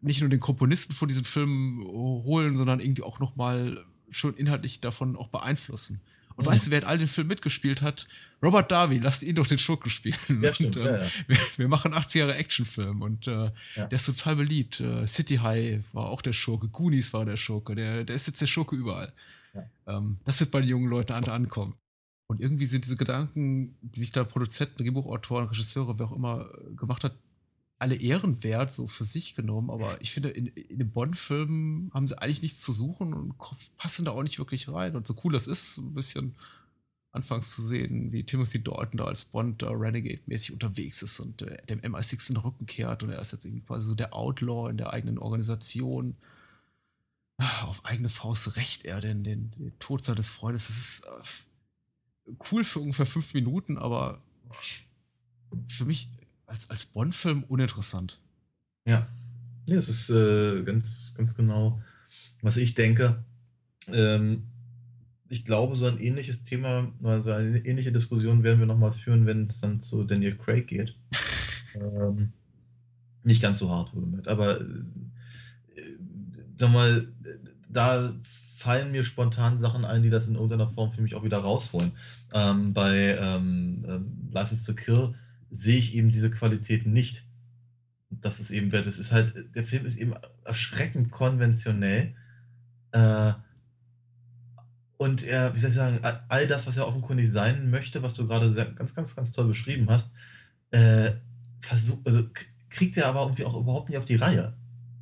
[0.00, 5.16] nicht nur den Komponisten von diesen Filmen holen, sondern irgendwie auch nochmal schon inhaltlich davon
[5.16, 6.00] auch beeinflussen.
[6.36, 6.50] Und mhm.
[6.50, 8.08] weißt du, wer in all den Filmen mitgespielt hat?
[8.42, 10.16] Robert Darby, lasst ihn doch den Schurken spielen.
[10.42, 11.10] Ja, stimmt, und, äh, ja, ja.
[11.26, 14.80] Wir, wir, machen 80 Jahre Actionfilm und äh, der ist total beliebt.
[14.80, 18.40] Äh, City High war auch der Schurke, Goonies war der Schurke, der, der ist jetzt
[18.40, 19.12] der Schurke überall.
[19.86, 21.74] Ähm, das wird bei den jungen Leuten an ankommen.
[22.28, 26.74] Und irgendwie sind diese Gedanken, die sich da Produzenten, Drehbuchautoren, Regisseure, wer auch immer äh,
[26.76, 27.16] gemacht hat,
[27.80, 32.20] alle ehrenwert, so für sich genommen, aber ich finde, in, in den Bond-Filmen haben sie
[32.20, 33.34] eigentlich nichts zu suchen und
[33.78, 34.96] passen da auch nicht wirklich rein.
[34.96, 36.36] Und so cool das ist, so ein bisschen
[37.10, 41.64] anfangs zu sehen, wie Timothy Dalton da als Bond da Renegade-mäßig unterwegs ist und äh,
[41.66, 44.68] dem MI6 in den Rücken kehrt und er ist jetzt irgendwie quasi so der Outlaw
[44.68, 46.16] in der eigenen Organisation.
[47.62, 50.66] Auf eigene Faust rächt er denn den, den Tod seines Freundes.
[50.66, 54.20] Das ist äh, cool für ungefähr fünf Minuten, aber
[55.68, 56.10] für mich
[56.50, 58.18] als, als Bond-Film uninteressant.
[58.84, 59.06] Ja.
[59.66, 61.80] ja, es ist äh, ganz, ganz genau,
[62.42, 63.24] was ich denke.
[63.88, 64.44] Ähm,
[65.28, 69.44] ich glaube, so ein ähnliches Thema, also eine ähnliche Diskussion werden wir nochmal führen, wenn
[69.44, 70.96] es dann zu Daniel Craig geht.
[71.74, 72.32] ähm,
[73.22, 77.12] nicht ganz so hart wohlgemerkt, aber äh, mal,
[77.68, 81.38] da fallen mir spontan Sachen ein, die das in irgendeiner Form für mich auch wieder
[81.38, 81.92] rausholen.
[82.32, 85.14] Ähm, bei ähm, ähm License to Kill
[85.50, 87.26] sehe ich eben diese Qualitäten nicht.
[88.10, 90.14] Das ist eben, das ist halt, der Film ist eben
[90.44, 92.14] erschreckend konventionell.
[92.92, 93.32] Äh,
[94.96, 98.26] und er, wie soll ich sagen, all das, was er offenkundig sein möchte, was du
[98.26, 100.12] gerade ganz, ganz, ganz toll beschrieben hast,
[100.72, 101.12] äh,
[101.60, 102.28] versucht, also
[102.68, 104.54] kriegt er aber irgendwie auch überhaupt nicht auf die Reihe.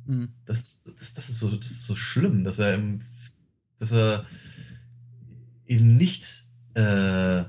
[0.05, 0.29] Mhm.
[0.45, 3.01] Das, das, das, ist so, das ist so schlimm, dass er, im,
[3.77, 4.25] dass er
[5.67, 7.43] eben nicht, äh,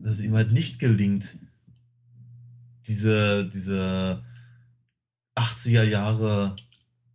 [0.00, 1.38] dass es ihm halt nicht gelingt,
[2.88, 4.22] diese, diese
[5.36, 6.56] 80er Jahre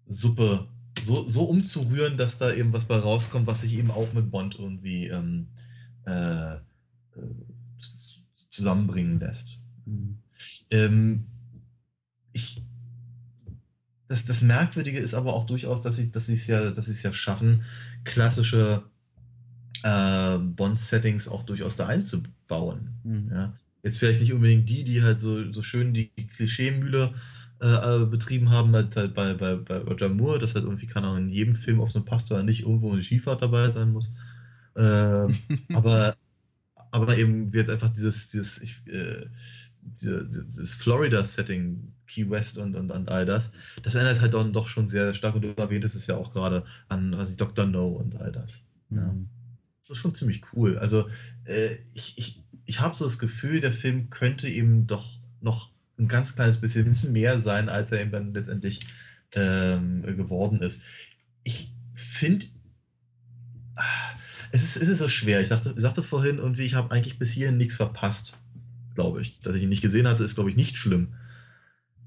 [0.08, 0.68] Suppe
[1.02, 4.56] so, so umzurühren, dass da eben was bei rauskommt, was sich eben auch mit Bond
[4.60, 5.48] irgendwie ähm,
[6.06, 6.60] äh, äh
[8.50, 9.60] zusammenbringen lässt.
[9.86, 10.18] Mhm.
[10.70, 11.26] Ähm,
[12.34, 12.62] ich,
[14.10, 17.02] das, das Merkwürdige ist aber auch durchaus, dass sie dass es ja, dass sie es
[17.02, 17.64] ja schaffen,
[18.04, 18.84] klassische
[19.84, 22.90] äh, Bond-Settings auch durchaus da einzubauen.
[23.04, 23.32] Mhm.
[23.34, 23.54] Ja?
[23.84, 27.14] Jetzt vielleicht nicht unbedingt die, die halt so, so schön die Klischeemühle
[27.62, 31.26] äh, betrieben haben, halt, halt bei, bei, bei Roger Moore, dass halt irgendwie, keine Ahnung,
[31.26, 34.12] in jedem Film auf so einem Pastor nicht irgendwo eine Skifahrt dabei sein muss.
[34.76, 35.28] Äh,
[35.74, 36.16] aber,
[36.92, 39.28] aber eben wird einfach dieses, dieses, ich, äh,
[39.82, 43.52] dieses Florida-Setting, Key West und, und, und all das,
[43.84, 46.66] das erinnert halt dann doch schon sehr stark und du erwähntest es ja auch gerade
[46.90, 47.66] an, was ich, Dr.
[47.66, 48.64] No und all das.
[48.90, 49.02] Ja.
[49.02, 49.30] Mhm.
[49.80, 50.78] Das ist schon ziemlich cool.
[50.78, 51.08] Also,
[51.46, 56.08] äh, ich, ich, ich habe so das Gefühl, der Film könnte eben doch noch ein
[56.08, 58.82] ganz kleines bisschen mehr sein, als er eben dann letztendlich
[59.34, 60.82] ähm, geworden ist.
[61.44, 62.46] Ich finde,
[64.52, 65.42] es ist, es ist so schwer.
[65.42, 68.38] Ich dachte, sagte vorhin irgendwie, ich habe eigentlich bis hierhin nichts verpasst,
[68.96, 69.40] glaube ich.
[69.42, 71.14] Dass ich ihn nicht gesehen hatte, ist, glaube ich, nicht schlimm.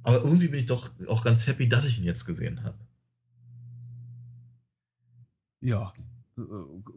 [0.03, 2.79] Aber irgendwie bin ich doch auch ganz happy, dass ich ihn jetzt gesehen habe.
[5.63, 5.95] Ja,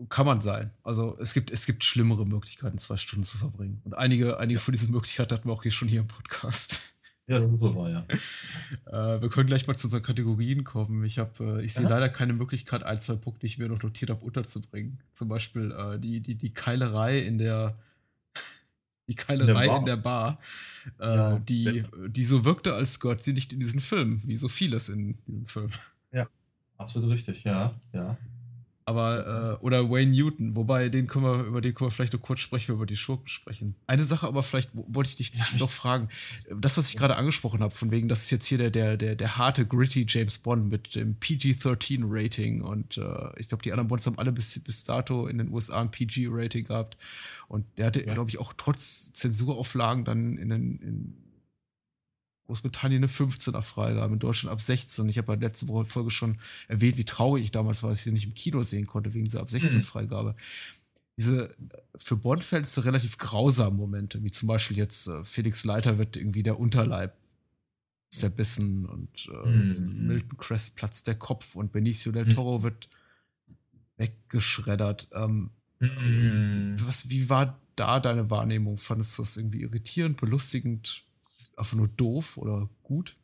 [0.09, 0.72] kann man sein.
[0.84, 3.81] Also es gibt, es gibt schlimmere Möglichkeiten, zwei Stunden zu verbringen.
[3.84, 6.80] Und einige, einige von diesen Möglichkeiten hatten wir auch hier schon hier im Podcast.
[7.27, 8.05] Ja, das ist so wahr, ja.
[8.85, 11.03] Äh, wir können gleich mal zu unseren Kategorien kommen.
[11.03, 13.84] Ich, hab, äh, ich sehe leider keine Möglichkeit, ein, zwei Punkte, die ich mir noch
[13.84, 14.99] notiert habe, unterzubringen.
[15.14, 17.77] Zum Beispiel äh, die, die, die Keilerei in der
[19.07, 20.39] die Keilerei in der Bar,
[20.99, 23.81] in der Bar äh, ja, die, die so wirkte, als gehört sie nicht in diesen
[23.81, 25.69] Film, wie so vieles in diesem Film.
[26.14, 26.27] Ja,
[26.77, 28.18] absolut richtig, ja, ja.
[28.88, 32.22] Aber, äh, oder Wayne Newton, wobei den können wir, über den können wir vielleicht noch
[32.22, 33.76] kurz sprechen, wenn wir über die Schurken sprechen.
[33.85, 36.07] Eine Sache aber vielleicht wollte ich dich ja, noch fragen.
[36.57, 39.15] Das, was ich gerade angesprochen habe, von wegen, das ist jetzt hier der, der, der,
[39.15, 43.01] der harte, gritty James Bond mit dem PG-13-Rating und äh,
[43.35, 46.64] ich glaube, die anderen Bonds haben alle bis, bis dato in den USA ein PG-Rating
[46.64, 46.95] gehabt.
[47.49, 48.14] Und der hatte, ja.
[48.14, 51.27] glaube ich, auch trotz Zensurauflagen dann in den, in,
[52.48, 55.07] Großbritannien eine 15er Freigabe, in Deutschland ab 16.
[55.10, 58.06] Ich habe ja letzte Woche Folge schon erwähnt, wie traurig ich damals war, dass ich
[58.06, 59.84] sie nicht im Kino sehen konnte, wegen dieser ab 16 mhm.
[59.84, 60.36] Freigabe.
[61.18, 61.53] Diese
[61.98, 66.60] für Bond-Fans relativ grausamen Momente, wie zum Beispiel jetzt äh, Felix Leiter wird irgendwie der
[66.60, 67.18] Unterleib
[68.10, 70.07] zerbissen und äh, mhm.
[70.07, 72.64] Milton Crest platzt der Kopf und Benicio del Toro mhm.
[72.64, 72.90] wird
[73.98, 75.10] weggeschreddert.
[75.11, 75.49] Ähm,
[75.80, 76.78] mhm.
[76.82, 78.78] was, wie war da deine Wahrnehmung?
[78.78, 81.07] Fandest du das irgendwie irritierend, belustigend?
[81.58, 83.18] Einfach nur doof oder gut?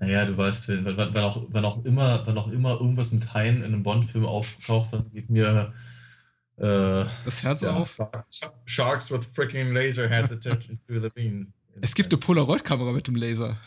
[0.00, 3.58] Naja, du weißt, wenn, wenn, auch, wenn, auch immer, wenn auch immer irgendwas mit Haien
[3.58, 5.72] in einem Bond-Film auftaucht, dann geht mir
[6.56, 7.96] äh, das Herz ja, auf.
[8.64, 11.52] Sharks with freaking laser has attached into the bean.
[11.80, 13.58] Es gibt eine Polaroid-Kamera mit dem Laser.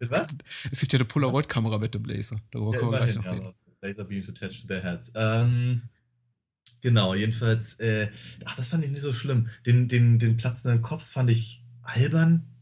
[0.00, 0.28] Was?
[0.70, 2.36] Es gibt ja eine Polaroid-Kamera mit dem Laser.
[2.50, 3.54] Darüber ja, kommen wir gleich noch reden.
[3.80, 5.10] Laser beams attached to their heads.
[5.14, 5.88] Ähm,
[6.82, 8.08] genau, jedenfalls, äh,
[8.44, 9.48] ach, das fand ich nicht so schlimm.
[9.64, 12.55] Den, den, den platzenden Kopf fand ich albern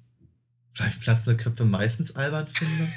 [0.75, 2.89] vielleicht platzende Köpfe meistens albern finde.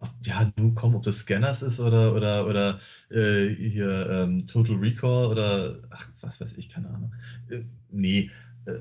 [0.24, 2.80] ja, nun komm, ob das Scanners ist oder, oder, oder
[3.10, 7.14] äh, hier ähm, Total Recall oder ach, was weiß ich, keine Ahnung.
[7.50, 8.30] Äh, nee,
[8.64, 8.78] äh,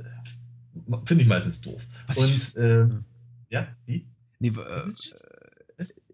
[1.05, 1.87] finde ich meistens doof.
[2.07, 3.03] Was Und ich, ähm,
[3.51, 4.07] ja, wie?
[4.39, 4.83] Nee, äh,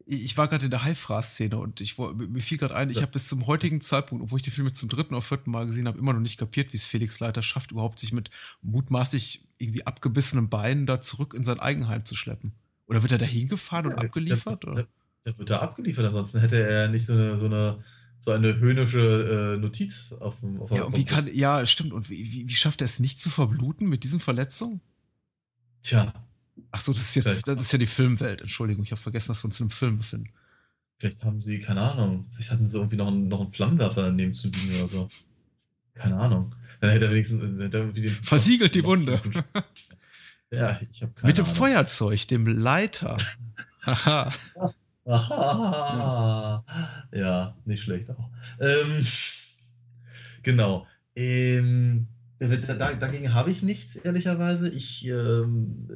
[0.06, 3.28] ich war gerade in der High-Fraß-Szene und ich, mir fiel gerade ein, ich habe bis
[3.28, 6.14] zum heutigen Zeitpunkt, obwohl ich die Filme zum dritten oder vierten Mal gesehen habe, immer
[6.14, 8.30] noch nicht kapiert, wie es Felix Leiter schafft, überhaupt sich mit
[8.62, 12.54] mutmaßlich irgendwie abgebissenen Beinen da zurück in sein Eigenheim zu schleppen.
[12.88, 14.64] Oder wird er da hingefahren und abgeliefert?
[14.64, 14.88] Der, der,
[15.26, 17.84] der, wird da abgeliefert, ansonsten hätte er nicht so eine, so eine,
[18.20, 21.94] so eine höhnische äh, Notiz auf dem auf Ja, und wie kann, ja, stimmt.
[21.94, 24.82] Und wie, wie, wie schafft er es nicht zu verbluten mit diesen Verletzungen?
[25.82, 26.14] Tja,
[26.72, 28.42] Ach so, das ist jetzt, das ist ja die Filmwelt.
[28.42, 30.30] Entschuldigung, ich habe vergessen, dass wir uns in einem Film befinden.
[30.98, 34.34] Vielleicht haben sie, keine Ahnung, vielleicht hatten sie irgendwie noch einen, noch einen Flammenwerfer daneben
[34.34, 35.08] zu liegen oder so.
[35.94, 36.56] Keine Ahnung.
[36.82, 37.42] Dann hätte er wenigstens.
[37.62, 39.20] Hätte er den Versiegelt die Wunde.
[40.52, 41.56] ja, ich habe keine Mit dem Ahnung.
[41.56, 43.18] Feuerzeug, dem Leiter.
[43.86, 44.34] Haha.
[45.06, 46.66] Aha.
[47.14, 47.20] Ja.
[47.20, 48.30] ja, nicht schlecht auch.
[48.60, 49.06] Ähm,
[50.42, 50.88] genau.
[51.16, 52.08] Ähm,
[52.40, 54.70] dagegen habe ich nichts, ehrlicherweise.
[54.70, 55.88] Ich ähm,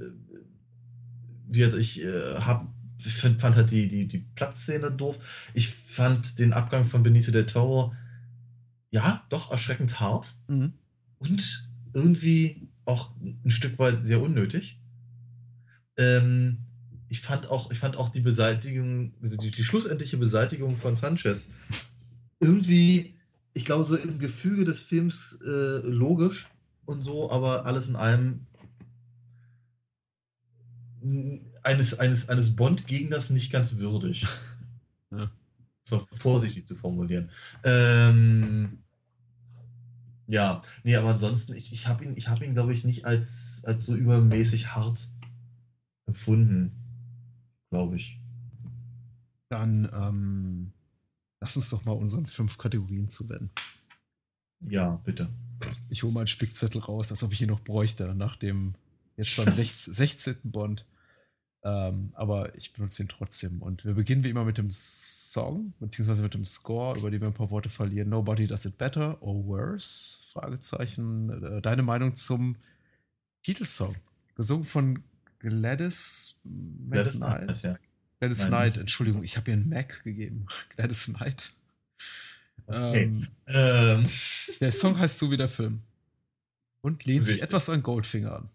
[1.49, 2.67] wird, ich äh, hab,
[2.97, 5.51] ich find, fand halt die, die, die Platzszene doof.
[5.53, 7.93] Ich fand den Abgang von Benicio del Toro,
[8.91, 10.33] ja, doch erschreckend hart.
[10.47, 10.73] Mhm.
[11.19, 14.79] Und irgendwie auch ein Stück weit sehr unnötig.
[15.97, 16.59] Ähm,
[17.07, 21.49] ich fand auch, ich fand auch die Beseitigung, die, die schlussendliche Beseitigung von Sanchez
[22.39, 23.15] irgendwie,
[23.53, 26.47] ich glaube, so im Gefüge des Films äh, logisch
[26.85, 28.45] und so, aber alles in allem
[31.63, 34.25] eines, eines, eines Bond-Gegners nicht ganz würdig.
[35.11, 35.31] Ja.
[35.85, 37.31] So vorsichtig zu formulieren.
[37.63, 38.83] Ähm,
[40.27, 43.63] ja, nee, aber ansonsten, ich, ich habe ihn, ich hab ihn glaube ich, nicht als,
[43.65, 45.09] als so übermäßig hart
[46.05, 46.71] empfunden,
[47.71, 48.19] glaube ich.
[49.49, 50.73] Dann ähm,
[51.41, 53.49] lass uns doch mal unseren fünf Kategorien zuwenden.
[54.69, 55.29] Ja, bitte.
[55.89, 58.75] Ich hole meinen Spickzettel raus, als ob ich ihn noch bräuchte, nach dem
[59.19, 60.37] jetzt beim 16.
[60.43, 60.85] Bond.
[61.61, 63.61] Ähm, aber ich benutze ihn trotzdem.
[63.61, 67.27] Und wir beginnen wie immer mit dem Song, beziehungsweise mit dem Score, über den wir
[67.27, 68.09] ein paar Worte verlieren.
[68.09, 70.21] Nobody does it better or worse?
[70.31, 71.43] Fragezeichen.
[71.43, 72.55] Äh, deine Meinung zum
[73.43, 73.95] Titelsong?
[74.35, 75.03] Gesungen von
[75.39, 76.35] Gladys
[76.89, 77.61] Gladys Knight.
[77.61, 77.77] Ja.
[78.19, 80.45] Gladys Knight, Entschuldigung, ich habe ihr einen Mac gegeben.
[80.75, 81.51] Gladys Knight.
[82.67, 83.03] Okay.
[83.03, 84.09] Ähm, ähm.
[84.61, 85.81] Der Song heißt so wie der Film.
[86.81, 87.35] Und lehnt Richtig.
[87.35, 88.49] sich etwas an Goldfinger an.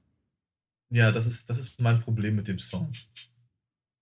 [0.95, 2.93] Ja, das ist, das ist mein Problem mit dem Song.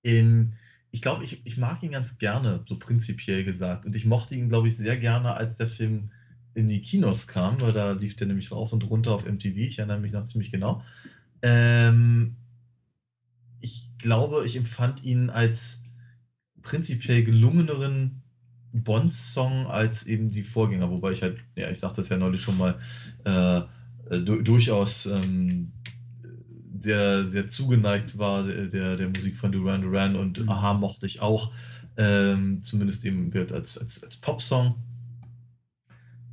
[0.03, 0.53] In,
[0.91, 3.87] ich glaube, ich, ich mag ihn ganz gerne, so prinzipiell gesagt.
[3.87, 6.11] Und ich mochte ihn, glaube ich, sehr gerne, als der Film
[6.53, 9.57] in die Kinos kam, weil da lief der nämlich rauf und runter auf MTV.
[9.57, 10.85] Ich erinnere mich noch ziemlich genau.
[11.41, 12.37] Ähm,
[13.63, 15.85] ich glaube, ich empfand ihn als
[16.61, 18.21] prinzipiell gelungeneren
[18.73, 22.59] Bond-Song als eben die Vorgänger, wobei ich halt, ja, ich sagte das ja neulich schon
[22.59, 22.79] mal,
[23.25, 23.63] äh,
[24.19, 25.73] du, durchaus ähm,
[26.83, 30.49] sehr, sehr zugeneigt war der, der Musik von Duran Duran und mhm.
[30.49, 31.53] Aha mochte ich auch,
[31.97, 34.75] ähm, zumindest eben wird als, als, als Popsong.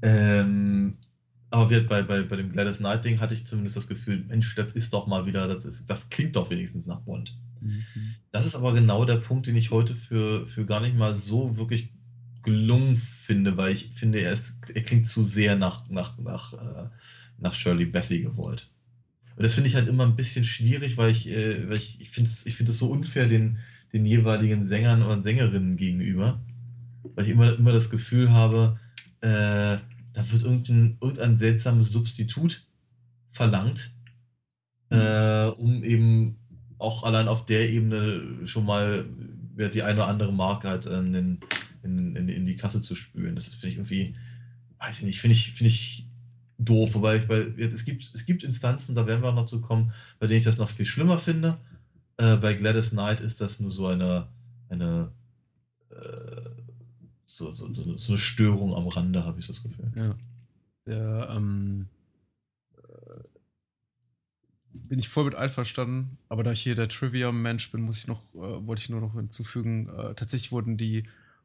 [0.01, 0.97] Ähm,
[1.51, 4.53] aber wird bei, bei, bei dem Gladys Knight Ding hatte ich zumindest das Gefühl, Mensch,
[4.55, 7.37] das ist doch mal wieder, das, ist, das klingt doch wenigstens nach Bond.
[7.61, 7.83] Mhm.
[8.31, 11.57] Das ist aber genau der Punkt, den ich heute für, für gar nicht mal so
[11.57, 11.93] wirklich
[12.43, 16.89] gelungen finde, weil ich finde, er, ist, er klingt zu sehr nach, nach, nach, äh,
[17.37, 18.71] nach Shirley Bassey gewollt.
[19.39, 22.09] Und das finde ich halt immer ein bisschen schwierig, weil ich, äh, weil ich, ich
[22.09, 23.59] finde es ich find so unfair den,
[23.93, 26.41] den jeweiligen Sängern und Sängerinnen gegenüber.
[27.15, 28.77] Weil ich immer, immer das Gefühl habe,
[29.21, 29.77] äh,
[30.11, 32.67] da wird irgendein, irgendein seltsames Substitut
[33.31, 33.91] verlangt,
[34.89, 36.35] äh, um eben
[36.77, 39.05] auch allein auf der Ebene schon mal
[39.55, 41.39] die eine oder andere Marke halt in, in,
[42.17, 43.35] in, in die Kasse zu spülen.
[43.35, 44.13] Das finde ich irgendwie,
[44.79, 46.08] weiß ich nicht, finde ich, finde ich
[46.59, 46.93] doof.
[46.95, 50.27] Wobei ich, weil es gibt, es gibt Instanzen, da werden wir noch zu kommen, bei
[50.27, 51.57] denen ich das noch viel schlimmer finde.
[52.17, 54.27] Äh, bei Gladys Knight ist das nur so eine,
[54.69, 55.11] eine
[55.89, 56.49] äh,
[57.25, 59.91] so, so, so, so, eine Störung am Rande, habe ich das Gefühl.
[59.95, 60.15] Ja.
[60.85, 61.87] Der, ähm,
[62.77, 63.23] äh,
[64.73, 68.21] bin ich voll mit einverstanden, aber da ich hier der Trivia-Mensch bin, muss ich noch,
[68.33, 71.03] äh, wollte ich nur noch hinzufügen, äh, tatsächlich wurden die,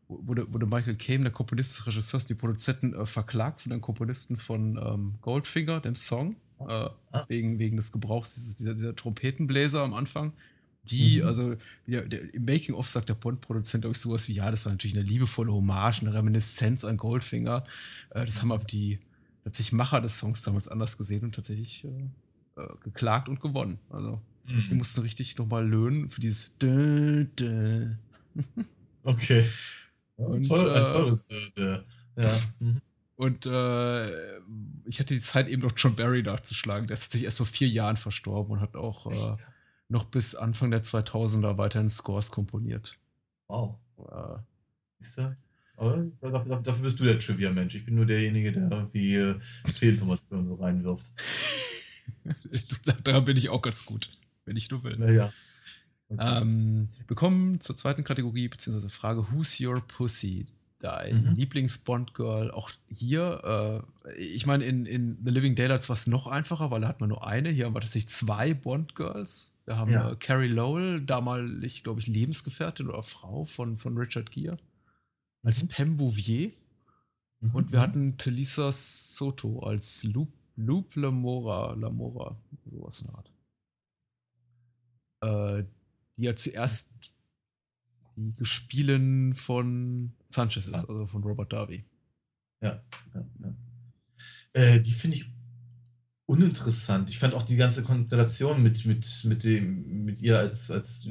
[0.09, 4.37] wurde, wurde Michael Caine, der Komponist des Regisseurs, die Produzenten äh, verklagt von den Komponisten
[4.37, 6.93] von ähm, Goldfinger, dem Song, äh, ah.
[7.29, 10.33] wegen, wegen des Gebrauchs dieses, dieser, dieser Trompetenbläser am Anfang
[10.91, 11.27] die, mhm.
[11.27, 11.57] also
[11.87, 14.97] ja, der, im Making-of sagt der Bond-Produzent, glaube ich, sowas wie, ja, das war natürlich
[14.97, 17.65] eine liebevolle Hommage, eine Reminiszenz an Goldfinger.
[18.11, 19.01] Äh, das haben aber die
[19.45, 23.79] tatsächlich Macher des Songs damals anders gesehen und tatsächlich äh, äh, geklagt und gewonnen.
[23.91, 24.65] Also mhm.
[24.71, 27.95] die mussten richtig nochmal löhnen für dieses Dö, Dö.
[29.07, 29.45] Okay.
[30.17, 31.21] Und, Toll, ein teures
[31.57, 31.79] Dö,
[32.17, 32.41] Ja.
[32.61, 32.81] Mhm.
[33.17, 34.39] Und äh,
[34.87, 36.89] ich hatte die Zeit eben noch John Barry nachzuschlagen.
[36.89, 39.37] Der ist tatsächlich erst vor vier Jahren verstorben und hat auch äh,
[39.89, 42.99] noch bis Anfang der 2000er weiterhin Scores komponiert.
[43.49, 43.79] Wow.
[43.99, 44.39] Äh,
[45.01, 45.35] Siehst du?
[45.77, 47.75] Aber dafür, dafür, bist du der Trivia-Mensch.
[47.75, 51.13] Ich bin nur derjenige, der irgendwie äh, Fehlinformationen so reinwirft.
[53.05, 54.09] da bin ich auch ganz gut,
[54.45, 54.97] wenn ich nur will.
[54.97, 55.33] Naja.
[56.09, 56.43] Okay.
[56.43, 60.47] Ähm, wir kommen zur zweiten Kategorie, beziehungsweise Frage: Who's your pussy?
[60.85, 61.35] dein mhm.
[61.35, 66.71] Lieblings-Bond-Girl auch hier, äh, ich meine, in, in The Living Daylights war es noch einfacher,
[66.71, 67.49] weil da hat man nur eine.
[67.49, 69.63] Hier haben wir tatsächlich zwei Bond-Girls.
[69.65, 70.11] Wir haben ja.
[70.11, 74.59] äh, Carrie Lowell, damalig, glaube ich, Lebensgefährtin oder Frau von, von Richard Gere,
[75.43, 75.69] als mhm.
[75.69, 76.53] Pam Bouvier.
[77.41, 77.55] Mhm.
[77.55, 82.37] Und wir hatten Telisa Soto als Loop, Loop Lamora, Lamora,
[82.71, 83.31] sowas in der Art.
[85.63, 85.65] Äh,
[86.17, 87.13] die ja zuerst
[88.17, 91.85] die Gespielen von Sanchez ist, also von Robert Darby.
[92.61, 92.83] Ja,
[93.15, 93.55] ja, ja.
[94.53, 95.27] Äh, die finde ich
[96.27, 97.11] uninteressant.
[97.11, 101.07] Ich fand auch die ganze Konstellation mit, mit, mit, dem, mit ihr als, als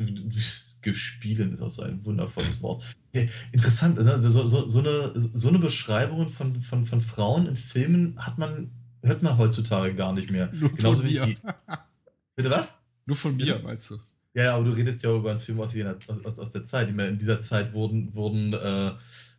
[0.81, 2.83] Gespielen ist auch so ein wundervolles Wort.
[3.15, 4.21] Ja, interessant, ne?
[4.21, 8.71] so, so, so, eine, so eine Beschreibung von, von, von Frauen in Filmen hat man,
[9.01, 10.51] hört man heutzutage gar nicht mehr.
[10.53, 11.35] Nur Genauso von mir.
[12.35, 12.79] Bitte was?
[13.05, 13.99] Nur von mir, meinst du?
[14.33, 15.75] Ja, aber du redest ja über einen Film aus,
[16.07, 16.89] aus, aus der Zeit.
[16.89, 18.93] In dieser Zeit wurden, wurden äh,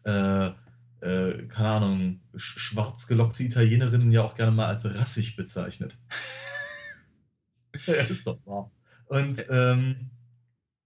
[0.04, 0.52] äh,
[1.00, 5.98] äh, keine Ahnung, schwarz gelockte Italienerinnen ja auch gerne mal als rassig bezeichnet.
[7.86, 8.70] ja, ist doch wahr.
[9.06, 10.10] Und ähm,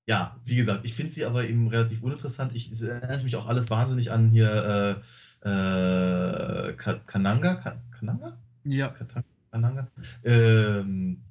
[0.09, 2.55] ja, wie gesagt, ich finde sie aber eben relativ uninteressant.
[2.55, 5.01] Ich erinnere mich auch alles wahnsinnig an hier
[5.45, 7.55] äh, äh, Kananga.
[7.91, 8.39] Kananga?
[8.65, 8.95] Ja.
[9.51, 9.89] Kananga.
[10.25, 11.23] Ähm,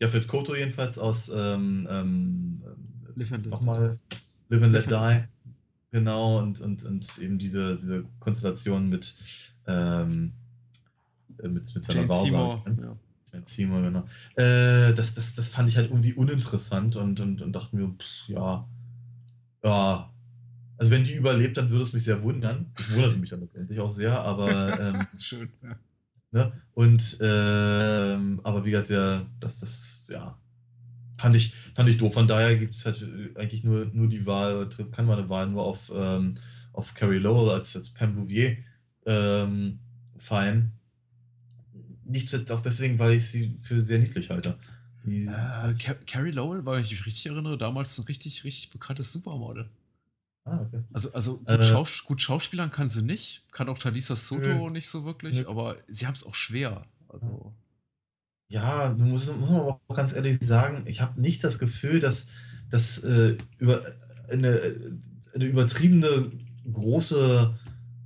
[0.00, 2.62] ja, für Koto jedenfalls aus ähm, ähm,
[3.14, 3.98] Live and nochmal
[4.48, 5.24] Live and Let Die.
[5.92, 9.14] Genau, und, und, und eben diese, diese Konstellation mit,
[9.68, 10.32] ähm,
[11.40, 12.06] äh, mit, mit seiner.
[12.06, 12.96] Ja.
[13.34, 14.04] Jane Seymour, genau.
[14.36, 18.28] Äh, das, das, das fand ich halt irgendwie uninteressant und, und, und dachte mir, pff,
[18.28, 18.66] ja,
[19.64, 20.10] ja.
[20.76, 22.72] Also wenn die überlebt, dann würde es mich sehr wundern.
[22.76, 25.48] Das wunderte mich dann letztendlich auch sehr, aber ähm, schön.
[25.62, 25.76] Ja.
[26.34, 26.52] Ne?
[26.74, 30.36] Und ähm, aber wie gesagt, ja, dass das, ja,
[31.16, 32.12] fand ich, fand ich doof.
[32.12, 35.46] Von daher gibt es halt äh, eigentlich nur, nur die Wahl, kann man eine Wahl
[35.46, 36.34] nur auf, ähm,
[36.72, 38.56] auf Carrie Lowell als, als Pam Bouvier
[39.06, 39.78] ähm,
[40.18, 40.72] fallen.
[42.04, 44.58] Nicht zuletzt auch deswegen, weil ich sie für sehr niedlich halte.
[45.06, 49.70] Äh, Car Carrie Lowell, weil ich mich richtig erinnere, damals ein richtig, richtig bekanntes Supermodel.
[50.44, 50.82] Ah, okay.
[50.92, 51.64] Also, also gut, Äh.
[51.64, 54.70] Schaus gut Schauspielern kann sie nicht, kann auch Talisa Soto Nö.
[54.70, 55.48] nicht so wirklich, Nö.
[55.48, 56.84] aber sie haben es auch schwer.
[57.08, 57.54] Also,
[58.50, 61.98] Ja, du musst, muss man aber auch ganz ehrlich sagen, ich habe nicht das Gefühl,
[61.98, 62.26] dass,
[62.70, 63.82] dass äh, über
[64.30, 64.98] eine,
[65.34, 66.30] eine übertriebene
[66.70, 67.54] große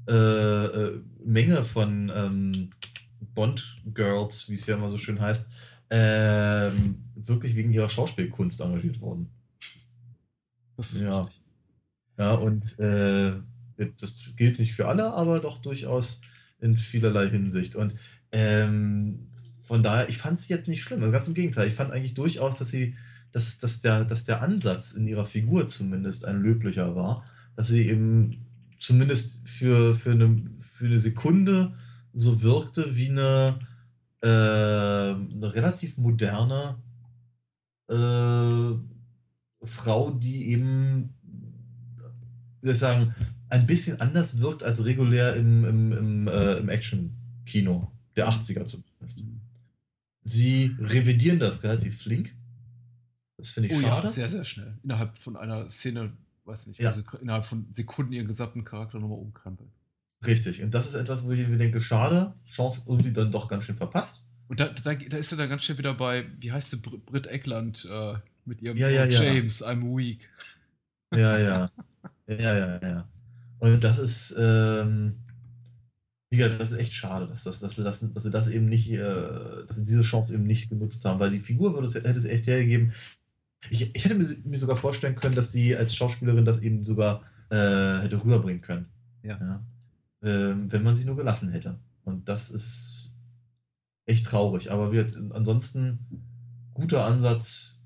[0.08, 2.70] äh, äh, Menge von ähm,
[3.34, 5.46] Bond-Girls, wie es ja immer so schön heißt,
[5.90, 9.28] ähm, wirklich wegen ihrer Schauspielkunst engagiert wurden.
[10.76, 11.22] das ist Ja.
[11.22, 11.37] richtig.
[12.18, 13.34] Ja, und äh,
[14.00, 16.20] das gilt nicht für alle, aber doch durchaus
[16.60, 17.76] in vielerlei Hinsicht.
[17.76, 17.94] Und
[18.32, 19.28] ähm,
[19.60, 21.00] von daher, ich fand sie jetzt nicht schlimm.
[21.00, 22.96] Also ganz im Gegenteil, ich fand eigentlich durchaus, dass sie,
[23.32, 27.24] dass, dass, der, dass der Ansatz in ihrer Figur zumindest ein löblicher war,
[27.54, 28.46] dass sie eben
[28.78, 31.74] zumindest für, für, eine, für eine Sekunde
[32.14, 33.60] so wirkte wie eine,
[34.22, 36.76] äh, eine relativ moderne
[37.88, 41.14] äh, Frau, die eben,
[42.62, 43.14] soll ich sagen,
[43.50, 49.24] ein bisschen anders wirkt als regulär im, im, im, äh, im Action-Kino der 80er zumindest.
[50.24, 52.34] Sie revidieren das relativ flink.
[53.38, 54.06] Das finde ich Oh schade.
[54.08, 54.76] ja, sehr, sehr schnell.
[54.82, 56.12] Innerhalb von einer Szene,
[56.44, 56.94] weiß nicht, Ja.
[57.20, 59.70] innerhalb von Sekunden ihren gesamten Charakter nochmal umkrempeln.
[60.26, 60.62] Richtig.
[60.62, 63.76] Und das ist etwas, wo ich mir denke, schade, Chance irgendwie dann doch ganz schön
[63.76, 64.24] verpasst.
[64.48, 66.98] Und da, da, da ist er dann ganz schnell wieder bei, wie heißt sie, Br
[66.98, 68.14] Britt Eckland äh,
[68.44, 69.04] mit ihrem Ja, ja.
[69.04, 70.28] James, I'm weak.
[71.14, 71.70] Ja, ja.
[72.28, 73.08] ja, ja, ja.
[73.58, 75.16] Und das ist, ähm,
[76.30, 78.68] wie gesagt, das ist echt schade, dass, das, dass, sie, das, dass sie das eben
[78.68, 81.94] nicht, äh, dass sie diese Chance eben nicht genutzt haben, weil die Figur würde es,
[81.94, 82.92] hätte es echt hergegeben.
[83.70, 87.22] Ich, ich hätte mir, mir sogar vorstellen können, dass sie als Schauspielerin das eben sogar
[87.50, 88.86] äh, hätte rüberbringen können.
[89.22, 89.64] Ja.
[90.22, 91.78] Ähm, wenn man sie nur gelassen hätte.
[92.04, 93.16] Und das ist
[94.06, 94.70] echt traurig.
[94.70, 95.98] Aber wir, ansonsten
[96.74, 97.78] guter Ansatz,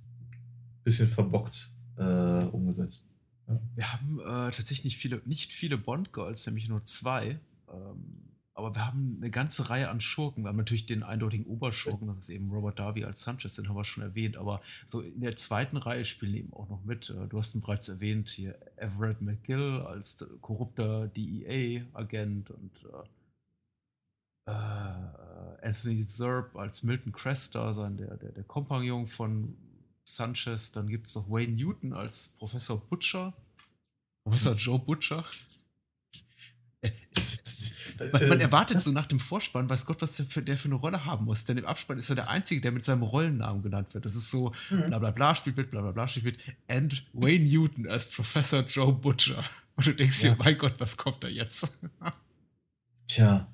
[0.85, 3.07] bisschen verbockt äh, umgesetzt.
[3.75, 7.39] Wir haben äh, tatsächlich nicht viele, nicht viele Bond-Girls, nämlich nur zwei.
[7.73, 10.45] Ähm, aber wir haben eine ganze Reihe an Schurken.
[10.45, 13.77] Wir haben natürlich den eindeutigen Oberschurken, das ist eben Robert Darby als Sanchez, den haben
[13.77, 14.37] wir schon erwähnt.
[14.37, 14.61] Aber
[14.91, 17.11] so in der zweiten Reihe spielen eben auch noch mit.
[17.11, 25.67] Äh, Du hast ihn bereits erwähnt, hier Everett McGill als korrupter DEA-Agent und äh, äh,
[25.67, 29.57] Anthony Zerb als Milton Cresta, sein der, der, der Kompagnon von
[30.05, 30.73] Sanchez.
[30.73, 33.33] Dann gibt es noch Wayne Newton als Professor Butcher.
[34.25, 35.25] Professor Joe Butcher.
[38.13, 40.75] Man, man erwartet so nach dem Vorspann, weiß Gott, was der für, der für eine
[40.77, 41.45] Rolle haben muss.
[41.45, 44.05] Denn im Abspann ist er der Einzige, der mit seinem Rollennamen genannt wird.
[44.05, 44.87] Das ist so, Mhm.
[44.89, 46.39] bla bla bla spielt mit, bla bla bla spielt mit.
[46.69, 49.45] And Wayne Newton als Professor Joe Butcher.
[49.77, 50.31] Und du denkst Ja.
[50.35, 51.79] dir, mein Gott, was kommt da jetzt?
[53.09, 53.47] Tja,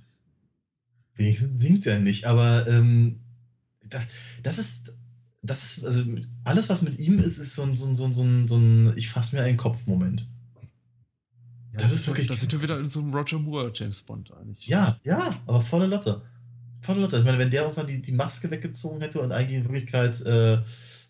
[1.16, 3.20] wenigstens singt er nicht, aber ähm,
[3.88, 4.08] das,
[4.42, 4.94] das ist,
[5.42, 6.04] das ist, also
[6.44, 8.56] alles, was mit ihm ist, ist so ein, so ein, so ein, so ein, so
[8.56, 10.26] ein ich fass mir einen Kopf-Moment.
[11.72, 14.66] Das ist wirklich Da sind wir wieder in so einem Roger Moore James Bond eigentlich.
[14.66, 16.22] Ja, ja, aber volle Lotte.
[16.80, 17.18] Volle Lotte.
[17.18, 20.54] Ich meine, wenn der irgendwann die, die Maske weggezogen hätte und eigentlich in Wirklichkeit äh,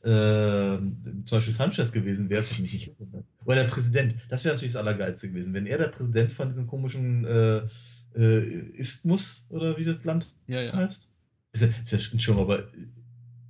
[0.03, 0.79] äh,
[1.25, 3.25] zum Beispiel Sanchez gewesen wäre, das hätte mich nicht gewundert.
[3.45, 5.55] Oder der Präsident, das wäre natürlich das Allergeilste gewesen.
[5.55, 7.63] Wenn er der Präsident von diesem komischen äh,
[8.17, 10.61] äh, Isthmus oder wie das Land ja.
[10.63, 10.73] ja.
[10.73, 11.11] heißt.
[11.53, 12.65] Ist ja, ist ja Entschuldigung, aber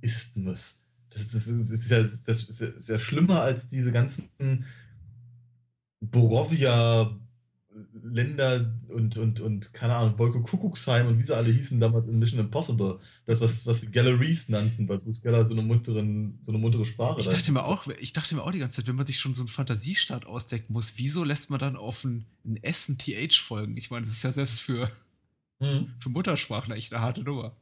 [0.01, 0.85] Isthmus.
[1.09, 4.29] Das, das, das, ist ja, das ja, ist ja schlimmer als diese ganzen
[6.01, 7.19] Borovia-Länder
[8.89, 12.39] und, und, und, keine Ahnung, Wolke Kuckucksheim und wie sie alle hießen damals in Mission
[12.39, 12.99] Impossible.
[13.25, 16.85] Das, was, was sie Galleries nannten, weil Bruce Geller so eine, munteren, so eine muntere
[16.85, 19.05] Sprache Ich da- dachte mir auch, ich dachte mir auch die ganze Zeit, wenn man
[19.05, 22.97] sich schon so einen Fantasiestaat ausdecken muss, wieso lässt man dann auf ein, ein Essen
[22.97, 23.77] TH folgen?
[23.77, 24.89] Ich meine, das ist ja selbst für,
[25.61, 25.93] Mhm.
[25.99, 27.53] für Muttersprachler echt eine harte Nummer.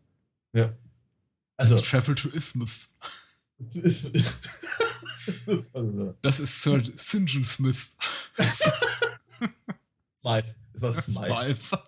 [0.54, 0.72] Ja.
[1.58, 1.76] Also.
[1.78, 2.90] Travel to Ifmouth.
[6.22, 7.24] Das ist Sir St.
[7.26, 7.92] John Smith.
[10.18, 10.56] Smythe.
[10.74, 10.94] Es war.
[10.94, 11.80] Smythe.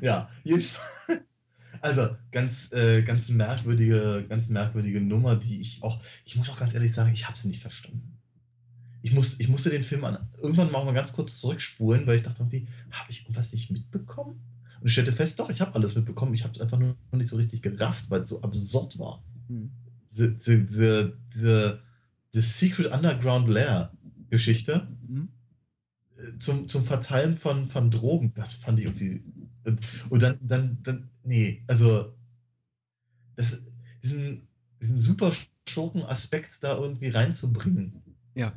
[0.00, 1.40] ja, jedenfalls.
[1.80, 6.72] Also, ganz, äh, ganz merkwürdige, ganz merkwürdige Nummer, die ich auch, ich muss auch ganz
[6.72, 8.18] ehrlich sagen, ich habe sie nicht verstanden.
[9.02, 12.42] Ich, muss, ich musste den Film an, irgendwann mal ganz kurz zurückspulen, weil ich dachte
[12.42, 14.40] irgendwie, habe ich irgendwas nicht mitbekommen?
[14.80, 17.28] Und ich stellte fest, doch, ich habe alles mitbekommen, ich habe es einfach nur nicht
[17.28, 19.22] so richtig gerafft, weil es so absurd war.
[19.48, 19.70] Hm.
[20.10, 21.82] Diese, diese, diese,
[22.32, 23.92] diese, Secret Underground Lair
[24.30, 25.28] Geschichte Hm?
[26.38, 29.22] zum, zum Verteilen von, von Drogen, das fand ich irgendwie.
[30.10, 32.14] Und, dann, dann, dann, nee, also
[33.36, 33.62] das,
[34.02, 34.46] diesen,
[34.80, 35.32] diesen super
[35.68, 38.02] Schurken-Aspekt da irgendwie reinzubringen.
[38.34, 38.52] Ja.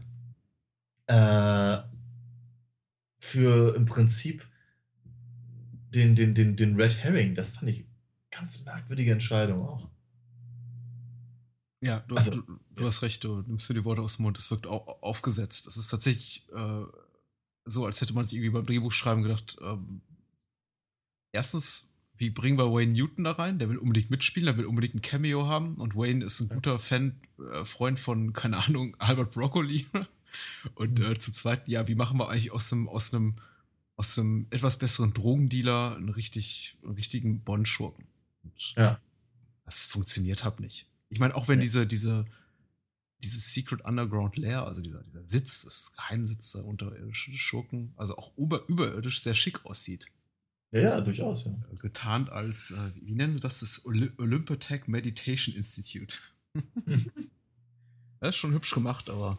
[1.07, 1.84] Äh,
[3.19, 4.45] für im Prinzip
[5.94, 7.86] den, den, den, den Red Herring, das fand ich
[8.30, 9.90] ganz merkwürdige Entscheidung auch.
[11.82, 14.38] Ja, du, Also, du, du hast recht, du nimmst mir die Worte aus dem Mund.
[14.38, 15.68] Es wirkt au aufgesetzt.
[15.68, 16.84] Es ist tatsächlich äh,
[17.66, 20.02] so, als hätte man sich irgendwie beim Drehbuchschreiben gedacht, ähm,
[21.32, 23.60] erstens, wie bringen wir Wayne Newton da rein?
[23.60, 25.76] Der will unbedingt mitspielen, der will unbedingt ein Cameo haben.
[25.76, 27.22] Und Wayne ist ein guter Fan,
[27.54, 29.86] äh, Freund von, keine Ahnung, Albert Broccoli.
[30.76, 31.06] Und Mhm.
[31.06, 33.36] äh, zum Zweiten, ja, wie machen wir eigentlich aus einem, aus einem,
[33.98, 38.08] aus einem etwas besseren Drogendealer einen, richtig, einen richtigen Bond-Schurken?
[38.76, 38.99] Ja.
[39.66, 40.88] das funktioniert halt nicht.
[41.10, 41.66] Ich meine, auch wenn Nee.
[41.66, 42.26] diese, diese,
[43.20, 48.38] dieses Secret Underground Lair, also dieser, dieser Sitz, das Geheimsitz der unterirdischen Schurken, also auch
[48.38, 50.08] über, überirdisch sehr schick aussieht.
[50.72, 51.52] Ja, ja, durchaus, ja.
[51.72, 56.18] Äh, Getarnt als, äh, wie nennen sie das, das Oly Olympotech Meditation Institute.
[58.20, 59.38] das ist schon hübsch gemacht, aber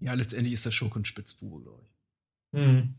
[0.00, 2.58] ja, letztendlich ist der Schurke ein Spitzbube, glaube ich.
[2.58, 2.94] Mhm.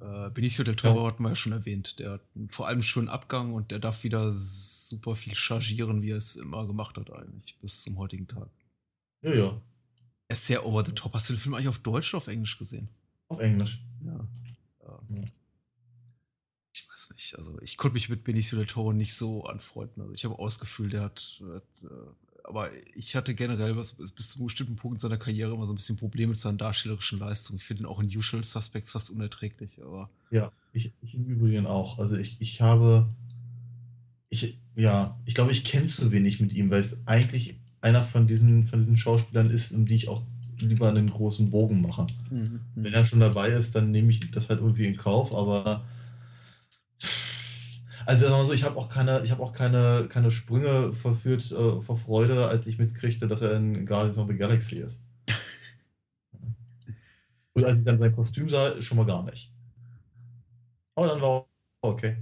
[0.00, 1.98] Äh, Benicio del Toro hatten wir ja schon erwähnt.
[1.98, 6.10] Der hat vor allem einen schönen Abgang und der darf wieder super viel chargieren, wie
[6.10, 8.48] er es immer gemacht hat, eigentlich, bis zum heutigen Tag.
[9.22, 9.62] Ja, ja.
[10.28, 11.12] Er ist sehr over the top.
[11.12, 12.88] Hast du den Film eigentlich auf Deutsch oder auf Englisch gesehen?
[13.28, 13.84] Auf Englisch.
[14.02, 14.26] Ja.
[14.82, 15.00] Ja.
[16.72, 17.36] Ich weiß nicht.
[17.36, 20.00] Also, ich konnte mich mit Benicio del Toro nicht so anfreunden.
[20.02, 21.42] Also, ich habe Gefühl, der hat.
[21.52, 25.54] hat äh, aber ich hatte generell was, bis zu einem bestimmten Punkt in seiner Karriere
[25.54, 27.58] immer so ein bisschen Probleme mit seinen darstellerischen Leistungen.
[27.58, 30.10] Ich finde ihn auch in Usual Suspects fast unerträglich, aber.
[30.30, 31.98] Ja, ich, ich im Übrigen auch.
[31.98, 33.08] Also ich, ich habe,
[34.28, 38.26] ich, ja, ich glaube, ich kenne zu wenig mit ihm, weil es eigentlich einer von
[38.26, 40.22] diesen, von diesen Schauspielern ist, um die ich auch
[40.58, 42.06] lieber einen großen Bogen mache.
[42.74, 45.84] Wenn er schon dabei ist, dann nehme ich das halt irgendwie in Kauf, aber
[48.06, 51.50] also sagen wir so, ich habe auch keine, ich habe auch keine, keine Sprünge verführt
[51.52, 55.02] äh, vor Freude, als ich mitkriegte, dass er in Guardians of the Galaxy ist.
[57.54, 59.52] Und als ich dann sein Kostüm sah, schon mal gar nicht.
[60.96, 61.46] Aber dann war
[61.82, 62.16] okay.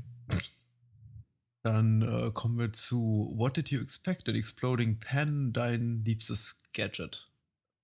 [1.64, 4.28] Dann äh, kommen wir zu What Did You Expect?
[4.28, 7.28] An Exploding Pen, dein liebstes Gadget.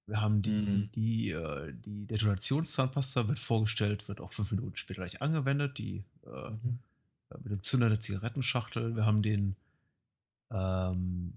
[0.07, 0.91] Wir haben die, Mhm.
[0.95, 6.51] die, äh, die Detonationszahnpasta wird vorgestellt, wird auch fünf Minuten später gleich angewendet, die äh,
[7.43, 8.95] mit dem Zünder der Zigarettenschachtel.
[8.97, 9.57] Wir haben den
[10.51, 11.35] ähm,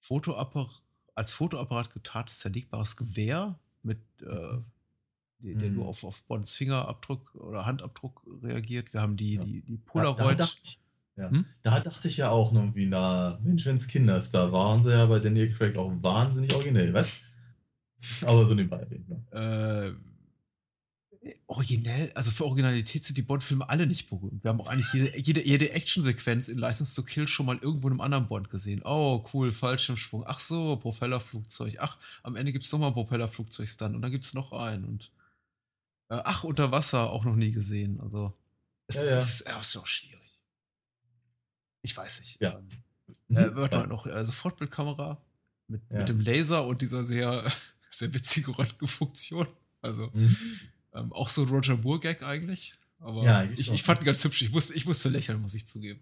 [0.00, 0.82] Fotoapparat,
[1.14, 4.26] als Fotoapparat getartes zerlegbares Gewehr mit äh,
[5.42, 5.74] der, der Mhm.
[5.74, 8.92] nur auf, auf Bonds Fingerabdruck oder Handabdruck reagiert.
[8.92, 9.44] Wir haben die, Ja.
[9.44, 10.40] die, die Da, da, Polaroid.
[10.40, 10.78] dachte ich,
[11.16, 11.44] ja, Hm?
[11.62, 14.90] da dachte ich ja auch noch irgendwie, na, Mensch, wenn's Kinder ist, da waren sie
[14.92, 17.20] ja bei Daniel Craig auch wahnsinnig originell, was?
[18.22, 19.96] Aber so nebenbei ne?
[19.96, 20.09] äh,
[21.46, 24.42] originell, also für Originalität sind die Bond-Filme alle nicht berühmt.
[24.42, 27.88] Wir haben auch eigentlich jede, jede, jede Actionsequenz in License to Kill schon mal irgendwo
[27.88, 28.80] in einem anderen Bond gesehen.
[28.84, 30.24] Oh, cool, Fallschirmsprung.
[30.26, 31.76] Ach so, Propellerflugzeug.
[31.78, 34.84] Ach, am Ende gibt es nochmal ein Propellerflugzeug-Stunt und dann gibt es noch einen.
[34.84, 35.12] Und
[36.08, 38.00] äh, ach, unter Wasser auch noch nie gesehen.
[38.00, 38.34] Also,
[38.86, 39.20] es Ja, ja.
[39.20, 40.40] ist, ja, ist auch schwierig.
[41.82, 42.40] Ich weiß nicht.
[42.40, 42.58] Ja.
[42.58, 42.68] Ähm,
[43.36, 43.56] äh, Mhm.
[43.56, 43.80] warte Ja.
[43.82, 45.20] mal noch, äh, Sofortbildkamera
[45.68, 45.98] mit, Ja.
[45.98, 47.44] mit dem Laser und dieser sehr,
[47.90, 49.46] sehr witzigen Röntgenfunktion.
[49.82, 50.34] Also, Mhm.
[50.94, 52.74] Ähm, auch so Roger Moore-Gag eigentlich.
[52.98, 54.42] Aber Ja, ich, ich fand ihn ganz hübsch.
[54.42, 56.00] Ich musste, ich musste lächeln, muss ich zugeben.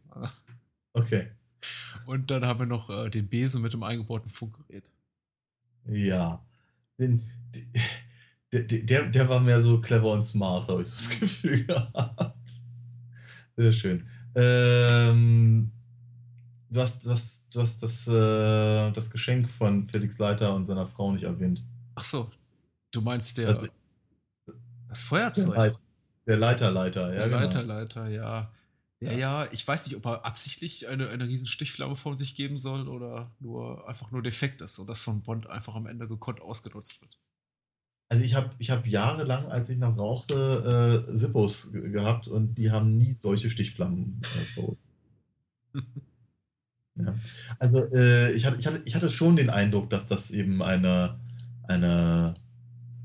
[0.93, 1.29] Okay.
[2.07, 4.85] Und dann haben wir noch äh, den Besen mit dem eingebauten Funkgerät.
[5.87, 6.45] Ja.
[6.99, 7.23] Den,
[8.53, 12.49] der, der, der war mehr so clever und smart, habe ich so das Gefühl gehabt.
[13.57, 14.07] Sehr schön.
[14.35, 15.71] Ähm,
[16.71, 20.87] du hast, du hast, du hast das, äh, das Geschenk von Felix Leiter und seiner
[20.87, 21.63] Frau nicht erwähnt.
[21.95, 22.31] Ach so,
[22.91, 23.69] du meinst der, Also,
[24.99, 25.57] das der, Feuerzeug.
[25.57, 25.79] Leit,
[26.27, 27.41] der Leiterleiter, ja, der genau.
[27.41, 28.53] Leiter, Leiter, ja.
[29.01, 29.49] Ja, Ja.
[29.53, 33.31] ich weiß nicht, ob er absichtlich eine, eine riesen Stichflamme von sich geben soll oder
[33.39, 37.17] nur einfach nur defekt ist und das von Bond einfach am Ende gekonnt ausgenutzt wird.
[38.11, 42.55] Also ich habe ich hab jahrelang, als ich noch rauchte, äh, Sippos ge- gehabt und
[42.57, 44.79] die haben nie solche Stichflammen äh, verursacht.
[47.01, 47.15] Ja.
[47.61, 51.21] Also äh, ich, hatte, ich, hatte, ich hatte schon den Eindruck, dass das eben eine,
[51.69, 52.35] eine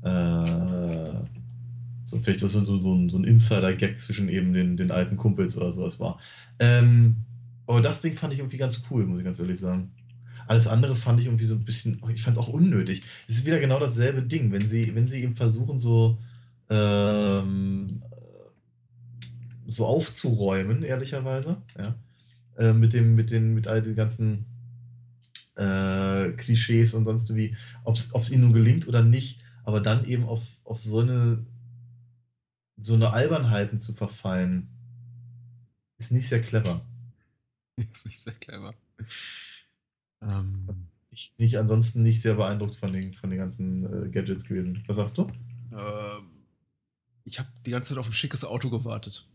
[0.02, 1.14] äh,
[2.04, 5.56] so vielleicht so, so, so, ein, so ein Insider-Gag zwischen eben den, den alten Kumpels
[5.56, 6.20] oder sowas war.
[6.58, 7.16] Ähm,
[7.66, 9.90] aber das Ding fand ich irgendwie ganz cool, muss ich ganz ehrlich sagen.
[10.46, 13.02] Alles andere fand ich irgendwie so ein bisschen, ich fand es auch unnötig.
[13.26, 16.18] Es ist wieder genau dasselbe Ding, wenn sie, wenn sie eben versuchen, so,
[16.68, 18.02] ähm,
[19.66, 21.94] so aufzuräumen, ehrlicherweise, ja,
[22.58, 24.44] äh, mit dem, mit den, mit all den ganzen
[25.56, 30.24] äh, Klischees und sonst wie, ob es ihnen nun gelingt oder nicht, aber dann eben
[30.24, 31.46] auf, auf so eine
[32.76, 34.68] so eine Albernheiten zu verfallen,
[35.98, 36.80] ist nicht sehr clever.
[37.92, 38.74] ist nicht sehr clever.
[40.22, 44.44] Ähm, Ich bin ich ansonsten nicht sehr beeindruckt von den, von den ganzen äh, Gadgets
[44.46, 44.82] gewesen.
[44.86, 45.30] Was sagst du?
[45.72, 46.30] ähm,
[47.24, 49.26] ich habe die ganze Zeit auf ein schickes Auto gewartet.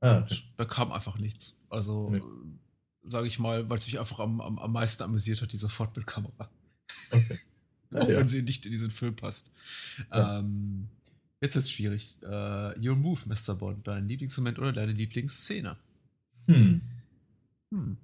[0.00, 1.58] Ah, Und da kam einfach nichts.
[1.68, 2.18] Also Nee.
[2.18, 2.22] äh,
[3.10, 6.48] sage ich mal, weil es mich einfach am, am, am meisten amüsiert hat, die Sofortbildkamera.
[7.10, 7.38] Okay.
[7.94, 8.16] Auch Ja.
[8.18, 9.50] wenn sie nicht in diesen Film passt.
[10.10, 10.38] Ja.
[10.40, 10.88] Ähm,
[11.44, 12.16] jetzt ist es schwierig.
[12.22, 13.54] Äh, your Move, Mr.
[13.54, 13.86] Bond.
[13.86, 15.76] Dein Lieblingsmoment oder deine Lieblingsszene?
[16.46, 16.80] Hm.
[17.70, 17.96] Hm.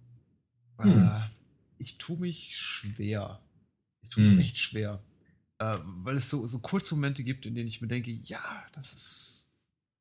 [0.79, 1.07] Hm.
[1.07, 1.21] Äh,
[1.79, 3.41] ich tue mich schwer.
[4.03, 4.37] Ich tue Hm.
[4.37, 5.03] mich echt schwer.
[5.59, 8.43] Äh, weil es so, so kurze Momente gibt, in denen ich mir denke, ja,
[8.73, 9.51] das ist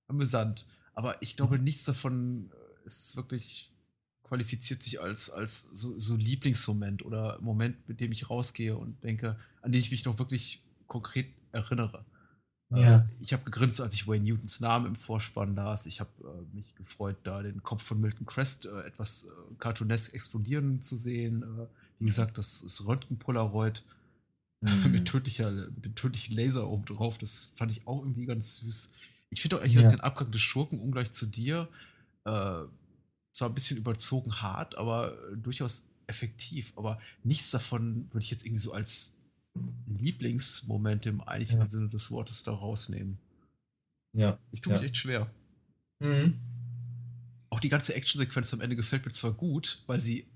[0.08, 0.66] amüsant.
[0.94, 2.52] Aber ich glaube, nichts davon
[2.86, 3.72] ist wirklich
[4.24, 9.40] qualifiziert sich als, als so, so Lieblingsmoment oder Moment, mit dem ich rausgehe und denke,
[9.62, 12.06] an den ich mich noch wirklich konkret erinnere.
[12.72, 12.98] Ja.
[13.00, 15.86] Äh, ich habe gegrinst, als ich Wayne Newtons Namen im Vorspann las.
[15.86, 19.30] Ich habe äh, mich gefreut, da den Kopf von Milton Crest äh, etwas äh,
[19.60, 21.44] cartoonesk explodieren zu sehen.
[21.44, 21.66] Äh,
[22.00, 23.84] wie gesagt, das ist Röntgen-Polaroid
[24.62, 24.92] Hm.
[24.92, 27.18] mit, tödlicher, mit dem tödlichen Laser oben drauf.
[27.18, 28.92] Das fand ich auch irgendwie ganz süß.
[29.30, 29.82] Ich finde auch ehrlich Ja.
[29.84, 31.70] gesagt den Abgang des Schurken ungleich zu dir
[32.26, 32.64] äh,
[33.32, 36.74] zwar ein bisschen überzogen hart, aber durchaus effektiv.
[36.76, 39.19] Aber nichts davon würde ich jetzt irgendwie so als
[39.88, 41.68] Lieblingsmoment im eigentlichen Ja.
[41.68, 43.18] Sinne des Wortes da rausnehmen.
[44.14, 44.38] Ja.
[44.52, 44.80] Ich tue Ja.
[44.80, 45.30] mich echt schwer.
[46.00, 46.36] Mhm.
[47.50, 50.28] Auch die ganze Actionsequenz am Ende gefällt mir zwar gut, weil sie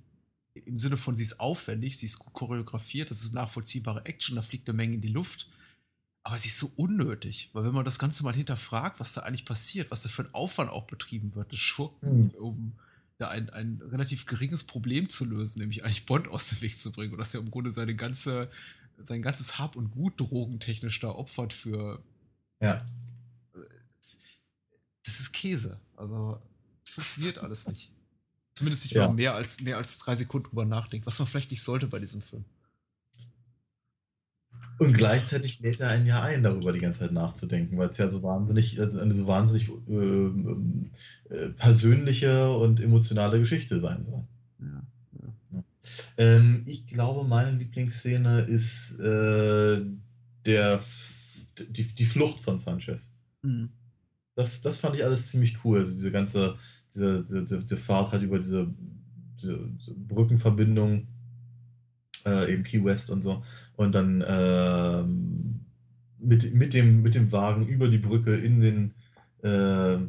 [0.65, 4.41] im Sinne von, sie ist aufwendig, sie ist gut choreografiert, das ist nachvollziehbare Action, da
[4.41, 5.49] fliegt eine Menge in die Luft.
[6.25, 9.45] Aber sie ist so unnötig, weil wenn man das Ganze mal hinterfragt, was da eigentlich
[9.45, 12.29] passiert, was da für ein Aufwand auch betrieben wird, des Schurken, Mhm.
[12.35, 12.73] um
[13.17, 16.91] da ein, ein relativ geringes Problem zu lösen, nämlich eigentlich Bond aus dem Weg zu
[16.91, 18.49] bringen und dass er im Grunde seine ganze,
[19.03, 22.03] sein ganzes Hab und Gut drogentechnisch da opfert für.
[22.61, 22.83] Ja.
[25.05, 25.79] Das ist Käse.
[25.97, 26.39] Also,
[26.85, 27.91] es funktioniert alles nicht.
[28.55, 29.01] Zumindest nicht, Ja.
[29.01, 31.87] wenn man mehr als, mehr als drei Sekunden drüber nachdenkt, was man vielleicht nicht sollte
[31.87, 32.45] bei diesem Film.
[34.79, 38.09] Und gleichzeitig lädt er einen ja ein, darüber die ganze Zeit nachzudenken, weil es ja
[38.09, 40.91] so wahnsinnig, also eine so wahnsinnig ähm,
[41.29, 44.23] äh, persönliche und emotionale Geschichte sein soll.
[44.59, 44.81] Ja.
[46.17, 49.81] Ähm, ich glaube, meine Lieblingsszene ist äh,
[50.45, 50.81] der,
[51.69, 53.11] die, die Flucht von Sanchez.
[53.41, 53.69] Mhm.
[54.35, 55.79] Das, das fand ich alles ziemlich cool.
[55.79, 56.55] Also diese ganze,
[56.93, 58.73] diese, diese, diese, Fahrt halt über diese,
[59.41, 59.59] diese,
[59.95, 61.07] Brückenverbindung,
[62.25, 63.43] äh, eben Key West und so.
[63.75, 65.65] Und dann ähm,
[66.19, 68.93] mit, mit, dem, mit dem Wagen über die Brücke in den,
[69.43, 69.49] äh,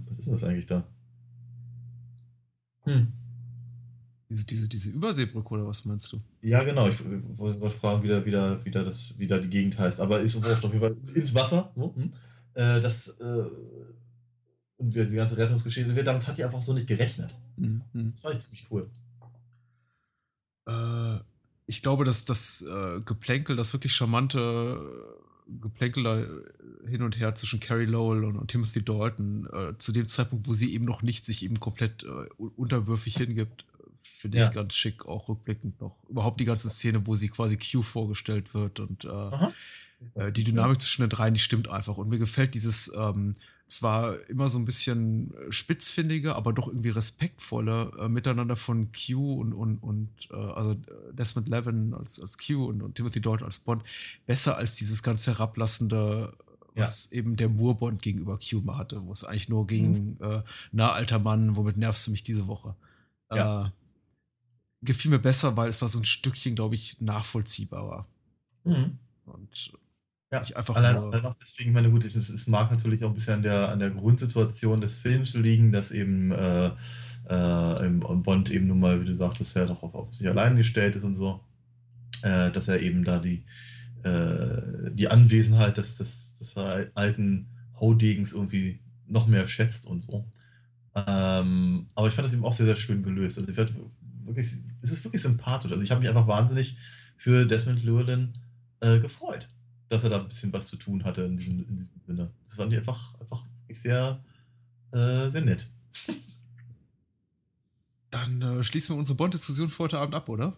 [0.09, 0.87] was ist denn das eigentlich da?
[2.85, 3.13] Hm.
[4.35, 6.21] Diese, diese, diese Überseebrücke oder was meinst du?
[6.43, 6.89] Ja, genau.
[6.89, 6.99] Ich
[7.39, 10.01] wollte fragen, wie da, wie, da, wie, da das, wie da die Gegend heißt.
[10.01, 11.73] Aber ist wurscht auf jeden Fall ins Wasser.
[11.77, 12.13] So, hm.
[12.55, 13.45] äh, das, äh,
[14.77, 17.37] und wie die ganze Rettungsgeschichte damit hat die einfach so nicht gerechnet.
[17.57, 17.83] Mhm.
[18.11, 18.91] Das fand ich ziemlich cool.
[20.67, 21.21] Äh,
[21.67, 27.35] ich glaube, dass das äh, Geplänkel, das wirklich charmante äh, Geplänkel da hin und her
[27.35, 29.47] zwischen Carrie Lowell und, und Timothy Dalton,
[29.79, 33.67] zu dem Zeitpunkt, wo sie eben noch nicht sich eben komplett un- unterwürfig hingibt,
[34.25, 34.49] finde Ja.
[34.49, 35.97] ich ganz schick, auch rückblickend noch.
[36.09, 39.51] Überhaupt die ganze Szene, wo sie quasi Q vorgestellt wird und äh,
[40.15, 41.99] äh, die Dynamik zwischen den dreien, die stimmt einfach.
[41.99, 43.35] Und mir gefällt dieses ähm,
[43.67, 49.53] zwar immer so ein bisschen spitzfindige, aber doch irgendwie respektvolle äh, Miteinander von Q und,
[49.53, 53.59] und, und äh, also äh, Desmond Levin als, als Q und, und Timothy Dalton als
[53.59, 53.83] Bond
[54.25, 56.33] besser als dieses ganz herablassende,
[56.75, 60.41] was eben der Moore-Bond gegenüber Q mal hatte, wo es eigentlich nur ging, äh,
[60.73, 62.75] na, alter Mann, womit nervst du mich diese Woche?
[63.33, 63.67] Ja.
[63.67, 63.71] Äh,
[64.85, 68.07] gefiel mir besser, weil es war so ein Stückchen, glaube ich, nachvollziehbarer.
[68.65, 68.99] Mhm.
[69.27, 69.73] Und
[70.33, 71.13] Ja, nicht einfach allein, nur.
[71.13, 73.69] allein auch deswegen, ich meine, gut, es, es mag natürlich auch ein bisschen an der,
[73.71, 76.67] an der Grundsituation des Films liegen, dass eben äh,
[77.29, 80.97] äh, Bond eben nun mal, wie du sagtest, ja doch auf, auf sich allein gestellt
[80.97, 81.41] ist und so,
[82.23, 83.45] äh, dass er eben da die,
[84.05, 87.49] äh, die Anwesenheit des, des, des alten
[87.81, 90.27] Haudegens irgendwie noch mehr schätzt und so.
[90.95, 93.39] Ähm, aber ich fand das eben auch sehr, sehr schön gelöst.
[93.39, 93.73] Also ich werd
[94.27, 95.73] wirklich, es ist wirklich sympathisch.
[95.73, 96.77] Also ich habe mich einfach wahnsinnig
[97.17, 98.33] für Desmond Llewellyn
[98.81, 99.49] äh, gefreut,
[99.89, 102.31] dass er da ein bisschen was zu tun hatte in diesem, in diesem Sinne.
[102.45, 104.23] Das fand ich einfach, einfach wirklich sehr,
[104.93, 105.71] äh, sehr nett.
[108.11, 110.57] Dann äh, schließen wir unsere Bond-Diskussion für heute Abend ab, oder?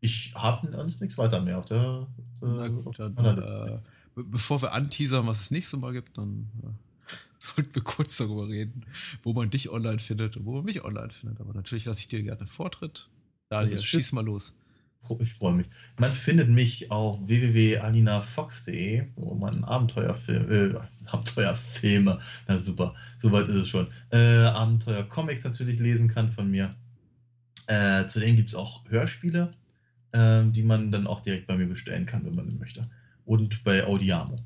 [0.00, 2.06] Ich habe uns nichts weiter mehr auf der.
[2.42, 3.82] Äh, Na gut, auf dann, meiner Liste.
[3.84, 6.68] äh, be bevor wir anteasern, was es nächste Mal gibt, dann äh,
[7.38, 8.86] sollten wir kurz darüber reden,
[9.22, 11.40] wo man dich online findet und wo man mich online findet.
[11.40, 13.08] Aber natürlich lasse ich dir gerne Vortritt.
[13.48, 14.56] Daniel, ist schieß mal los.
[15.18, 15.66] Ich freue mich.
[15.98, 23.68] Man findet mich auf www.alinafox.de, wo man Abenteuerfilme, äh, Abenteuerfilme, na super, soweit ist es
[23.68, 26.74] schon, äh, Abenteuercomics natürlich lesen kann von mir.
[27.66, 29.50] Äh, zudem gibt es auch Hörspiele,
[30.12, 32.88] ähm, die man dann auch direkt bei mir bestellen kann, wenn man möchte.
[33.24, 34.36] Und bei Audiamo.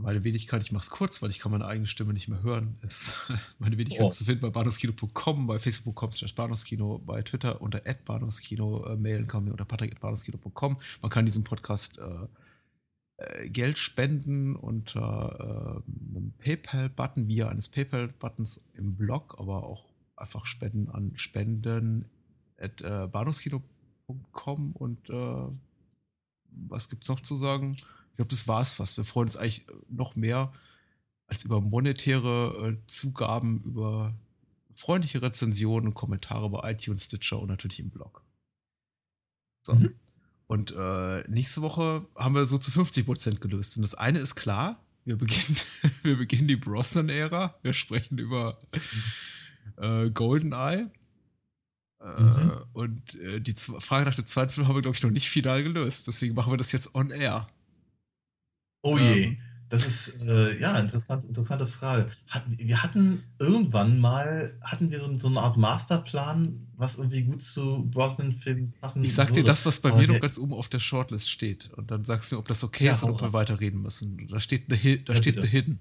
[0.00, 2.76] Meine Wenigkeit, ich mache es kurz, weil ich kann meine eigene Stimme nicht mehr hören.
[2.82, 3.16] Ist
[3.58, 4.10] meine Wenigkeit Oh.
[4.10, 9.44] zu finden bei bahnhofskino.com, bei facebook.com slash bahnhofskino, bei Twitter unter bahnhofskino, äh, mailen kann
[9.44, 10.78] mir unter patrick.bahnhofskino.com.
[11.02, 12.26] Man kann diesem Podcast äh,
[13.18, 19.84] äh, Geld spenden unter äh, einem PayPal-Button, via eines PayPal-Buttons im Blog, aber auch
[20.16, 22.06] einfach spenden an spenden
[22.58, 25.08] at äh, bahnhofskino.com und
[26.52, 27.76] was gibt's noch zu sagen?
[28.20, 28.98] Ich glaube, das war's fast.
[28.98, 30.52] Wir freuen uns eigentlich äh, noch mehr
[31.26, 34.14] als über monetäre äh, Zugaben, über
[34.74, 38.22] freundliche Rezensionen und Kommentare bei iTunes, Stitcher und natürlich im Blog.
[39.66, 39.74] So.
[39.74, 39.94] Mhm.
[40.48, 43.76] Und äh, nächste Woche haben wir so zu 50% gelöst.
[43.78, 45.56] Und das eine ist klar, wir beginnen,
[46.02, 47.54] wir beginnen die Brosnan-Ära.
[47.62, 48.60] Wir sprechen über
[49.78, 50.82] äh, GoldenEye.
[50.82, 50.90] Äh,
[52.02, 52.52] Mhm.
[52.72, 55.28] Und äh, die Z- Frage nach dem zweiten Film haben wir, glaube ich, noch nicht
[55.30, 56.06] final gelöst.
[56.06, 57.46] Deswegen machen wir das jetzt on air.
[58.82, 59.14] Oh Ähm.
[59.14, 59.38] je,
[59.68, 62.08] das ist äh, ja interessant, interessante Frage.
[62.26, 67.42] Hat, wir hatten irgendwann mal, hatten wir so, so eine Art Masterplan, was irgendwie gut
[67.42, 69.44] zu Brosnan-Filmen passen Ich sag dir würde.
[69.44, 71.70] das, was bei Aber mir noch ganz oben auf der Shortlist steht.
[71.76, 74.26] Und dann sagst du mir, ob das okay Ja, ist oder ob wir weiterreden müssen.
[74.28, 75.42] Da steht The, da Ja, steht bitte.
[75.42, 75.80] The Hidden.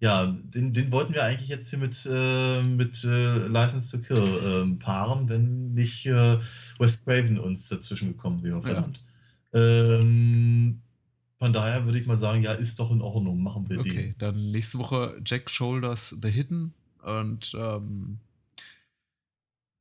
[0.00, 4.40] Ja, den, den wollten wir eigentlich jetzt hier mit, äh, mit äh, License to Kill
[4.46, 6.38] ähm, paaren, wenn nicht äh,
[6.78, 9.04] Wes Craven uns dazwischen gekommen wäre, verdammt.
[9.52, 10.82] Ähm,
[11.38, 14.14] von daher würde ich mal sagen, ja, ist doch in Ordnung, machen wir Okay, den.
[14.18, 16.74] dann nächste Woche Jack Shoulders The Hidden.
[17.02, 18.18] Und ähm,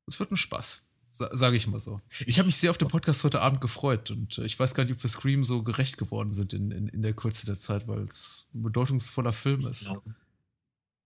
[0.07, 0.83] es wird ein Spaß.
[1.09, 1.99] Sa Sage ich mal so.
[2.25, 4.83] Ich habe mich sehr auf den Podcast heute Abend gefreut und äh, ich weiß gar
[4.83, 7.87] nicht, ob wir Scream so gerecht geworden sind in, in, in der Kürze der Zeit,
[7.87, 9.85] weil es ein bedeutungsvoller Film ist.
[9.85, 10.15] glaube,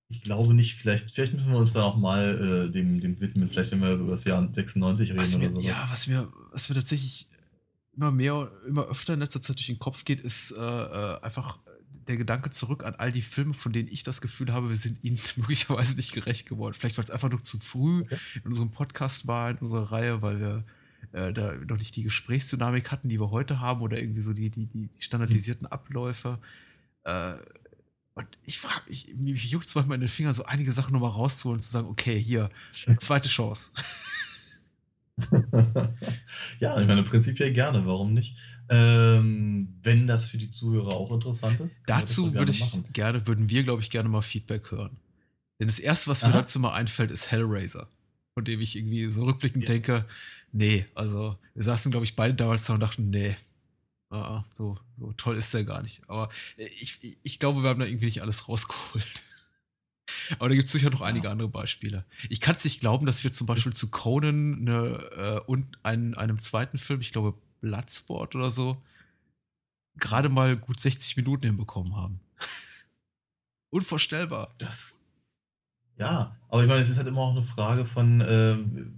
[0.09, 3.47] ich glaube nicht, vielleicht, vielleicht müssen wir uns da auch mal äh, dem, dem widmen,
[3.47, 5.65] vielleicht wenn wir über das Jahr 96 reden Was oder mir, sowas.
[5.65, 7.27] ja, was mir, was mir tatsächlich
[7.95, 11.59] immer mehr, immer öfter in letzter Zeit durch den Kopf geht, ist äh, äh, einfach
[12.07, 15.03] der Gedanke zurück an all die Filme, von denen ich das Gefühl habe, wir sind
[15.03, 16.73] ihnen möglicherweise nicht gerecht geworden.
[16.73, 18.17] Vielleicht, weil es einfach noch zu früh Okay.
[18.35, 20.63] in unserem Podcast war, in unserer Reihe, weil wir
[21.11, 24.49] äh, da noch nicht die Gesprächsdynamik hatten, die wir heute haben, oder irgendwie so die,
[24.49, 26.39] die, die standardisierten Abläufe.
[27.03, 27.33] Äh,
[28.13, 31.11] und ich frage, ich, mich juckt es manchmal in den Fingern, so einige Sachen nochmal
[31.11, 32.49] rauszuholen und zu sagen, okay, hier,
[32.97, 33.71] zweite Chance.
[36.59, 38.37] ja, ich meine, prinzipiell gerne, warum nicht?
[38.69, 41.83] Ähm, wenn das für die Zuhörer auch interessant ist.
[41.87, 42.85] Dazu würde ich machen.
[42.93, 44.97] gerne, würden wir, glaube ich, gerne mal Feedback hören.
[45.59, 46.39] Denn das erste, was mir Aha.
[46.39, 47.87] dazu mal einfällt, ist Hellraiser.
[48.33, 49.71] Von dem ich irgendwie so rückblickend Ja.
[49.73, 50.05] denke,
[50.51, 53.35] nee, also wir saßen, glaube ich, beide damals da und dachten, nee,
[54.09, 56.01] ah, ah, so, so toll ist der gar nicht.
[56.07, 59.21] Aber ich, ich- ich glaube, wir haben da irgendwie nicht alles rausgeholt.
[60.39, 61.31] Aber da gibt es sicher noch einige Ja.
[61.31, 62.05] andere Beispiele.
[62.29, 66.15] Ich kann es nicht glauben, dass wir zum Beispiel zu Conan eine, äh, und einen,
[66.15, 68.81] einem zweiten Film, ich glaube Bloodsport oder so,
[69.97, 72.19] gerade mal gut 60 Minuten hinbekommen haben.
[73.69, 74.53] Unvorstellbar.
[74.57, 75.03] Das.
[75.97, 78.93] Ja, aber ich meine, es ist halt immer auch eine Frage von, ähm,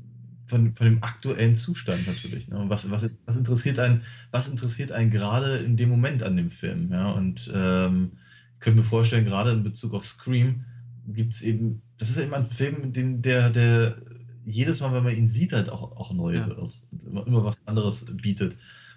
[0.48, 2.48] von, von dem aktuellen Zustand natürlich.
[2.48, 2.64] Ne?
[2.68, 6.92] Was, was, was interessiert einen, was interessiert einen gerade in dem Moment an dem Film?
[6.92, 7.12] Ja?
[7.12, 8.14] Und ähm,
[8.54, 10.66] ich könnte mir vorstellen, gerade in Bezug auf Scream
[11.08, 13.98] gibt es eben, das ist eben ein Film, den, der, der
[14.46, 16.48] jedes Mal, wenn man ihn sieht, halt auch, auch neu Ja.
[16.48, 18.56] wird und immer, immer was anderes bietet.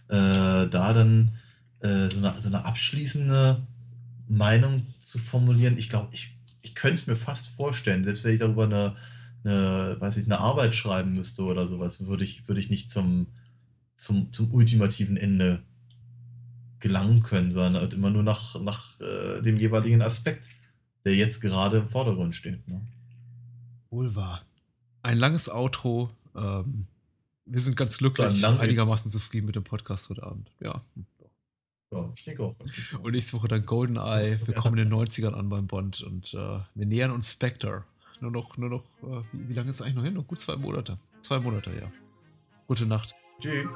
[0.08, 1.36] Äh, da dann
[1.80, 3.66] äh, so, eine, so eine abschließende
[4.28, 8.64] Meinung zu formulieren, ich glaube, ich, ich könnte mir fast vorstellen, selbst wenn ich darüber
[8.64, 8.96] eine,
[9.44, 13.28] eine, weiß ich, eine Arbeit schreiben müsste oder sowas, würde ich, würde ich nicht zum,
[13.96, 15.62] zum, zum ultimativen Ende
[16.80, 20.48] gelangen können, sondern halt immer nur nach, nach äh, dem jeweiligen Aspekt,
[21.06, 22.66] der jetzt gerade im Vordergrund steht.
[22.68, 22.80] Ne?
[23.90, 24.42] Wohl wahr.
[25.02, 26.10] Ein langes Outro.
[26.34, 26.86] Ähm,
[27.46, 30.50] wir sind ganz glücklich, So ein einigermaßen zufrieden mit dem Podcast heute Abend.
[30.60, 30.82] Ja.
[31.92, 32.56] Ja, ich auch.
[33.00, 34.40] Und nächste Woche dann GoldenEye.
[34.44, 37.84] Wir kommen in den 90ern an beim Bond und äh, wir nähern uns Spectre.
[38.20, 40.14] Nur noch, nur noch, äh, wie, wie lange ist es eigentlich noch hin?
[40.14, 40.98] Noch gut zwei Monate.
[41.22, 41.92] Zwei Monate, ja.
[42.66, 43.14] Gute Nacht.
[43.40, 43.66] Tschüss.